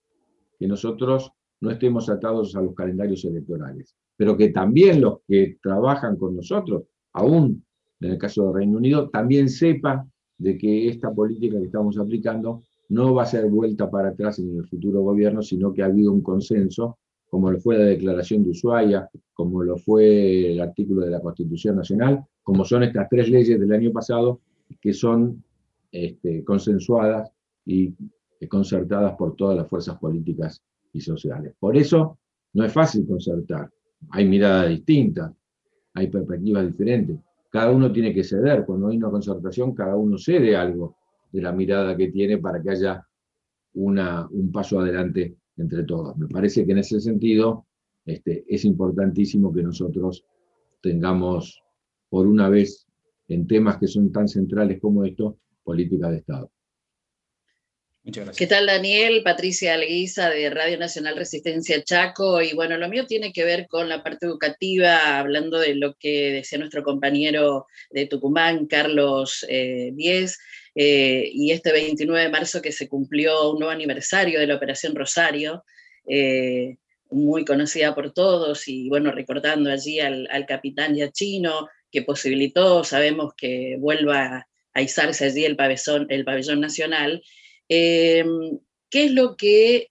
que 0.60 0.68
nosotros 0.68 1.32
no 1.60 1.72
estemos 1.72 2.08
atados 2.10 2.56
a 2.56 2.62
los 2.62 2.76
calendarios 2.76 3.26
electorales, 3.26 3.96
pero 4.16 4.38
que 4.38 4.50
también 4.50 5.02
los 5.02 5.20
que 5.28 5.58
trabajan 5.62 6.18
con 6.18 6.36
nosotros, 6.36 6.84
aún 7.14 7.64
en 8.02 8.12
el 8.12 8.18
caso 8.18 8.46
del 8.46 8.56
Reino 8.56 8.78
Unido, 8.78 9.10
también 9.10 9.48
sepa 9.50 10.06
de 10.38 10.58
que 10.58 10.90
esta 10.90 11.14
política 11.14 11.60
que 11.60 11.66
estamos 11.66 11.98
aplicando 11.98 12.64
no 12.90 13.14
va 13.14 13.24
a 13.24 13.28
ser 13.28 13.50
vuelta 13.50 13.90
para 13.90 14.10
atrás 14.10 14.40
en 14.40 14.58
el 14.58 14.68
futuro 14.68 15.02
gobierno, 15.02 15.42
sino 15.42 15.72
que 15.72 15.84
ha 15.84 15.86
habido 15.86 16.12
un 16.12 16.22
consenso 16.22 16.98
como 17.32 17.50
lo 17.50 17.62
fue 17.62 17.78
la 17.78 17.86
Declaración 17.86 18.44
de 18.44 18.50
Ushuaia, 18.50 19.10
como 19.34 19.64
lo 19.64 19.78
fue 19.78 20.52
el 20.52 20.60
artículo 20.60 21.06
de 21.06 21.12
la 21.12 21.22
Constitución 21.22 21.78
Nacional, 21.78 22.26
como 22.44 22.66
son 22.66 22.84
estas 22.84 23.08
tres 23.10 23.30
leyes 23.30 23.58
del 23.58 23.72
año 23.72 23.94
pasado 23.94 24.42
que 24.82 24.92
son 24.92 25.42
este, 25.94 26.44
consensuadas 26.44 27.32
y 27.66 27.94
concertadas 28.50 29.16
por 29.16 29.38
todas 29.38 29.56
las 29.56 29.70
fuerzas 29.70 29.98
políticas 29.98 30.62
y 30.92 31.00
sociales. 31.00 31.56
Por 31.58 31.78
eso 31.78 32.18
no 32.54 32.66
es 32.66 32.74
fácil 32.74 33.08
concertar, 33.08 33.70
hay 34.10 34.28
miradas 34.28 34.68
distintas, 34.68 35.32
hay 35.94 36.08
perspectivas 36.08 36.68
diferentes, 36.68 37.18
cada 37.52 37.72
uno 37.72 37.92
tiene 37.92 38.14
que 38.14 38.24
ceder, 38.24 38.66
cuando 38.66 38.88
hay 38.88 38.98
una 38.98 39.12
concertación 39.12 39.76
cada 39.76 39.96
uno 39.98 40.18
cede 40.18 40.56
algo 40.56 40.96
de 41.32 41.42
la 41.42 41.52
mirada 41.52 41.96
que 41.96 42.10
tiene 42.10 42.38
para 42.38 42.62
que 42.62 42.72
haya 42.72 43.06
una, 43.74 44.28
un 44.30 44.52
paso 44.52 44.80
adelante 44.80 45.36
entre 45.58 45.84
todos. 45.84 46.18
Me 46.18 46.28
parece 46.28 46.66
que 46.66 46.72
en 46.72 46.78
ese 46.80 47.00
sentido 47.00 47.68
este, 48.06 48.46
es 48.48 48.66
importantísimo 48.66 49.54
que 49.54 49.64
nosotros 49.64 50.26
tengamos, 50.82 51.62
por 52.10 52.26
una 52.26 52.50
vez, 52.50 52.88
en 53.28 53.48
temas 53.48 53.78
que 53.78 53.88
son 53.88 54.12
tan 54.12 54.28
centrales 54.28 54.80
como 54.82 55.04
esto, 55.04 55.38
política 55.64 56.10
de 56.10 56.18
Estado. 56.18 56.52
¿Qué 58.04 58.48
tal, 58.48 58.66
Daniel? 58.66 59.22
Patricia 59.24 59.76
Alguiza 59.76 60.32
de 60.32 60.50
Radio 60.50 60.76
Nacional 60.80 61.16
Resistencia 61.16 61.84
Chaco. 61.84 62.42
Y 62.42 62.54
bueno, 62.54 62.76
lo 62.78 62.90
mío 62.90 63.06
tiene 63.06 63.32
que 63.32 63.44
ver 63.46 63.68
con 63.68 63.90
la 63.90 64.02
parte 64.02 64.26
educativa, 64.26 65.20
hablando 65.20 65.60
de 65.60 65.76
lo 65.76 65.94
que 65.94 66.32
decía 66.32 66.58
nuestro 66.58 66.82
compañero 66.82 67.68
de 67.92 68.08
Tucumán, 68.08 68.66
Carlos 68.66 69.46
eh, 69.48 69.92
Díez, 69.94 70.40
eh, 70.74 71.30
y 71.32 71.52
este 71.52 71.72
29 71.72 72.24
de 72.24 72.30
marzo 72.30 72.60
que 72.60 72.72
se 72.72 72.90
cumplió 72.90 73.52
un 73.52 73.60
nuevo 73.60 73.72
aniversario 73.72 74.40
de 74.40 74.48
la 74.48 74.56
Operación 74.56 74.96
Rosario, 74.96 75.64
eh, 76.08 76.78
muy 77.12 77.46
conocida 77.46 77.94
por 77.94 78.14
todos, 78.14 78.68
y 78.68 78.90
bueno, 78.90 79.12
recordando 79.12 79.70
allí 79.70 80.00
al, 80.00 80.28
capitán 80.48 80.96
Yachino, 80.96 81.70
que 81.92 82.02
posibilitó, 82.02 82.84
sabemos 82.84 83.36
que 83.38 83.76
vuelva 83.78 84.48
a 84.74 84.82
izarse 84.82 85.26
allí 85.26 85.46
el 85.46 85.56
pabellón, 85.56 86.08
el 86.10 86.26
pabellón 86.26 86.62
nacional. 86.62 87.22
Eh, 87.74 88.26
¿Qué 88.90 89.06
es 89.06 89.14
lo 89.14 89.38
que 89.38 89.88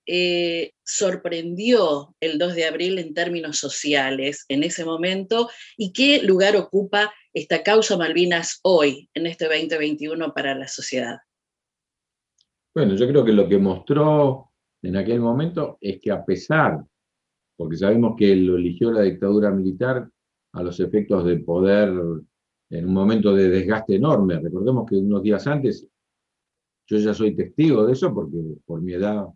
sorprendió 0.85 2.15
el 2.21 2.39
2 2.39 2.55
de 2.55 2.67
abril 2.67 2.99
en 2.99 3.15
términos 3.15 3.57
sociales 3.57 4.45
en 4.49 4.63
ese 4.63 4.85
momento 4.85 5.49
y 5.79 5.95
qué 5.95 6.23
lugar 6.23 6.57
ocupa 6.57 7.11
esta 7.33 7.63
causa 7.63 7.97
Malvinas 7.97 8.61
hoy, 8.63 9.09
en 9.15 9.27
este 9.27 9.47
2021, 9.47 10.35
para 10.35 10.55
la 10.55 10.69
sociedad? 10.69 11.17
Bueno, 12.75 12.95
yo 12.95 13.09
creo 13.09 13.25
que 13.25 13.33
lo 13.33 13.49
que 13.49 13.57
mostró 13.57 14.51
en 14.83 14.97
aquel 14.97 15.21
momento 15.21 15.79
es 15.81 15.99
que 16.01 16.11
a 16.11 16.23
pesar, 16.23 16.85
porque 17.57 17.77
sabemos 17.77 18.15
que 18.19 18.37
lo 18.37 18.57
eligió 18.57 18.93
la 18.93 19.03
dictadura 19.03 19.51
militar 19.51 20.09
a 20.53 20.63
los 20.63 20.79
efectos 20.81 21.25
de 21.25 21.39
poder 21.39 21.89
en 22.71 22.87
un 22.87 22.93
momento 22.93 23.35
de 23.35 23.49
desgaste 23.49 23.97
enorme, 23.97 24.39
recordemos 24.39 24.89
que 24.89 24.97
unos 24.97 25.23
días 25.23 25.47
antes, 25.47 25.87
yo 26.91 26.99
ya 26.99 27.15
soy 27.15 27.37
testigo 27.37 27.87
de 27.87 27.93
eso 27.93 28.13
porque 28.13 28.37
por 28.67 28.83
mi 28.83 28.95
edad 28.95 29.27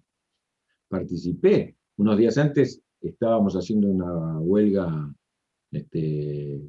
participé, 0.88 1.76
unos 1.96 2.18
días 2.18 2.36
antes 2.36 2.82
estábamos 3.00 3.54
haciendo 3.54 3.86
una 3.86 4.40
huelga 4.40 5.14
este, 5.70 6.60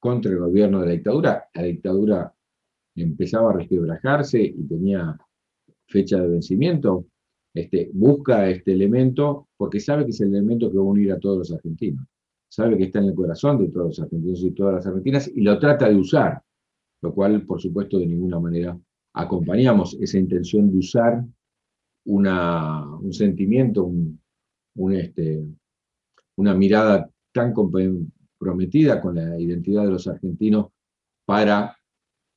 contra 0.00 0.32
el 0.32 0.38
gobierno 0.38 0.80
de 0.80 0.86
la 0.86 0.92
dictadura. 0.92 1.48
La 1.54 1.62
dictadura 1.62 2.34
empezaba 2.96 3.50
a 3.50 3.54
resquebrajarse 3.58 4.42
y 4.42 4.66
tenía 4.66 5.16
fecha 5.86 6.20
de 6.20 6.28
vencimiento. 6.28 7.06
Este, 7.54 7.90
busca 7.92 8.48
este 8.48 8.72
elemento 8.72 9.46
porque 9.56 9.78
sabe 9.78 10.04
que 10.04 10.10
es 10.10 10.20
el 10.20 10.30
elemento 10.30 10.68
que 10.68 10.78
va 10.78 10.82
a 10.82 10.88
unir 10.88 11.12
a 11.12 11.20
todos 11.20 11.38
los 11.38 11.52
argentinos. 11.52 12.08
Sabe 12.48 12.76
que 12.76 12.84
está 12.84 12.98
en 12.98 13.06
el 13.06 13.14
corazón 13.14 13.58
de 13.58 13.68
todos 13.68 13.86
los 13.86 14.00
argentinos 14.00 14.42
y 14.42 14.50
todas 14.50 14.74
las 14.74 14.86
argentinas 14.88 15.28
y 15.28 15.42
lo 15.42 15.60
trata 15.60 15.88
de 15.88 15.94
usar, 15.94 16.42
lo 17.02 17.14
cual, 17.14 17.46
por 17.46 17.60
supuesto, 17.60 18.00
de 18.00 18.06
ninguna 18.06 18.40
manera 18.40 18.76
acompañamos 19.14 19.96
esa 20.00 20.18
intención 20.18 20.70
de 20.70 20.78
usar 20.78 21.24
una, 22.06 22.96
un 22.96 23.12
sentimiento, 23.12 23.90
este, 24.90 25.46
una 26.36 26.54
mirada 26.54 27.08
tan 27.32 27.54
prometida 28.38 29.00
con 29.00 29.14
la 29.14 29.40
identidad 29.40 29.84
de 29.84 29.90
los 29.90 30.06
argentinos 30.06 30.66
para 31.24 31.76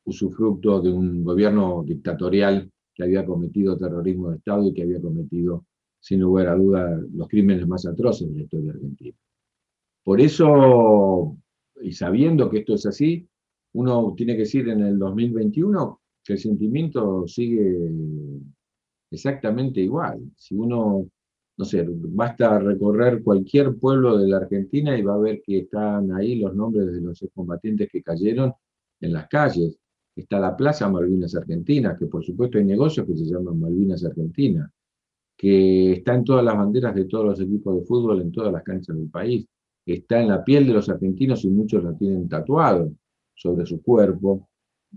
usufructo 0.05 0.79
de 0.79 0.91
un 0.91 1.23
gobierno 1.23 1.83
dictatorial 1.85 2.71
que 2.93 3.03
había 3.03 3.25
cometido 3.25 3.77
terrorismo 3.77 4.29
de 4.29 4.37
Estado 4.37 4.67
y 4.67 4.73
que 4.73 4.83
había 4.83 5.01
cometido, 5.01 5.65
sin 5.99 6.21
lugar 6.21 6.47
a 6.47 6.55
duda, 6.55 7.01
los 7.13 7.27
crímenes 7.27 7.67
más 7.67 7.85
atroces 7.85 8.29
de 8.29 8.35
la 8.35 8.43
historia 8.43 8.71
argentina. 8.71 9.17
Por 10.03 10.21
eso, 10.21 11.35
y 11.81 11.91
sabiendo 11.91 12.49
que 12.49 12.59
esto 12.59 12.75
es 12.75 12.85
así, 12.85 13.27
uno 13.73 14.13
tiene 14.15 14.33
que 14.33 14.39
decir 14.39 14.69
en 14.69 14.81
el 14.81 14.97
2021 14.97 15.99
que 16.27 16.33
el 16.33 16.39
sentimiento 16.39 17.25
sigue 17.27 17.89
exactamente 19.09 19.79
igual. 19.79 20.19
Si 20.35 20.55
uno 20.55 21.07
no 21.57 21.65
sé, 21.65 21.83
basta 21.89 22.59
recorrer 22.59 23.23
cualquier 23.23 23.75
pueblo 23.77 24.17
de 24.17 24.27
la 24.27 24.37
Argentina 24.37 24.97
y 24.97 25.01
va 25.01 25.15
a 25.15 25.17
ver 25.17 25.41
que 25.41 25.59
están 25.59 26.11
ahí 26.11 26.35
los 26.35 26.55
nombres 26.55 26.85
de 26.93 27.01
los 27.01 27.21
excombatientes 27.23 27.89
que 27.91 28.03
cayeron 28.03 28.53
en 29.01 29.13
las 29.13 29.27
calles. 29.27 29.79
Está 30.15 30.39
la 30.39 30.55
Plaza 30.55 30.87
Malvinas 30.87 31.35
Argentinas, 31.35 31.97
que 31.97 32.05
por 32.05 32.23
supuesto 32.23 32.59
hay 32.59 32.65
negocios 32.65 33.07
que 33.07 33.17
se 33.17 33.25
llaman 33.25 33.59
Malvinas 33.59 34.05
Argentinas, 34.05 34.69
que 35.35 35.93
está 35.93 36.13
en 36.13 36.23
todas 36.23 36.45
las 36.45 36.55
banderas 36.55 36.93
de 36.93 37.05
todos 37.05 37.25
los 37.25 37.41
equipos 37.41 37.75
de 37.75 37.85
fútbol, 37.85 38.21
en 38.21 38.31
todas 38.31 38.53
las 38.53 38.63
canchas 38.63 38.95
del 38.95 39.09
país, 39.09 39.47
está 39.85 40.21
en 40.21 40.27
la 40.27 40.43
piel 40.43 40.67
de 40.67 40.73
los 40.73 40.89
argentinos 40.89 41.43
y 41.43 41.49
muchos 41.49 41.83
la 41.83 41.95
tienen 41.95 42.27
tatuado 42.29 42.91
sobre 43.33 43.65
su 43.65 43.81
cuerpo, 43.81 44.47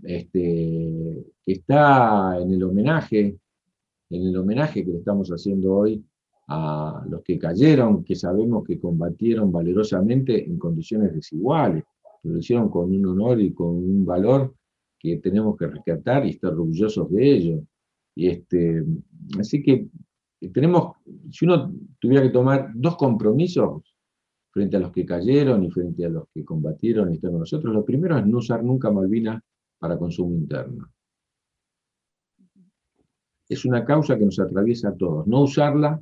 este, 0.02 1.24
está 1.44 2.38
en 2.40 2.52
el 2.52 2.62
homenaje, 2.62 3.38
en 4.10 4.26
el 4.26 4.36
homenaje 4.36 4.84
que 4.84 4.92
le 4.92 4.98
estamos 4.98 5.28
haciendo 5.30 5.74
hoy 5.74 6.04
a 6.48 7.04
los 7.08 7.22
que 7.22 7.38
cayeron, 7.38 8.02
que 8.04 8.16
sabemos 8.16 8.64
que 8.64 8.80
combatieron 8.80 9.52
valerosamente 9.52 10.44
en 10.44 10.58
condiciones 10.58 11.14
desiguales, 11.14 11.84
pero 12.22 12.34
lo 12.34 12.40
hicieron 12.40 12.68
con 12.68 12.90
un 12.90 13.06
honor 13.06 13.40
y 13.40 13.52
con 13.52 13.68
un 13.68 14.04
valor 14.04 14.54
que 14.98 15.18
tenemos 15.18 15.56
que 15.56 15.68
rescatar 15.68 16.26
y 16.26 16.30
estar 16.30 16.52
orgullosos 16.52 17.10
de 17.10 17.32
ello. 17.32 17.62
Y 18.14 18.28
este, 18.28 18.84
así 19.38 19.62
que 19.62 19.88
tenemos, 20.52 20.96
si 21.30 21.44
uno 21.44 21.72
tuviera 21.98 22.22
que 22.22 22.30
tomar 22.30 22.70
dos 22.74 22.96
compromisos 22.96 23.82
frente 24.50 24.76
a 24.76 24.80
los 24.80 24.90
que 24.90 25.06
cayeron 25.06 25.62
y 25.64 25.70
frente 25.70 26.04
a 26.04 26.08
los 26.08 26.24
que 26.34 26.44
combatieron 26.44 27.10
y 27.10 27.14
están 27.14 27.30
con 27.30 27.40
nosotros, 27.40 27.72
lo 27.72 27.84
primero 27.84 28.18
es 28.18 28.26
no 28.26 28.38
usar 28.38 28.64
nunca 28.64 28.90
Malvinas 28.90 29.40
para 29.80 29.98
consumo 29.98 30.34
interno. 30.34 30.88
Es 33.48 33.64
una 33.64 33.84
causa 33.84 34.16
que 34.16 34.24
nos 34.24 34.38
atraviesa 34.38 34.90
a 34.90 34.94
todos. 34.94 35.26
No 35.26 35.40
usarla 35.40 36.00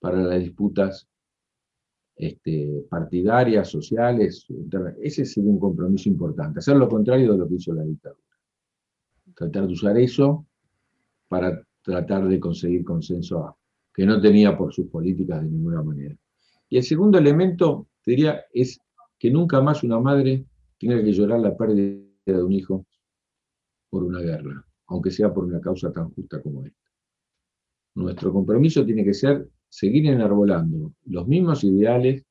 para 0.00 0.18
las 0.18 0.40
disputas 0.40 1.06
este, 2.16 2.84
partidarias, 2.90 3.68
sociales. 3.68 4.46
Ese 5.00 5.24
sería 5.24 5.50
un 5.50 5.60
compromiso 5.60 6.08
importante. 6.08 6.58
Hacer 6.58 6.76
lo 6.76 6.88
contrario 6.88 7.32
de 7.32 7.38
lo 7.38 7.48
que 7.48 7.54
hizo 7.54 7.72
la 7.72 7.84
dictadura. 7.84 8.20
Tratar 9.36 9.66
de 9.68 9.72
usar 9.72 9.96
eso 9.98 10.44
para 11.28 11.62
tratar 11.82 12.26
de 12.26 12.40
conseguir 12.40 12.84
consenso 12.84 13.56
que 13.94 14.06
no 14.06 14.20
tenía 14.20 14.56
por 14.56 14.72
sus 14.72 14.86
políticas 14.88 15.42
de 15.42 15.50
ninguna 15.50 15.82
manera. 15.82 16.16
Y 16.68 16.78
el 16.78 16.82
segundo 16.82 17.18
elemento, 17.18 17.88
diría, 18.04 18.44
es 18.52 18.80
que 19.18 19.30
nunca 19.30 19.60
más 19.60 19.84
una 19.84 20.00
madre 20.00 20.46
tenga 20.78 21.02
que 21.02 21.12
llorar 21.12 21.40
la 21.40 21.56
pérdida 21.56 22.02
de 22.26 22.42
un 22.42 22.52
hijo 22.52 22.86
por 23.92 24.04
una 24.04 24.20
guerra, 24.20 24.64
aunque 24.86 25.10
sea 25.10 25.34
por 25.34 25.44
una 25.44 25.60
causa 25.60 25.92
tan 25.92 26.08
justa 26.14 26.40
como 26.40 26.64
esta. 26.64 26.90
Nuestro 27.94 28.32
compromiso 28.32 28.86
tiene 28.86 29.04
que 29.04 29.12
ser 29.12 29.46
seguir 29.68 30.06
enarbolando 30.06 30.94
los 31.04 31.28
mismos 31.28 31.62
ideales, 31.62 32.24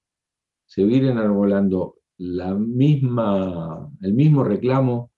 seguir 0.65 1.05
enarbolando 1.05 1.97
la 2.17 2.55
misma, 2.55 3.91
el 4.01 4.13
mismo 4.13 4.43
reclamo 4.43 5.11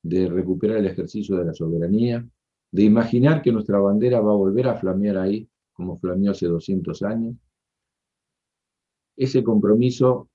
de 0.00 0.28
recuperar 0.28 0.76
el 0.76 0.86
ejercicio 0.86 1.36
de 1.36 1.46
la 1.46 1.52
soberanía, 1.52 2.24
de 2.70 2.82
imaginar 2.84 3.42
que 3.42 3.50
nuestra 3.50 3.80
bandera 3.80 4.20
va 4.20 4.30
a 4.30 4.36
volver 4.36 4.68
a 4.68 4.76
flamear 4.76 5.18
ahí, 5.18 5.48
como 5.72 5.98
flameó 5.98 6.30
hace 6.30 6.46
200 6.46 7.02
años. 7.02 7.34
Ese 9.16 9.42
compromiso 9.42 10.28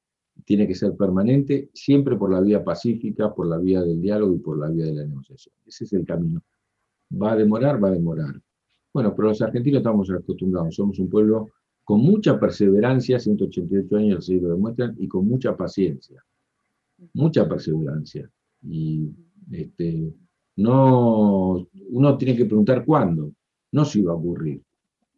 tiene 0.46 0.68
que 0.68 0.76
ser 0.76 0.96
permanente, 0.96 1.70
siempre 1.74 2.18
por 2.18 2.32
la 2.32 2.42
vía 2.42 2.64
pacífica, 2.64 3.34
por 3.34 3.48
la 3.48 3.58
vía 3.58 3.82
del 3.82 4.02
diálogo 4.02 4.36
y 4.36 4.40
por 4.40 4.58
la 4.58 4.70
vía 4.70 4.86
de 4.86 4.94
la 4.94 5.06
negociación. 5.06 5.56
Ese 5.66 5.86
es 5.86 5.94
el 5.94 6.06
camino. 6.06 6.42
¿Va 7.12 7.34
a 7.34 7.36
demorar? 7.36 7.82
Va 7.84 7.90
a 7.90 7.92
demorar. 7.92 8.42
Bueno, 8.94 9.16
pero 9.16 9.30
los 9.30 9.42
argentinos 9.42 9.80
estamos 9.80 10.10
acostumbrados, 10.12 10.76
somos 10.76 11.00
un 11.00 11.10
pueblo 11.10 11.50
con 11.84 12.00
mucha 12.02 12.40
perseverancia, 12.40 13.20
188 13.20 13.96
años 13.98 14.20
así 14.20 14.40
lo 14.40 14.50
demuestran, 14.50 14.96
y 15.00 15.08
con 15.08 15.28
mucha 15.28 15.56
paciencia, 15.58 16.24
mucha 17.14 17.48
perseverancia. 17.48 18.30
Y 18.62 19.10
este, 19.52 20.14
no, 20.58 21.68
uno 21.90 22.18
tiene 22.18 22.38
que 22.38 22.46
preguntar 22.46 22.86
cuándo, 22.86 23.34
no 23.72 23.86
si 23.86 24.02
va 24.02 24.14
a 24.14 24.16
ocurrir. 24.16 24.62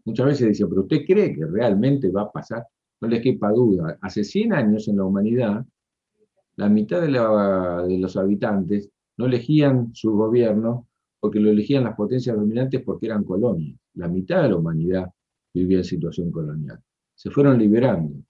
Muchas 0.05 0.25
veces 0.25 0.47
dice, 0.49 0.67
pero 0.67 0.81
¿usted 0.81 1.05
cree 1.05 1.35
que 1.35 1.45
realmente 1.45 2.09
va 2.09 2.23
a 2.23 2.31
pasar? 2.31 2.65
No 3.05 3.11
le 3.11 3.21
quepa 3.21 3.51
duda. 3.51 3.99
Hace 4.01 4.23
100 4.23 4.53
años 4.53 4.87
en 4.87 4.97
la 4.97 5.03
humanidad, 5.03 5.63
la 6.55 6.69
mitad 6.69 7.01
de, 7.01 7.07
de 7.07 7.99
los 7.99 8.17
habitantes 8.17 8.89
no 9.17 9.27
elegían 9.27 9.93
su 9.93 10.13
gobierno 10.13 10.87
porque 11.19 11.39
lo 11.39 11.51
elegían 11.51 11.83
las 11.83 11.95
potencias 11.95 12.35
dominantes 12.35 12.81
porque 12.81 13.05
eran 13.05 13.23
colonias. 13.23 13.79
La 13.93 14.07
mitad 14.07 14.41
de 14.41 14.49
la 14.49 14.55
humanidad 14.55 15.11
vivía 15.53 15.77
en 15.77 15.83
situación 15.83 16.31
colonial. 16.31 16.81
Se 17.13 17.29
fueron 17.29 17.59
liberando. 17.59 18.23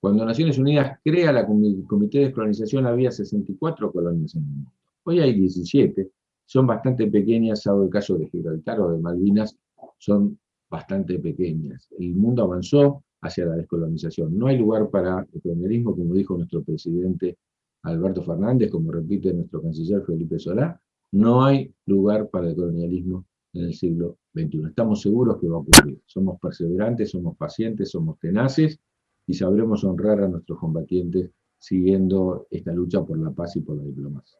Cuando 0.00 0.24
Naciones 0.24 0.58
Unidas 0.58 0.98
crea 1.04 1.30
la 1.30 1.46
Comité 1.46 2.18
de 2.18 2.24
Descolonización 2.24 2.84
había 2.84 3.12
64 3.12 3.92
colonias 3.92 4.34
en 4.34 4.42
el 4.42 4.48
mundo. 4.48 4.72
Hoy 5.04 5.20
hay 5.20 5.34
17, 5.34 6.10
son 6.44 6.66
bastante 6.66 7.06
pequeñas, 7.06 7.62
salvo 7.62 7.84
el 7.84 7.90
caso 7.90 8.18
de 8.18 8.28
Gibraltar 8.28 8.80
o 8.80 8.90
de 8.90 8.98
Malvinas, 8.98 9.56
son 9.98 10.36
bastante 10.68 11.20
pequeñas. 11.20 11.88
El 11.96 12.16
mundo 12.16 12.42
avanzó 12.42 13.04
hacia 13.22 13.46
la 13.46 13.56
descolonización. 13.56 14.36
No 14.36 14.46
hay 14.46 14.58
lugar 14.58 14.90
para 14.90 15.26
el 15.32 15.40
colonialismo, 15.40 15.96
como 15.96 16.14
dijo 16.14 16.36
nuestro 16.36 16.62
presidente 16.62 17.38
Alberto 17.82 18.22
Fernández, 18.22 18.70
como 18.70 18.92
repite 18.92 19.32
nuestro 19.32 19.62
canciller 19.62 20.02
Felipe 20.04 20.38
Solá, 20.38 20.80
no 21.12 21.44
hay 21.44 21.72
lugar 21.86 22.28
para 22.28 22.48
el 22.48 22.56
colonialismo 22.56 23.26
en 23.52 23.64
el 23.64 23.74
siglo 23.74 24.18
XXI. 24.34 24.64
Estamos 24.68 25.00
seguros 25.00 25.38
que 25.40 25.48
va 25.48 25.56
a 25.56 25.60
ocurrir. 25.60 26.00
Somos 26.04 26.38
perseverantes, 26.40 27.10
somos 27.10 27.36
pacientes, 27.36 27.90
somos 27.90 28.18
tenaces 28.18 28.78
y 29.26 29.34
sabremos 29.34 29.84
honrar 29.84 30.20
a 30.20 30.28
nuestros 30.28 30.58
combatientes 30.58 31.30
siguiendo 31.58 32.46
esta 32.50 32.72
lucha 32.72 33.02
por 33.04 33.18
la 33.18 33.30
paz 33.30 33.56
y 33.56 33.60
por 33.60 33.76
la 33.76 33.84
diplomacia. 33.84 34.38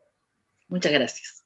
Muchas 0.69 0.93
gracias. 0.93 1.46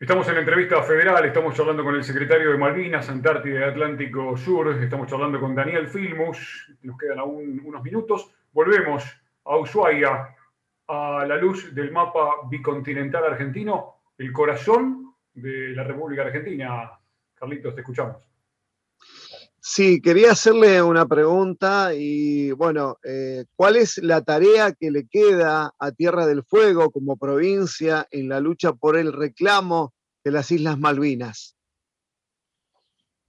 Estamos 0.00 0.28
en 0.28 0.34
la 0.34 0.40
entrevista 0.40 0.80
federal, 0.84 1.24
estamos 1.24 1.56
charlando 1.56 1.82
con 1.82 1.96
el 1.96 2.04
secretario 2.04 2.52
de 2.52 2.56
Malvinas, 2.56 3.08
Antártida 3.08 3.58
y 3.58 3.62
Atlántico 3.64 4.36
Sur, 4.36 4.80
estamos 4.80 5.08
charlando 5.08 5.40
con 5.40 5.56
Daniel 5.56 5.88
Filmus, 5.88 6.72
nos 6.82 6.96
quedan 6.96 7.18
aún 7.18 7.60
unos 7.64 7.82
minutos. 7.82 8.32
Volvemos 8.52 9.04
a 9.44 9.56
Ushuaia, 9.56 10.36
a 10.86 11.24
la 11.26 11.36
luz 11.36 11.74
del 11.74 11.90
mapa 11.90 12.48
bicontinental 12.48 13.24
argentino, 13.24 13.96
el 14.16 14.32
corazón 14.32 15.16
de 15.34 15.70
la 15.70 15.82
República 15.82 16.22
Argentina. 16.22 16.92
Carlitos, 17.34 17.74
te 17.74 17.80
escuchamos. 17.80 18.22
Sí, 19.60 20.00
quería 20.00 20.32
hacerle 20.32 20.80
una 20.82 21.06
pregunta 21.06 21.92
y 21.92 22.52
bueno, 22.52 22.98
eh, 23.02 23.44
¿cuál 23.56 23.76
es 23.76 23.98
la 23.98 24.22
tarea 24.22 24.72
que 24.72 24.90
le 24.90 25.08
queda 25.08 25.72
a 25.78 25.92
Tierra 25.92 26.26
del 26.26 26.44
Fuego 26.44 26.90
como 26.90 27.16
provincia 27.16 28.06
en 28.10 28.28
la 28.28 28.40
lucha 28.40 28.72
por 28.72 28.96
el 28.96 29.12
reclamo 29.12 29.92
de 30.22 30.30
las 30.30 30.50
Islas 30.52 30.78
Malvinas? 30.78 31.56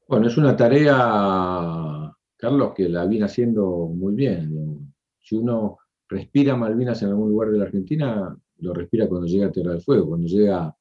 Bueno, 0.08 0.28
es 0.28 0.38
una 0.38 0.56
tarea, 0.56 2.16
Carlos, 2.38 2.74
que 2.76 2.90
la 2.90 3.06
viene 3.06 3.26
haciendo 3.26 3.88
muy 3.88 4.14
bien. 4.14 4.94
Si 5.20 5.36
uno 5.36 5.78
respira 6.08 6.56
Malvinas 6.56 7.02
en 7.02 7.10
algún 7.10 7.30
lugar 7.30 7.50
de 7.50 7.58
la 7.58 7.66
Argentina, 7.66 8.38
lo 8.58 8.74
respira 8.74 9.08
cuando 9.08 9.28
llega 9.28 9.48
a 9.48 9.52
Tierra 9.52 9.72
del 9.72 9.82
Fuego, 9.82 10.10
cuando 10.10 10.28
llega 10.28 10.76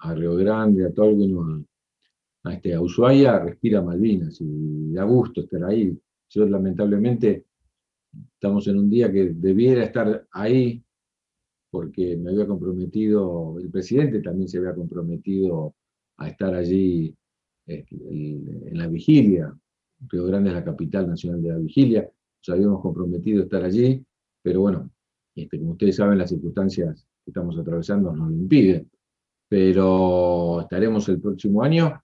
a 0.00 0.14
Río 0.14 0.36
Grande, 0.36 0.86
a 0.86 0.92
Tolwyn 0.92 1.66
a, 2.44 2.52
este, 2.52 2.78
Ushuaia, 2.78 3.38
respira 3.38 3.82
Malvinas 3.82 4.40
y 4.40 4.92
da 4.92 5.04
gusto 5.04 5.42
estar 5.42 5.64
ahí. 5.64 5.98
Yo 6.30 6.46
lamentablemente 6.46 7.46
estamos 8.34 8.66
en 8.68 8.78
un 8.78 8.90
día 8.90 9.10
que 9.12 9.30
debiera 9.34 9.84
estar 9.84 10.26
ahí 10.30 10.82
porque 11.70 12.16
me 12.16 12.30
había 12.30 12.46
comprometido, 12.46 13.58
el 13.58 13.70
presidente 13.70 14.20
también 14.20 14.48
se 14.48 14.58
había 14.58 14.74
comprometido 14.74 15.74
a 16.18 16.28
estar 16.28 16.54
allí 16.54 17.14
este, 17.66 17.96
en 17.96 18.78
la 18.78 18.86
vigilia. 18.86 19.52
Río 20.08 20.26
Grande 20.26 20.50
es 20.50 20.54
la 20.54 20.64
capital 20.64 21.08
nacional 21.08 21.42
de 21.42 21.48
la 21.48 21.58
vigilia, 21.58 22.02
nos 22.02 22.48
habíamos 22.56 22.80
comprometido 22.80 23.40
a 23.40 23.44
estar 23.44 23.64
allí, 23.64 24.04
pero 24.42 24.60
bueno, 24.60 24.90
este, 25.34 25.58
como 25.58 25.72
ustedes 25.72 25.96
saben, 25.96 26.18
las 26.18 26.30
circunstancias 26.30 27.06
que 27.24 27.30
estamos 27.30 27.58
atravesando 27.58 28.12
nos 28.12 28.30
lo 28.30 28.36
impiden 28.36 28.88
pero 29.48 30.62
estaremos 30.62 31.08
el 31.08 31.20
próximo 31.20 31.62
año 31.62 32.02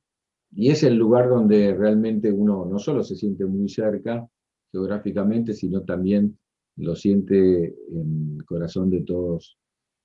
y 0.53 0.71
es 0.71 0.83
el 0.83 0.97
lugar 0.97 1.29
donde 1.29 1.75
realmente 1.75 2.33
uno 2.33 2.67
no 2.67 2.79
solo 2.79 3.03
se 3.03 3.17
siente 3.17 3.45
muy 3.45 3.69
cerca 3.69 4.27
geográficamente, 4.73 5.55
sino 5.55 5.83
también 5.83 6.39
lo 6.77 6.97
siente 6.97 7.75
en 7.91 8.37
el 8.39 8.45
corazón 8.45 8.91
de 8.91 9.03
todos 9.03 9.59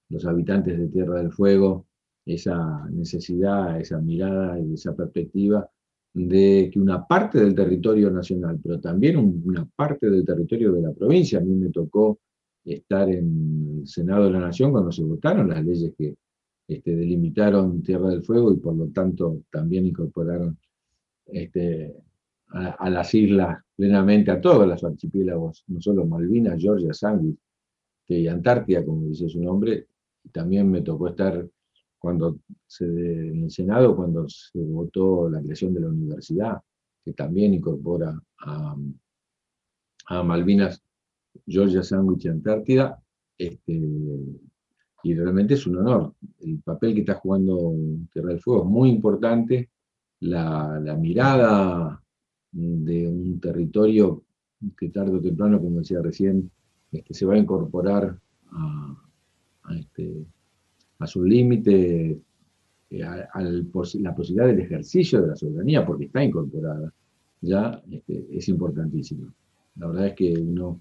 los 0.10 0.26
habitantes 0.26 0.78
de 0.78 0.88
Tierra 0.88 1.18
del 1.18 1.32
Fuego, 1.32 1.88
esa 2.26 2.88
necesidad, 2.90 3.80
esa 3.80 4.00
mirada 4.00 4.60
y 4.60 4.74
esa 4.74 4.96
perspectiva 4.96 5.70
de 6.14 6.70
que 6.72 6.80
una 6.80 7.06
parte 7.06 7.40
del 7.40 7.54
territorio 7.54 8.10
nacional, 8.10 8.60
pero 8.64 8.80
también 8.80 9.18
una 9.18 9.68
parte 9.76 10.10
del 10.10 10.26
territorio 10.26 10.72
de 10.72 10.82
la 10.82 10.94
provincia, 10.94 11.40
a 11.40 11.42
mí 11.42 11.54
me 11.56 11.70
tocó 11.70 12.20
estar 12.64 13.10
en 13.10 13.80
el 13.82 13.88
Senado 13.88 14.26
de 14.26 14.32
la 14.32 14.40
Nación 14.40 14.72
cuando 14.72 14.92
se 14.92 15.04
votaron 15.04 15.50
las 15.50 15.64
leyes 15.64 15.94
que 15.98 16.16
este, 16.68 16.96
delimitaron 16.96 17.84
Tierra 17.84 18.10
del 18.10 18.24
Fuego 18.24 18.52
y 18.52 18.58
por 18.58 18.76
lo 18.76 18.88
tanto 18.88 19.44
también 19.52 19.86
incorporaron 19.86 20.58
este, 21.28 21.96
a, 22.50 22.90
las 22.90 23.14
islas 23.14 23.64
plenamente, 23.76 24.32
a 24.32 24.42
todos 24.42 24.68
los 24.68 24.84
archipiélagos, 24.84 25.64
no 25.68 25.82
solo 25.82 26.06
Malvinas, 26.06 26.62
Georgia, 26.62 26.94
Sandwich 26.94 27.38
y 28.08 28.28
Antártida, 28.28 28.84
como 28.86 29.08
dice 29.08 29.30
su 29.30 29.42
nombre. 29.42 29.88
también 30.32 30.70
me 30.72 30.82
tocó 30.82 31.10
estar 31.10 31.48
cuando 32.00 32.40
se, 32.68 32.86
en 32.86 33.44
el 33.44 33.52
Senado, 33.52 33.96
cuando 33.96 34.28
se 34.30 34.60
votó 34.60 35.30
la 35.30 35.42
creación 35.42 35.74
de 35.74 35.82
la 35.82 35.88
universidad, 35.88 36.62
que 37.04 37.14
también 37.14 37.54
incorpora 37.54 38.20
a, 38.40 38.76
Malvinas, 40.24 40.84
Georgia, 41.48 41.82
Sandwich 41.84 42.26
y 42.26 42.28
Antártida. 42.28 43.02
Este, 43.38 43.82
y 45.06 45.14
realmente 45.14 45.54
es 45.54 45.68
un 45.68 45.78
honor. 45.78 46.16
El 46.40 46.62
papel 46.62 46.96
que 46.96 47.02
está 47.02 47.14
jugando 47.14 47.76
Tierra 48.12 48.30
del 48.30 48.40
Fuego 48.40 48.64
es 48.64 48.70
muy 48.70 48.90
importante. 48.90 49.70
La, 50.22 50.98
mirada 51.00 52.02
de 52.52 53.08
un 53.08 53.40
territorio 53.40 54.24
que 54.76 54.90
tarde 54.90 55.18
o 55.18 55.22
temprano, 55.22 55.62
como 55.62 55.78
decía 55.78 56.02
recién, 56.02 56.50
este, 56.92 57.14
se 57.14 57.24
va 57.24 57.36
a 57.36 57.38
incorporar 57.38 58.20
a, 58.52 59.76
este, 59.80 60.26
su 61.06 61.24
límite, 61.24 62.20
eh, 62.90 63.04
a, 63.04 63.42
la 63.42 64.16
posibilidad 64.16 64.48
del 64.48 64.62
ejercicio 64.62 65.22
de 65.22 65.28
la 65.28 65.36
soberanía, 65.36 65.86
porque 65.86 66.06
está 66.06 66.24
incorporada, 66.24 66.92
ya 67.42 67.80
este, 67.92 68.26
es 68.32 68.50
importantísima. 68.50 69.32
La 69.76 69.86
verdad 69.86 70.08
es 70.08 70.14
que 70.16 70.34
uno 70.34 70.80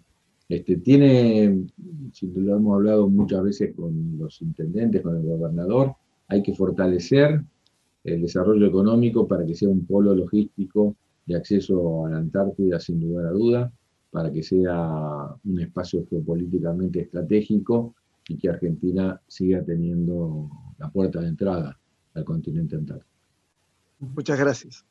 este, 0.49 0.77
tiene, 0.77 1.67
si 2.13 2.27
lo 2.27 2.57
hemos 2.57 2.75
hablado 2.75 3.09
muchas 3.09 3.43
veces 3.43 3.75
con 3.75 4.19
los 4.19 4.41
intendentes, 4.43 5.03
con 5.03 5.17
el 5.17 5.23
gobernador, 5.23 5.95
hay 6.29 6.43
que 6.43 6.55
fortalecer 6.55 7.43
el 8.05 8.23
desarrollo 8.23 8.67
económico 8.67 9.27
para 9.27 9.47
que 9.47 9.55
sea 9.55 9.69
un 9.69 9.87
polo 9.87 10.15
logístico 10.15 10.97
de 11.27 11.37
acceso 11.37 12.05
a 12.05 12.11
la 12.11 12.19
Antártida 12.19 12.79
sin 12.79 13.01
lugar 13.01 13.27
a 13.27 13.31
duda, 13.31 13.73
para 14.11 14.31
que 14.31 14.43
sea 14.43 15.35
un 15.45 15.61
espacio 15.61 16.07
geopolíticamente 16.09 17.01
estratégico 17.01 17.95
y 18.29 18.37
que 18.37 18.49
Argentina 18.49 19.21
siga 19.27 19.63
teniendo 19.63 20.49
la 20.79 20.89
puerta 20.91 21.21
de 21.21 21.29
entrada 21.29 21.79
al 22.15 22.25
continente 22.25 22.77
antártico. 22.77 23.11
Muchas 23.99 24.39
gracias. 24.39 24.85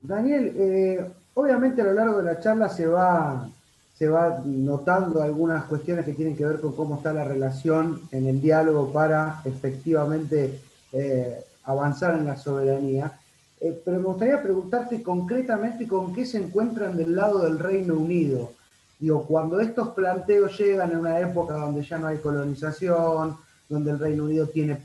Daniel, 0.00 0.52
eh, 0.56 1.12
obviamente 1.34 1.82
a 1.82 1.84
lo 1.84 1.92
largo 1.92 2.18
de 2.18 2.24
la 2.24 2.40
charla 2.40 2.68
se 2.68 2.86
va 2.86 3.50
se 3.98 4.08
va 4.08 4.40
notando 4.44 5.22
algunas 5.22 5.64
cuestiones 5.64 6.04
que 6.04 6.12
tienen 6.12 6.36
que 6.36 6.46
ver 6.46 6.60
con 6.60 6.72
cómo 6.76 6.96
está 6.96 7.12
la 7.12 7.24
relación 7.24 8.02
en 8.12 8.28
el 8.28 8.40
diálogo 8.40 8.92
para 8.92 9.42
efectivamente 9.44 10.60
eh, 10.92 11.44
avanzar 11.64 12.14
en 12.14 12.26
la 12.26 12.36
soberanía. 12.36 13.18
Eh, 13.60 13.82
pero 13.84 13.98
me 13.98 14.04
gustaría 14.04 14.40
preguntarte 14.40 15.02
concretamente 15.02 15.88
con 15.88 16.14
qué 16.14 16.24
se 16.24 16.38
encuentran 16.38 16.96
del 16.96 17.16
lado 17.16 17.40
del 17.40 17.58
Reino 17.58 17.94
Unido. 17.94 18.52
Digo, 19.00 19.24
cuando 19.24 19.58
estos 19.58 19.88
planteos 19.88 20.56
llegan 20.58 20.92
en 20.92 20.98
una 20.98 21.18
época 21.18 21.54
donde 21.54 21.82
ya 21.82 21.98
no 21.98 22.06
hay 22.06 22.18
colonización, 22.18 23.36
donde 23.68 23.90
el 23.90 23.98
Reino 23.98 24.24
Unido 24.24 24.46
tiene 24.46 24.80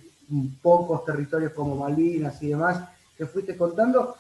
pocos 0.62 1.06
territorios 1.06 1.54
como 1.54 1.76
Malvinas 1.76 2.42
y 2.42 2.48
demás, 2.48 2.84
que 3.16 3.28
fuiste 3.28 3.56
contando, 3.56 4.16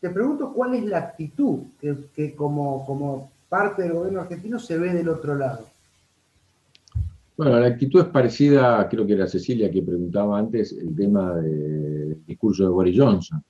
te 0.00 0.08
pregunto 0.08 0.52
cuál 0.54 0.74
es 0.74 0.84
la 0.84 0.98
actitud 0.98 1.60
que, 1.80 2.34
como, 2.34 2.86
como 2.86 3.31
parte 3.52 3.82
del 3.82 3.92
gobierno 3.92 4.22
argentino 4.22 4.58
se 4.58 4.78
ve 4.78 4.94
del 4.94 5.10
otro 5.10 5.34
lado. 5.34 5.66
Bueno, 7.36 7.60
la 7.60 7.66
actitud 7.66 8.00
es 8.00 8.06
parecida, 8.06 8.88
creo 8.88 9.06
que 9.06 9.12
era 9.12 9.26
Cecilia 9.26 9.70
que 9.70 9.82
preguntaba 9.82 10.38
antes, 10.38 10.72
el 10.72 10.96
tema 10.96 11.34
del 11.34 12.24
discurso 12.26 12.62
de 12.62 12.70
Boris 12.70 12.98
Johnson. 12.98 13.44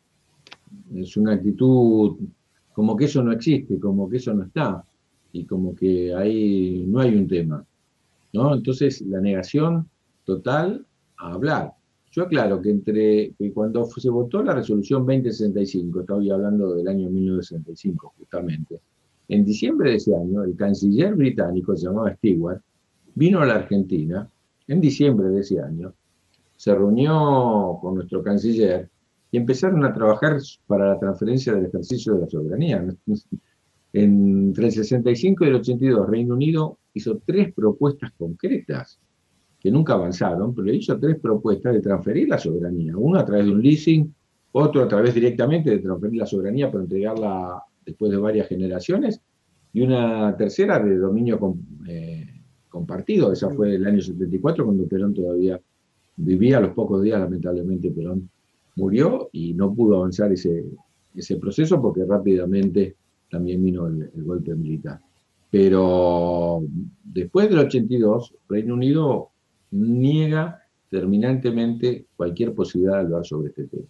Es 0.96 1.16
una 1.16 1.34
actitud 1.34 2.16
como 2.72 2.96
que 2.96 3.04
eso 3.04 3.22
no 3.22 3.30
existe, 3.30 3.78
como 3.78 4.10
que 4.10 4.16
eso 4.16 4.34
no 4.34 4.42
está, 4.42 4.84
y 5.30 5.44
como 5.44 5.72
que 5.72 6.12
ahí 6.12 6.84
no 6.88 6.98
hay 6.98 7.14
un 7.14 7.28
tema. 7.28 7.64
¿no? 8.32 8.54
Entonces, 8.54 9.02
la 9.02 9.20
negación 9.20 9.88
total 10.24 10.84
a 11.18 11.32
hablar. 11.34 11.74
Yo 12.10 12.24
aclaro 12.24 12.60
que 12.60 12.70
entre 12.70 13.34
que 13.38 13.52
cuando 13.52 13.86
se 13.86 14.10
votó 14.10 14.42
la 14.42 14.52
resolución 14.52 15.06
2065, 15.06 16.00
estoy 16.00 16.28
hablando 16.32 16.74
del 16.74 16.88
año 16.88 17.08
1965 17.08 18.14
justamente, 18.18 18.80
en 19.28 19.44
diciembre 19.44 19.90
de 19.90 19.96
ese 19.96 20.14
año 20.14 20.44
el 20.44 20.56
canciller 20.56 21.14
británico, 21.14 21.76
se 21.76 21.86
llamaba 21.86 22.14
Stewart, 22.14 22.60
vino 23.14 23.40
a 23.40 23.46
la 23.46 23.54
Argentina, 23.56 24.28
en 24.68 24.80
diciembre 24.80 25.28
de 25.28 25.40
ese 25.40 25.60
año, 25.60 25.94
se 26.56 26.74
reunió 26.74 27.78
con 27.80 27.96
nuestro 27.96 28.22
canciller 28.22 28.88
y 29.30 29.36
empezaron 29.36 29.84
a 29.84 29.92
trabajar 29.92 30.38
para 30.66 30.88
la 30.88 30.98
transferencia 30.98 31.54
del 31.54 31.66
ejercicio 31.66 32.14
de 32.14 32.20
la 32.20 32.28
soberanía. 32.28 32.86
Entre 33.92 34.66
el 34.66 34.72
65 34.72 35.44
y 35.44 35.48
el 35.48 35.54
82, 35.56 36.08
Reino 36.08 36.34
Unido 36.34 36.78
hizo 36.94 37.20
tres 37.26 37.52
propuestas 37.52 38.12
concretas 38.12 38.98
que 39.58 39.70
nunca 39.70 39.94
avanzaron, 39.94 40.54
pero 40.54 40.72
hizo 40.72 40.98
tres 40.98 41.18
propuestas 41.20 41.74
de 41.74 41.80
transferir 41.80 42.28
la 42.28 42.38
soberanía. 42.38 42.96
Una 42.96 43.20
a 43.20 43.24
través 43.24 43.46
de 43.46 43.52
un 43.52 43.62
leasing, 43.62 44.14
otro 44.52 44.82
a 44.82 44.88
través 44.88 45.14
directamente 45.14 45.70
de 45.70 45.78
transferir 45.78 46.18
la 46.18 46.26
soberanía 46.26 46.70
para 46.70 46.84
entregarla 46.84 47.62
después 47.84 48.10
de 48.12 48.18
varias 48.18 48.48
generaciones, 48.48 49.20
y 49.72 49.80
una 49.80 50.36
tercera 50.36 50.78
de 50.78 50.98
dominio 50.98 51.56
eh, 51.88 52.28
compartido. 52.68 53.32
Esa 53.32 53.50
fue 53.50 53.74
el 53.74 53.86
año 53.86 54.00
74, 54.00 54.64
cuando 54.64 54.86
Perón 54.86 55.14
todavía 55.14 55.60
vivía. 56.16 56.58
A 56.58 56.60
los 56.60 56.74
pocos 56.74 57.02
días, 57.02 57.20
lamentablemente, 57.20 57.90
Perón 57.90 58.28
murió 58.76 59.28
y 59.32 59.54
no 59.54 59.74
pudo 59.74 59.96
avanzar 59.98 60.32
ese, 60.32 60.64
ese 61.14 61.36
proceso 61.36 61.80
porque 61.80 62.04
rápidamente 62.04 62.96
también 63.30 63.62
vino 63.64 63.86
el, 63.86 64.10
el 64.14 64.24
golpe 64.24 64.54
militar. 64.54 65.00
Pero 65.50 66.62
después 67.04 67.48
del 67.48 67.58
82, 67.60 68.34
Reino 68.48 68.74
Unido 68.74 69.30
niega 69.70 70.62
terminantemente 70.90 72.06
cualquier 72.16 72.54
posibilidad 72.54 72.98
de 72.98 73.00
hablar 73.00 73.24
sobre 73.24 73.48
este 73.48 73.66
tema. 73.66 73.86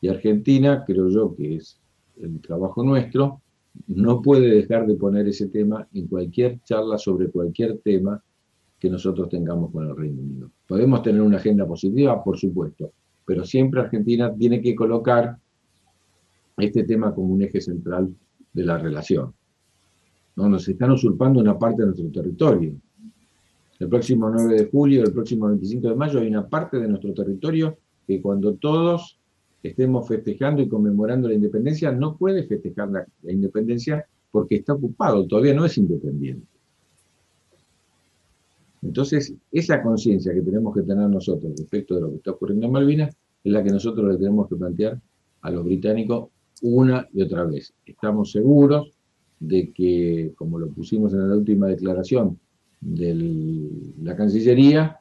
Y 0.00 0.08
Argentina, 0.08 0.84
creo 0.84 1.08
yo 1.08 1.34
que 1.34 1.56
es 1.56 1.80
el 2.20 2.40
trabajo 2.40 2.82
nuestro, 2.82 3.40
no 3.88 4.22
puede 4.22 4.48
dejar 4.48 4.86
de 4.86 4.94
poner 4.94 5.28
ese 5.28 5.48
tema 5.48 5.86
en 5.92 6.06
cualquier 6.06 6.62
charla 6.62 6.98
sobre 6.98 7.28
cualquier 7.28 7.78
tema 7.78 8.22
que 8.78 8.90
nosotros 8.90 9.28
tengamos 9.28 9.70
con 9.70 9.88
el 9.88 9.96
Reino 9.96 10.22
Unido. 10.22 10.50
Podemos 10.66 11.02
tener 11.02 11.20
una 11.20 11.36
agenda 11.36 11.66
positiva, 11.66 12.22
por 12.22 12.38
supuesto, 12.38 12.92
pero 13.24 13.44
siempre 13.44 13.80
Argentina 13.80 14.34
tiene 14.34 14.60
que 14.60 14.74
colocar 14.74 15.36
este 16.56 16.84
tema 16.84 17.14
como 17.14 17.34
un 17.34 17.42
eje 17.42 17.60
central 17.60 18.14
de 18.52 18.64
la 18.64 18.78
relación. 18.78 19.34
¿No? 20.36 20.48
Nos 20.48 20.68
están 20.68 20.90
usurpando 20.90 21.40
una 21.40 21.58
parte 21.58 21.82
de 21.82 21.86
nuestro 21.86 22.10
territorio 22.10 22.74
el 23.78 23.88
próximo 23.88 24.30
9 24.30 24.54
de 24.54 24.66
julio, 24.70 25.02
el 25.04 25.12
próximo 25.12 25.48
25 25.48 25.88
de 25.88 25.94
mayo, 25.94 26.20
hay 26.20 26.28
una 26.28 26.48
parte 26.48 26.78
de 26.78 26.88
nuestro 26.88 27.12
territorio 27.12 27.76
que 28.06 28.22
cuando 28.22 28.54
todos 28.54 29.18
estemos 29.68 30.06
festejando 30.08 30.62
y 30.62 30.68
conmemorando 30.68 31.28
la 31.28 31.34
independencia, 31.34 31.92
no 31.92 32.16
puede 32.16 32.44
festejar 32.44 32.90
la, 32.90 33.06
independencia 33.30 34.06
porque 34.30 34.56
está 34.56 34.74
ocupado, 34.74 35.26
todavía 35.26 35.54
no 35.54 35.64
es 35.64 35.78
independiente. 35.78 36.46
Entonces, 38.82 39.34
esa 39.50 39.82
conciencia 39.82 40.32
que 40.32 40.42
tenemos 40.42 40.74
que 40.74 40.82
tener 40.82 41.08
nosotros 41.08 41.52
respecto 41.58 41.94
de 41.94 42.00
lo 42.02 42.10
que 42.10 42.16
está 42.16 42.32
ocurriendo 42.32 42.66
en 42.66 42.72
Malvinas 42.72 43.16
es 43.42 43.52
la 43.52 43.62
que 43.62 43.70
nosotros 43.70 44.12
le 44.12 44.18
tenemos 44.18 44.48
que 44.48 44.56
plantear 44.56 45.00
a 45.40 45.50
los 45.50 45.64
británicos 45.64 46.28
una 46.62 47.08
y 47.12 47.22
otra 47.22 47.44
vez. 47.44 47.72
Estamos 47.84 48.32
seguros 48.32 48.90
de 49.40 49.72
que, 49.72 50.32
como 50.36 50.58
lo 50.58 50.68
pusimos 50.68 51.12
en 51.12 51.28
la 51.28 51.36
última 51.36 51.66
declaración, 51.66 52.38
de 52.80 53.70
la 54.02 54.16
Cancillería, 54.16 55.00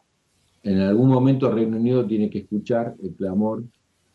en 0.63 0.80
algún 0.80 1.09
momento 1.09 1.51
Reino 1.51 1.78
Unido 1.78 2.05
tiene 2.07 2.30
que 2.30 2.39
escuchar 2.39 2.95
el 3.01 3.13
clamor 3.13 3.63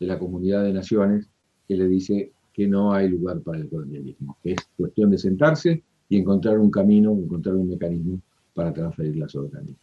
de 0.01 0.07
la 0.07 0.17
comunidad 0.17 0.63
de 0.63 0.73
naciones 0.73 1.29
que 1.67 1.75
le 1.75 1.87
dice 1.87 2.31
que 2.51 2.67
no 2.67 2.91
hay 2.91 3.07
lugar 3.07 3.39
para 3.41 3.59
el 3.59 3.69
colonialismo, 3.69 4.35
que 4.43 4.53
es 4.53 4.57
cuestión 4.75 5.11
de 5.11 5.19
sentarse 5.19 5.83
y 6.09 6.17
encontrar 6.17 6.57
un 6.57 6.71
camino, 6.71 7.11
encontrar 7.11 7.55
un 7.55 7.69
mecanismo 7.69 8.19
para 8.55 8.73
transferir 8.73 9.15
la 9.15 9.29
soberanía. 9.29 9.75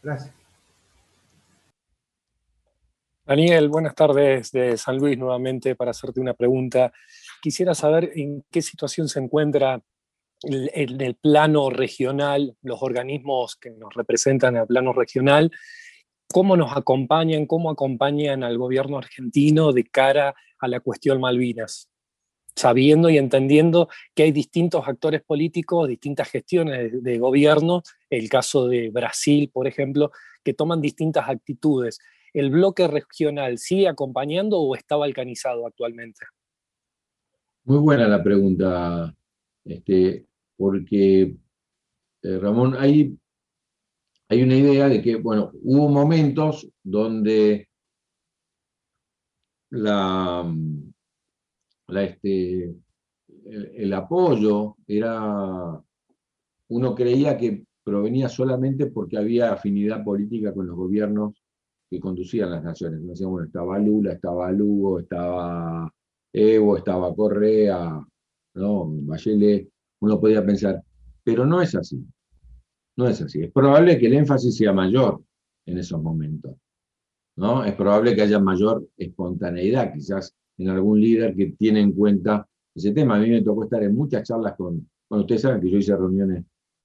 Gracias. 0.00 0.32
Daniel, 3.26 3.68
buenas 3.68 3.96
tardes 3.96 4.52
de 4.52 4.76
San 4.76 4.96
Luis 4.96 5.18
nuevamente 5.18 5.74
para 5.74 5.90
hacerte 5.90 6.20
una 6.20 6.34
pregunta. 6.34 6.92
Quisiera 7.42 7.74
saber 7.74 8.12
en 8.14 8.44
qué 8.48 8.62
situación 8.62 9.08
se 9.08 9.18
encuentra 9.18 9.82
en 10.42 11.00
el 11.00 11.16
plano 11.16 11.68
regional, 11.68 12.56
los 12.62 12.80
organismos 12.80 13.56
que 13.56 13.70
nos 13.70 13.92
representan 13.92 14.54
en 14.54 14.62
el 14.62 14.68
plano 14.68 14.92
regional, 14.92 15.50
cómo 16.34 16.56
nos 16.56 16.76
acompañan, 16.76 17.46
cómo 17.46 17.70
acompañan 17.70 18.42
al 18.42 18.58
gobierno 18.58 18.98
argentino 18.98 19.72
de 19.72 19.84
cara 19.84 20.34
a 20.58 20.66
la 20.66 20.80
cuestión 20.80 21.20
Malvinas, 21.20 21.88
sabiendo 22.56 23.08
y 23.08 23.18
entendiendo 23.18 23.88
que 24.16 24.24
hay 24.24 24.32
distintos 24.32 24.88
actores 24.88 25.22
políticos, 25.22 25.86
distintas 25.86 26.28
gestiones 26.28 27.04
de, 27.04 27.18
gobierno, 27.20 27.84
el 28.10 28.28
caso 28.28 28.66
de 28.66 28.90
Brasil, 28.90 29.48
por 29.52 29.68
ejemplo, 29.68 30.10
que 30.42 30.54
toman 30.54 30.80
distintas 30.80 31.28
actitudes. 31.28 32.00
¿El 32.32 32.50
bloque 32.50 32.88
regional 32.88 33.58
sigue 33.58 33.86
acompañando 33.86 34.58
o 34.58 34.74
está 34.74 34.96
balcanizado 34.96 35.68
actualmente? 35.68 36.26
Muy 37.62 37.78
buena 37.78 38.08
la 38.08 38.24
pregunta. 38.24 39.14
Este, 39.64 40.26
porque, 40.56 41.36
eh, 42.22 42.38
Ramón, 42.40 42.74
hay, 42.76 43.16
hay 44.34 44.42
una 44.42 44.56
idea 44.56 44.88
de 44.88 45.00
que, 45.00 45.14
bueno, 45.14 45.52
hubo 45.62 45.88
momentos 45.88 46.68
donde 46.82 47.68
este, 51.88 52.74
el, 53.44 53.92
apoyo 53.92 54.76
era, 54.88 55.80
uno 56.68 56.94
creía 56.96 57.36
que 57.36 57.64
provenía 57.84 58.28
solamente 58.28 58.86
porque 58.86 59.18
había 59.18 59.52
afinidad 59.52 60.02
política 60.02 60.52
con 60.52 60.66
los 60.66 60.76
gobiernos 60.76 61.34
que 61.88 62.00
conducían 62.00 62.50
las 62.50 62.64
naciones. 62.64 63.00
bueno, 63.22 63.46
estaba 63.46 63.78
Lula, 63.78 64.14
estaba 64.14 64.50
Lugo, 64.50 64.98
estaba 64.98 65.92
Evo, 66.32 66.76
estaba 66.76 67.14
Correa, 67.14 68.04
¿no? 68.54 68.86
Bachelet 68.88 69.70
uno 70.00 70.20
podía 70.20 70.44
pensar, 70.44 70.82
pero 71.22 71.46
no 71.46 71.62
es 71.62 71.74
así. 71.76 72.04
No 72.96 73.08
es 73.08 73.20
así. 73.20 73.42
Es 73.42 73.52
probable 73.52 73.98
que 73.98 74.06
el 74.06 74.14
énfasis 74.14 74.56
sea 74.56 74.72
mayor 74.72 75.22
en 75.66 75.78
esos 75.78 76.00
momentos. 76.02 76.54
¿no? 77.36 77.64
Es 77.64 77.74
probable 77.74 78.14
que 78.14 78.22
haya 78.22 78.38
mayor 78.38 78.88
espontaneidad, 78.96 79.92
quizás 79.92 80.34
en 80.58 80.68
algún 80.68 81.00
líder 81.00 81.34
que 81.34 81.52
tiene 81.58 81.80
en 81.80 81.92
cuenta 81.92 82.46
ese 82.74 82.92
tema. 82.92 83.16
A 83.16 83.18
mí 83.18 83.30
me 83.30 83.42
tocó 83.42 83.64
estar 83.64 83.82
en 83.82 83.94
muchas 83.94 84.22
charlas 84.22 84.54
con, 84.56 84.88
bueno, 85.08 85.22
ustedes 85.22 85.42
saben 85.42 85.60
que 85.60 85.70
yo 85.70 85.78
hice 85.78 85.96
reuniones, 85.96 86.44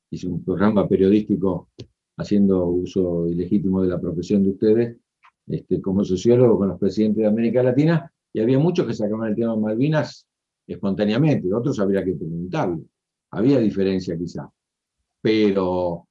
hice 0.10 0.28
un 0.28 0.43
programa 0.43 0.88
periodístico 0.88 1.70
haciendo 2.18 2.66
uso 2.66 3.28
ilegítimo 3.28 3.82
de 3.82 3.89
la 3.89 3.99
profesión 3.99 4.43
de 4.43 4.49
ustedes, 4.49 4.97
este, 5.47 5.82
como 5.82 6.03
sociólogo 6.03 6.57
con 6.57 6.70
los 6.70 6.80
presidentes 6.80 7.22
de 7.22 7.28
América 7.28 7.64
Latina, 7.64 8.12
y 8.34 8.41
había 8.41 8.60
muchos 8.60 8.86
que 8.86 8.93
sacaban 8.93 9.30
el 9.30 9.36
tema 9.36 9.55
Malvinas 9.55 10.28
espontáneamente, 10.68 11.51
otros 11.51 11.80
habría 11.80 12.03
que 12.03 12.14
preguntarlo. 12.14 12.82
Había 13.32 13.60
diferencia 13.60 14.18
quizá, 14.18 14.49
pero 15.22 16.07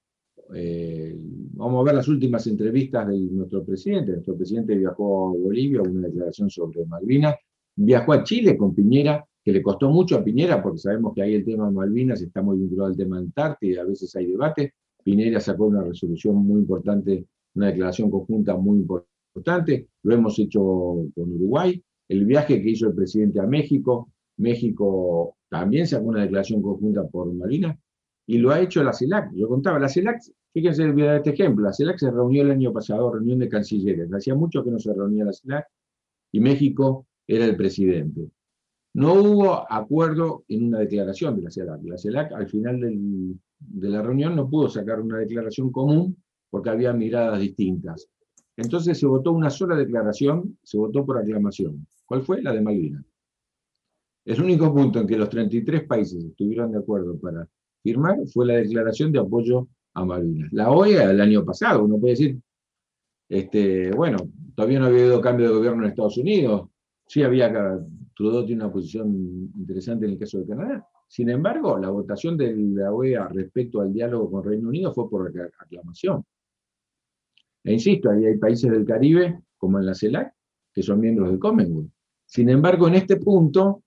eh, 0.54 1.16
vamos 1.54 1.80
a 1.80 1.84
ver 1.84 1.94
las 1.94 2.08
últimas 2.08 2.46
entrevistas 2.46 3.08
de 3.08 3.18
nuestro 3.18 3.64
presidente. 3.64 4.12
Nuestro 4.12 4.36
presidente 4.36 4.76
viajó 4.76 5.28
a 5.28 5.32
Bolivia, 5.32 5.82
una 5.82 6.08
declaración 6.08 6.50
sobre 6.50 6.84
Malvinas, 6.86 7.36
viajó 7.76 8.12
a 8.12 8.24
Chile 8.24 8.56
con 8.56 8.74
Piñera 8.74 9.24
que 9.48 9.52
le 9.52 9.62
costó 9.62 9.88
mucho 9.88 10.18
a 10.18 10.22
Piñera, 10.22 10.62
porque 10.62 10.76
sabemos 10.76 11.14
que 11.14 11.22
ahí 11.22 11.34
el 11.34 11.42
tema 11.42 11.66
de 11.66 11.72
Malvinas 11.72 12.20
está 12.20 12.42
muy 12.42 12.58
vinculado 12.58 12.90
al 12.90 12.96
tema 12.98 13.16
Antártida, 13.16 13.80
a 13.80 13.84
veces 13.86 14.14
hay 14.14 14.26
debate. 14.26 14.74
Piñera 15.02 15.40
sacó 15.40 15.64
una 15.64 15.82
resolución 15.82 16.36
muy 16.36 16.60
importante, 16.60 17.24
una 17.54 17.68
declaración 17.68 18.10
conjunta 18.10 18.54
muy 18.58 18.80
importante, 18.80 19.88
lo 20.02 20.14
hemos 20.14 20.38
hecho 20.38 20.60
con 20.60 21.32
Uruguay, 21.32 21.82
el 22.08 22.26
viaje 22.26 22.60
que 22.62 22.68
hizo 22.68 22.88
el 22.88 22.94
presidente 22.94 23.40
a 23.40 23.46
México, 23.46 24.10
México 24.36 25.36
también 25.48 25.86
sacó 25.86 26.08
una 26.08 26.24
declaración 26.24 26.60
conjunta 26.60 27.08
por 27.08 27.32
Malvinas, 27.32 27.78
y 28.28 28.36
lo 28.36 28.50
ha 28.50 28.60
hecho 28.60 28.84
la 28.84 28.92
CELAC. 28.92 29.32
Yo 29.34 29.48
contaba, 29.48 29.78
la 29.78 29.88
CELAC, 29.88 30.20
fíjense 30.52 30.86
este 31.16 31.30
ejemplo, 31.30 31.64
la 31.64 31.72
CELAC 31.72 31.98
se 31.98 32.10
reunió 32.10 32.42
el 32.42 32.50
año 32.50 32.72
pasado, 32.74 33.10
reunión 33.10 33.38
de 33.38 33.48
cancilleres, 33.48 34.12
hacía 34.12 34.34
mucho 34.34 34.62
que 34.62 34.70
no 34.70 34.78
se 34.78 34.92
reunía 34.92 35.24
la 35.24 35.32
CELAC, 35.32 35.66
y 36.32 36.40
México 36.40 37.06
era 37.26 37.46
el 37.46 37.56
presidente. 37.56 38.30
No 38.92 39.14
hubo 39.14 39.72
acuerdo 39.72 40.44
en 40.48 40.66
una 40.66 40.80
declaración 40.80 41.36
de 41.36 41.42
la 41.42 41.50
CELAC. 41.50 41.80
La 41.84 41.96
CELAC 41.96 42.32
al 42.32 42.48
final 42.48 42.80
de 42.80 43.88
la 43.88 44.02
reunión 44.02 44.36
no 44.36 44.48
pudo 44.48 44.68
sacar 44.68 45.00
una 45.00 45.18
declaración 45.18 45.72
común 45.72 46.22
porque 46.50 46.68
había 46.68 46.92
miradas 46.92 47.40
distintas. 47.40 48.08
Entonces 48.58 48.98
se 48.98 49.06
votó 49.06 49.32
una 49.32 49.48
sola 49.48 49.74
declaración, 49.74 50.58
se 50.62 50.76
votó 50.76 51.06
por 51.06 51.16
aclamación. 51.16 51.86
¿Cuál 52.04 52.22
fue? 52.22 52.42
La 52.42 52.52
de 52.52 52.60
Malvinas. 52.60 53.04
El 54.26 54.42
único 54.42 54.74
punto 54.74 55.00
en 55.00 55.06
que 55.06 55.16
los 55.16 55.30
33 55.30 55.84
países 55.84 56.22
estuvieron 56.22 56.72
de 56.72 56.78
acuerdo 56.78 57.18
para 57.18 57.48
firmar 57.82 58.18
fue 58.32 58.46
la 58.46 58.54
declaración 58.54 59.12
de 59.12 59.20
apoyo 59.20 59.68
a 59.94 60.04
Malvinas. 60.04 60.52
La 60.52 60.70
OEA 60.70 61.10
el 61.10 61.20
año 61.20 61.44
pasado, 61.44 61.84
uno 61.84 61.98
puede 61.98 62.12
decir, 62.12 62.38
este, 63.28 63.90
bueno, 63.92 64.18
todavía 64.54 64.80
no 64.80 64.86
había 64.86 65.02
habido 65.02 65.20
cambio 65.20 65.48
de 65.48 65.54
gobierno 65.54 65.82
en 65.84 65.90
Estados 65.90 66.18
Unidos, 66.18 66.68
sí 67.06 67.22
había, 67.22 67.50
Trudeau 68.14 68.46
tiene 68.46 68.64
una 68.64 68.72
posición 68.72 69.08
interesante 69.56 70.06
en 70.06 70.12
el 70.12 70.18
caso 70.18 70.38
de 70.38 70.46
Canadá. 70.46 70.86
Sin 71.06 71.30
embargo, 71.30 71.78
la 71.78 71.90
votación 71.90 72.36
de 72.36 72.54
la 72.54 72.92
OEA 72.92 73.28
respecto 73.28 73.80
al 73.80 73.92
diálogo 73.92 74.30
con 74.30 74.44
Reino 74.44 74.68
Unido 74.68 74.92
fue 74.92 75.08
por 75.08 75.32
aclamación. 75.58 76.24
E 77.64 77.72
insisto, 77.72 78.10
ahí 78.10 78.26
hay 78.26 78.36
países 78.36 78.70
del 78.70 78.84
Caribe, 78.84 79.40
como 79.56 79.78
en 79.78 79.86
la 79.86 79.94
CELAC, 79.94 80.32
que 80.72 80.82
son 80.82 81.00
miembros 81.00 81.30
del 81.30 81.38
Commonwealth. 81.38 81.90
Sin 82.26 82.50
embargo, 82.50 82.88
en 82.88 82.94
este 82.94 83.16
punto 83.16 83.82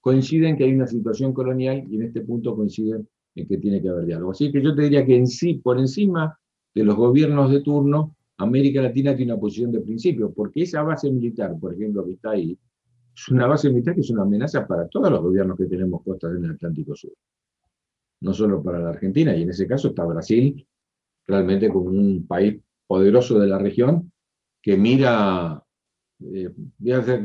coinciden 0.00 0.56
que 0.56 0.64
hay 0.64 0.74
una 0.74 0.86
situación 0.86 1.32
colonial 1.32 1.84
y 1.88 1.96
en 1.96 2.02
este 2.02 2.20
punto 2.22 2.54
coinciden 2.54 3.08
en 3.34 3.46
que 3.46 3.58
tiene 3.58 3.80
que 3.80 3.88
haber 3.88 4.06
diálogo. 4.06 4.32
Así 4.32 4.50
que 4.52 4.62
yo 4.62 4.74
te 4.74 4.82
diría 4.82 5.04
que 5.04 5.16
en 5.16 5.26
sí, 5.26 5.54
por 5.54 5.78
encima 5.78 6.38
de 6.74 6.84
los 6.84 6.96
gobiernos 6.96 7.50
de 7.50 7.60
turno, 7.60 8.16
América 8.38 8.82
Latina 8.82 9.14
tiene 9.14 9.32
una 9.32 9.40
posición 9.40 9.72
de 9.72 9.80
principio, 9.80 10.32
porque 10.32 10.62
esa 10.62 10.82
base 10.82 11.10
militar, 11.10 11.56
por 11.58 11.74
ejemplo, 11.74 12.04
que 12.04 12.12
está 12.12 12.30
ahí, 12.30 12.58
es 13.14 13.28
una 13.28 13.46
base 13.46 13.68
militar 13.70 13.94
que 13.94 14.00
es 14.00 14.10
una 14.10 14.22
amenaza 14.22 14.66
para 14.66 14.88
todos 14.88 15.10
los 15.10 15.20
gobiernos 15.20 15.56
que 15.56 15.66
tenemos 15.66 16.02
costas 16.02 16.34
en 16.36 16.44
el 16.44 16.52
Atlántico 16.52 16.96
Sur. 16.96 17.12
No 18.20 18.32
solo 18.32 18.62
para 18.62 18.78
la 18.78 18.90
Argentina, 18.90 19.36
y 19.36 19.42
en 19.42 19.50
ese 19.50 19.66
caso 19.66 19.88
está 19.88 20.04
Brasil, 20.04 20.66
realmente 21.26 21.68
como 21.68 21.90
un 21.90 22.26
país 22.26 22.60
poderoso 22.86 23.38
de 23.38 23.46
la 23.46 23.58
región, 23.58 24.12
que 24.60 24.76
mira, 24.76 25.62
eh, 26.20 26.50
voy 26.78 26.92
a 26.92 26.98
hacer, 26.98 27.24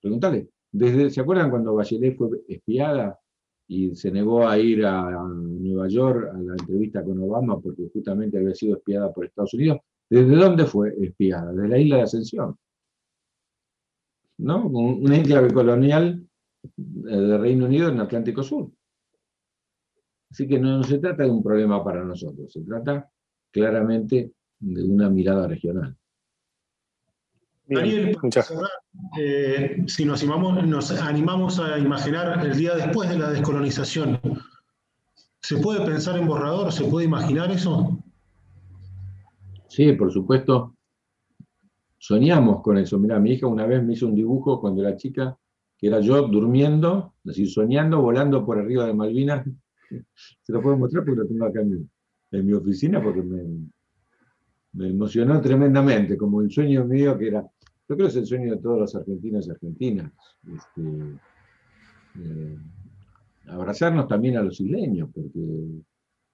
preguntarle, 0.00 0.48
desde, 0.70 1.10
¿se 1.10 1.20
acuerdan 1.20 1.50
cuando 1.50 1.74
Bachelet 1.74 2.16
fue 2.16 2.28
espiada 2.48 3.18
y 3.68 3.94
se 3.94 4.10
negó 4.10 4.46
a 4.46 4.58
ir 4.58 4.84
a, 4.84 5.22
Nueva 5.24 5.88
York 5.88 6.30
a 6.34 6.38
la 6.38 6.52
entrevista 6.52 7.02
con 7.04 7.18
Obama 7.20 7.60
porque 7.60 7.88
justamente 7.92 8.38
había 8.38 8.54
sido 8.54 8.76
espiada 8.76 9.12
por 9.12 9.24
Estados 9.24 9.54
Unidos. 9.54 9.78
¿Desde 10.10 10.34
dónde 10.34 10.66
fue 10.66 10.94
espiada? 11.00 11.52
Desde 11.52 11.68
la 11.68 11.78
isla 11.78 11.96
de 11.96 12.02
Ascensión. 12.02 12.56
¿No? 14.38 14.66
Una 14.66 15.16
isla 15.16 15.46
colonial 15.48 16.26
eh, 16.64 16.70
del 16.76 17.40
Reino 17.40 17.66
Unido 17.66 17.88
en 17.88 17.94
el 17.94 18.00
Atlántico 18.00 18.42
Sur. 18.42 18.70
Así 20.30 20.48
que 20.48 20.58
no, 20.58 20.82
se 20.82 20.98
trata 20.98 21.24
de 21.24 21.30
un 21.30 21.42
problema 21.42 21.84
para 21.84 22.02
nosotros, 22.04 22.50
se 22.50 22.62
trata 22.62 23.10
claramente 23.50 24.32
de 24.60 24.84
una 24.84 25.10
mirada 25.10 25.46
regional. 25.46 25.94
Daniel, 27.66 28.16
eh, 29.18 29.84
si 29.86 30.04
nos 30.04 30.24
nos 30.24 30.90
animamos 31.00 31.58
a 31.58 31.78
imaginar 31.78 32.44
el 32.44 32.56
día 32.56 32.74
después 32.74 33.08
de 33.08 33.18
la 33.18 33.30
descolonización, 33.30 34.20
¿se 35.40 35.56
puede 35.58 35.84
pensar 35.84 36.18
en 36.18 36.26
borrador? 36.26 36.72
¿Se 36.72 36.84
puede 36.84 37.06
imaginar 37.06 37.50
eso? 37.50 37.98
Sí, 39.68 39.92
por 39.92 40.12
supuesto. 40.12 40.76
Soñamos 41.98 42.62
con 42.62 42.78
eso. 42.78 42.98
Mira, 42.98 43.18
mi 43.20 43.32
hija 43.32 43.46
una 43.46 43.64
vez 43.64 43.82
me 43.82 43.92
hizo 43.92 44.08
un 44.08 44.16
dibujo 44.16 44.60
cuando 44.60 44.82
era 44.82 44.96
chica, 44.96 45.38
que 45.78 45.86
era 45.86 46.00
yo 46.00 46.26
durmiendo, 46.26 47.14
es 47.24 47.36
decir, 47.36 47.48
soñando, 47.48 48.02
volando 48.02 48.44
por 48.44 48.58
arriba 48.58 48.86
de 48.86 48.94
Malvinas. 48.94 49.46
Se 50.42 50.52
lo 50.52 50.60
puedo 50.60 50.76
mostrar 50.76 51.04
porque 51.04 51.20
lo 51.20 51.28
tengo 51.28 51.46
acá 51.46 51.60
en 51.60 52.46
mi 52.46 52.52
oficina 52.54 53.02
porque 53.02 53.22
me, 53.22 53.70
me 54.72 54.88
emocionó 54.88 55.40
tremendamente, 55.40 56.16
como 56.16 56.40
el 56.40 56.50
sueño 56.50 56.84
mío 56.84 57.18
que 57.18 57.28
era, 57.28 57.42
yo 57.42 57.96
creo 57.96 57.98
que 57.98 58.12
es 58.12 58.16
el 58.16 58.26
sueño 58.26 58.54
de 58.54 58.62
todos 58.62 58.80
los 58.80 58.94
argentinos 58.94 59.46
y 59.46 59.50
argentinas, 59.50 60.12
este, 60.54 60.82
eh, 62.18 62.58
abrazarnos 63.48 64.08
también 64.08 64.36
a 64.36 64.42
los 64.42 64.60
isleños, 64.60 65.10
porque 65.12 65.40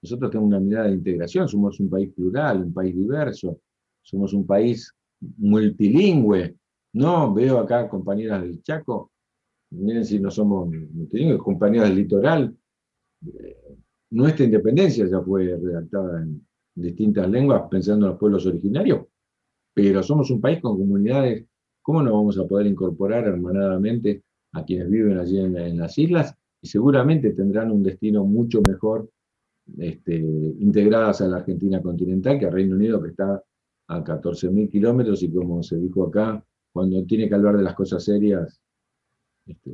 nosotros 0.01 0.31
tenemos 0.31 0.47
una 0.47 0.59
mirada 0.59 0.87
de 0.87 0.93
integración, 0.93 1.47
somos 1.49 1.79
un 1.79 1.89
país 1.89 2.13
plural, 2.13 2.63
un 2.63 2.73
país 2.73 2.95
diverso, 2.95 3.59
somos 4.01 4.33
un 4.33 4.45
país 4.45 4.93
multilingüe, 5.37 6.55
no 6.93 7.33
veo 7.33 7.59
acá 7.59 7.89
compañeras 7.89 8.41
del 8.41 8.63
Chaco, 8.63 9.11
miren 9.71 10.05
si 10.05 10.19
no 10.19 10.31
somos 10.31 10.69
multilingües, 10.69 11.39
compañeras 11.39 11.89
del 11.89 11.97
litoral, 11.97 12.55
eh, 13.25 13.57
nuestra 14.11 14.45
independencia 14.45 15.05
ya 15.05 15.21
fue 15.21 15.57
redactada 15.57 16.21
en, 16.21 16.47
distintas 16.81 17.29
lenguas 17.29 17.63
pensando 17.69 18.05
en 18.05 18.11
los 18.11 18.19
pueblos 18.19 18.45
originarios, 18.45 19.05
pero 19.73 20.03
somos 20.03 20.29
un 20.31 20.41
país 20.41 20.59
con 20.61 20.77
comunidades, 20.77 21.45
¿cómo 21.81 22.01
no 22.03 22.13
vamos 22.13 22.37
a 22.37 22.45
poder 22.45 22.67
incorporar 22.67 23.25
hermanadamente 23.27 24.23
a 24.53 24.63
quienes 24.63 24.89
viven 24.89 25.17
allí 25.17 25.39
en, 25.39 25.77
las 25.77 25.97
islas? 25.97 26.35
Y 26.61 26.67
seguramente 26.67 27.31
tendrán 27.31 27.71
un 27.71 27.83
destino 27.83 28.25
mucho 28.25 28.61
mejor 28.67 29.09
este, 29.77 30.15
integradas 30.15 31.21
a 31.21 31.27
la 31.27 31.37
Argentina 31.37 31.81
continental 31.81 32.39
que 32.39 32.45
al 32.45 32.53
Reino 32.53 32.75
Unido, 32.75 33.01
que 33.01 33.09
está 33.09 33.41
a 33.87 34.03
14.000 34.03 34.69
kilómetros 34.69 35.23
y 35.23 35.31
como 35.31 35.63
se 35.63 35.77
dijo 35.77 36.07
acá, 36.07 36.43
cuando 36.71 37.03
tiene 37.05 37.27
que 37.27 37.35
hablar 37.35 37.57
de 37.57 37.63
las 37.63 37.75
cosas 37.75 38.03
serias, 38.03 38.59
este, 39.45 39.71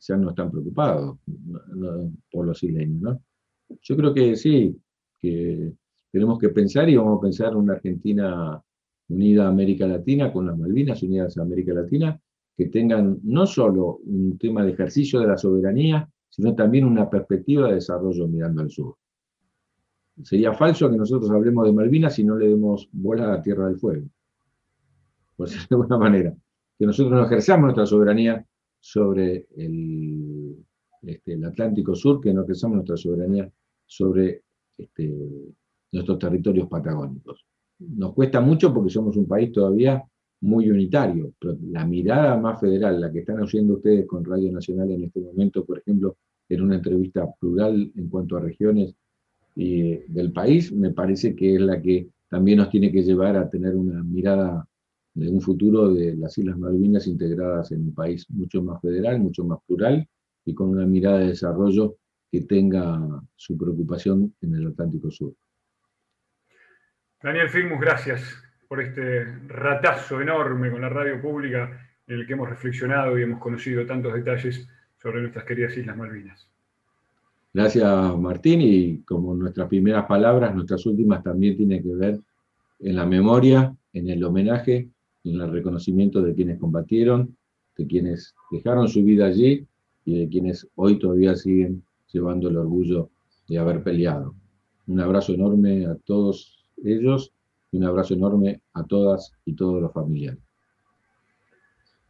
ya 0.00 0.16
no 0.16 0.30
están 0.30 0.50
preocupados 0.50 1.18
por 2.30 2.46
los 2.46 2.62
isleños. 2.62 3.00
¿no? 3.00 3.22
Yo 3.80 3.96
creo 3.96 4.12
que 4.12 4.36
sí, 4.36 4.76
que 5.18 5.72
tenemos 6.14 6.38
que 6.38 6.50
pensar 6.50 6.88
y 6.88 6.94
vamos 6.94 7.18
a 7.18 7.22
pensar 7.22 7.48
en 7.48 7.56
una 7.56 7.72
Argentina 7.72 8.62
unida 9.08 9.46
a 9.46 9.48
América 9.48 9.84
Latina, 9.84 10.32
con 10.32 10.46
las 10.46 10.56
Malvinas 10.56 11.02
unidas 11.02 11.36
a 11.36 11.42
América 11.42 11.74
Latina, 11.74 12.20
que 12.56 12.66
tengan 12.66 13.18
no 13.24 13.46
solo 13.46 13.96
un 14.04 14.38
tema 14.38 14.64
de 14.64 14.70
ejercicio 14.70 15.18
de 15.18 15.26
la 15.26 15.36
soberanía, 15.36 16.08
sino 16.28 16.54
también 16.54 16.84
una 16.84 17.10
perspectiva 17.10 17.66
de 17.66 17.74
desarrollo 17.74 18.28
mirando 18.28 18.62
al 18.62 18.70
sur. 18.70 18.94
Sería 20.22 20.52
falso 20.52 20.88
que 20.88 20.96
nosotros 20.96 21.32
hablemos 21.32 21.66
de 21.66 21.72
Malvinas 21.72 22.14
si 22.14 22.22
no 22.22 22.36
le 22.36 22.46
demos 22.46 22.88
bola 22.92 23.24
a 23.24 23.36
la 23.36 23.42
Tierra 23.42 23.66
del 23.66 23.80
Fuego. 23.80 24.06
Por 25.34 25.48
decirlo 25.48 25.66
de 25.68 25.74
alguna 25.74 25.98
manera. 25.98 26.36
Que 26.78 26.86
nosotros 26.86 27.12
no 27.12 27.26
ejerzamos 27.26 27.64
nuestra 27.64 27.86
soberanía 27.86 28.46
sobre 28.78 29.48
el, 29.56 30.64
este, 31.02 31.44
Atlántico 31.44 31.96
Sur, 31.96 32.20
que 32.20 32.32
no 32.32 32.44
ejerzamos 32.44 32.76
nuestra 32.76 32.96
soberanía 32.96 33.50
sobre 33.84 34.44
este, 34.78 35.12
nuestros 35.94 36.18
territorios 36.18 36.68
patagónicos. 36.68 37.46
Nos 37.78 38.12
cuesta 38.12 38.40
mucho 38.40 38.74
porque 38.74 38.90
somos 38.90 39.16
un 39.16 39.26
país 39.26 39.52
todavía 39.52 40.02
muy 40.40 40.68
unitario, 40.68 41.32
pero 41.38 41.56
la 41.70 41.86
mirada 41.86 42.36
más 42.36 42.60
federal, 42.60 43.00
la 43.00 43.10
que 43.10 43.20
están 43.20 43.38
haciendo 43.38 43.74
ustedes 43.74 44.06
con 44.06 44.24
Radio 44.24 44.52
Nacional 44.52 44.90
en 44.90 45.04
este 45.04 45.20
momento, 45.20 45.64
por 45.64 45.78
ejemplo, 45.78 46.16
en 46.48 46.60
una 46.60 46.76
entrevista 46.76 47.26
plural 47.40 47.90
en 47.96 48.08
cuanto 48.08 48.36
a 48.36 48.40
regiones 48.40 48.94
del 49.54 50.32
país, 50.32 50.72
me 50.72 50.90
parece 50.90 51.34
que 51.34 51.54
es 51.54 51.60
la 51.60 51.80
que 51.80 52.08
también 52.28 52.58
nos 52.58 52.70
tiene 52.70 52.90
que 52.90 53.02
llevar 53.02 53.36
a 53.36 53.48
tener 53.48 53.76
una 53.76 54.02
mirada 54.02 54.68
de 55.14 55.30
un 55.30 55.40
futuro 55.40 55.94
de 55.94 56.16
las 56.16 56.36
Islas 56.36 56.58
Malvinas 56.58 57.06
integradas 57.06 57.70
en 57.70 57.82
un 57.82 57.94
país 57.94 58.26
mucho 58.30 58.62
más 58.62 58.80
federal, 58.82 59.20
mucho 59.20 59.44
más 59.44 59.60
plural 59.64 60.06
y 60.44 60.52
con 60.54 60.70
una 60.70 60.86
mirada 60.86 61.20
de 61.20 61.28
desarrollo 61.28 61.96
que 62.30 62.40
tenga 62.42 63.22
su 63.36 63.56
preocupación 63.56 64.34
en 64.40 64.56
el 64.56 64.66
Atlántico 64.66 65.10
Sur. 65.12 65.34
Daniel 67.24 67.48
Filmus, 67.48 67.80
gracias 67.80 68.22
por 68.68 68.82
este 68.82 69.24
ratazo 69.48 70.20
enorme 70.20 70.70
con 70.70 70.82
la 70.82 70.90
radio 70.90 71.22
pública 71.22 71.70
en 72.06 72.20
el 72.20 72.26
que 72.26 72.34
hemos 72.34 72.50
reflexionado 72.50 73.18
y 73.18 73.22
hemos 73.22 73.40
conocido 73.40 73.86
tantos 73.86 74.12
detalles 74.12 74.68
sobre 75.00 75.22
nuestras 75.22 75.46
queridas 75.46 75.74
Islas 75.74 75.96
Malvinas. 75.96 76.46
Gracias, 77.54 78.18
Martín, 78.18 78.60
y 78.60 78.98
como 79.04 79.34
nuestras 79.34 79.68
primeras 79.68 80.04
palabras, 80.04 80.54
nuestras 80.54 80.84
últimas 80.84 81.22
también 81.22 81.56
tienen 81.56 81.82
que 81.82 81.94
ver 81.94 82.20
en 82.80 82.94
la 82.94 83.06
memoria, 83.06 83.74
en 83.94 84.10
el 84.10 84.22
homenaje, 84.22 84.90
en 85.24 85.40
el 85.40 85.50
reconocimiento 85.50 86.20
de 86.20 86.34
quienes 86.34 86.58
combatieron, 86.58 87.34
de 87.78 87.86
quienes 87.86 88.34
dejaron 88.50 88.86
su 88.86 89.02
vida 89.02 89.24
allí 89.24 89.66
y 90.04 90.18
de 90.18 90.28
quienes 90.28 90.68
hoy 90.74 90.98
todavía 90.98 91.34
siguen 91.36 91.84
llevando 92.12 92.50
el 92.50 92.58
orgullo 92.58 93.08
de 93.48 93.58
haber 93.58 93.82
peleado. 93.82 94.34
Un 94.86 95.00
abrazo 95.00 95.32
enorme 95.32 95.86
a 95.86 95.94
todos 96.04 96.63
ellos 96.82 97.32
y 97.70 97.78
un 97.78 97.84
abrazo 97.84 98.14
enorme 98.14 98.60
a 98.72 98.84
todas 98.84 99.32
y 99.44 99.54
todos 99.54 99.82
los 99.82 99.92
familiares. 99.92 100.38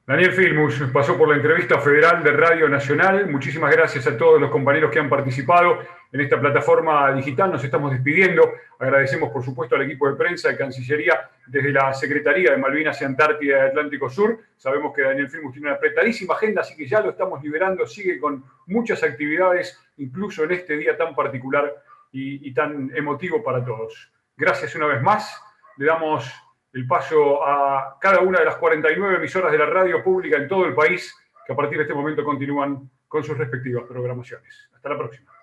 Daniel 0.06 0.32
Filmus 0.32 0.82
pasó 0.92 1.16
por 1.16 1.30
la 1.30 1.36
entrevista 1.36 1.78
federal 1.78 2.22
de 2.22 2.32
Radio 2.32 2.68
Nacional. 2.68 3.26
Muchísimas 3.30 3.72
gracias 3.72 4.06
a 4.06 4.18
todos 4.18 4.38
los 4.38 4.50
compañeros 4.50 4.90
que 4.90 4.98
han 4.98 5.08
participado 5.08 5.78
en 6.12 6.20
esta 6.20 6.38
plataforma 6.38 7.10
digital. 7.14 7.50
Nos 7.50 7.64
estamos 7.64 7.90
despidiendo. 7.90 8.52
Agradecemos, 8.78 9.30
por 9.30 9.42
supuesto, 9.42 9.76
al 9.76 9.82
equipo 9.82 10.06
de 10.06 10.16
prensa 10.16 10.50
de 10.50 10.58
Cancillería 10.58 11.30
desde 11.46 11.72
la 11.72 11.94
Secretaría 11.94 12.50
de 12.50 12.58
Malvinas 12.58 13.00
y 13.00 13.04
Antártida 13.06 13.56
y 13.56 13.68
Atlántico 13.70 14.10
Sur. 14.10 14.40
Sabemos 14.58 14.94
que 14.94 15.00
Daniel 15.00 15.30
Filmus 15.30 15.54
tiene 15.54 15.68
una 15.68 15.76
apretadísima 15.76 16.34
agenda, 16.34 16.60
así 16.60 16.76
que 16.76 16.86
ya 16.86 17.00
lo 17.00 17.08
estamos 17.08 17.42
liberando. 17.42 17.86
Sigue 17.86 18.20
con 18.20 18.44
muchas 18.66 19.02
actividades, 19.02 19.80
incluso 19.96 20.44
en 20.44 20.50
este 20.50 20.76
día 20.76 20.98
tan 20.98 21.14
particular 21.14 21.82
y 22.12 22.52
tan 22.52 22.94
emotivo 22.94 23.42
para 23.42 23.64
todos. 23.64 24.13
Gracias 24.36 24.74
una 24.74 24.86
vez 24.86 25.02
más. 25.02 25.40
Le 25.76 25.86
damos 25.86 26.30
el 26.72 26.86
paso 26.86 27.46
a 27.46 27.98
cada 28.00 28.20
una 28.20 28.40
de 28.40 28.44
las 28.44 28.56
49 28.56 29.16
emisoras 29.16 29.52
de 29.52 29.58
la 29.58 29.66
radio 29.66 30.02
pública 30.02 30.36
en 30.36 30.48
todo 30.48 30.66
el 30.66 30.74
país, 30.74 31.14
que 31.46 31.52
a 31.52 31.56
partir 31.56 31.78
de 31.78 31.84
este 31.84 31.94
momento 31.94 32.24
continúan 32.24 32.90
con 33.06 33.22
sus 33.22 33.38
respectivas 33.38 33.84
programaciones. 33.84 34.68
Hasta 34.74 34.88
la 34.88 34.98
próxima. 34.98 35.33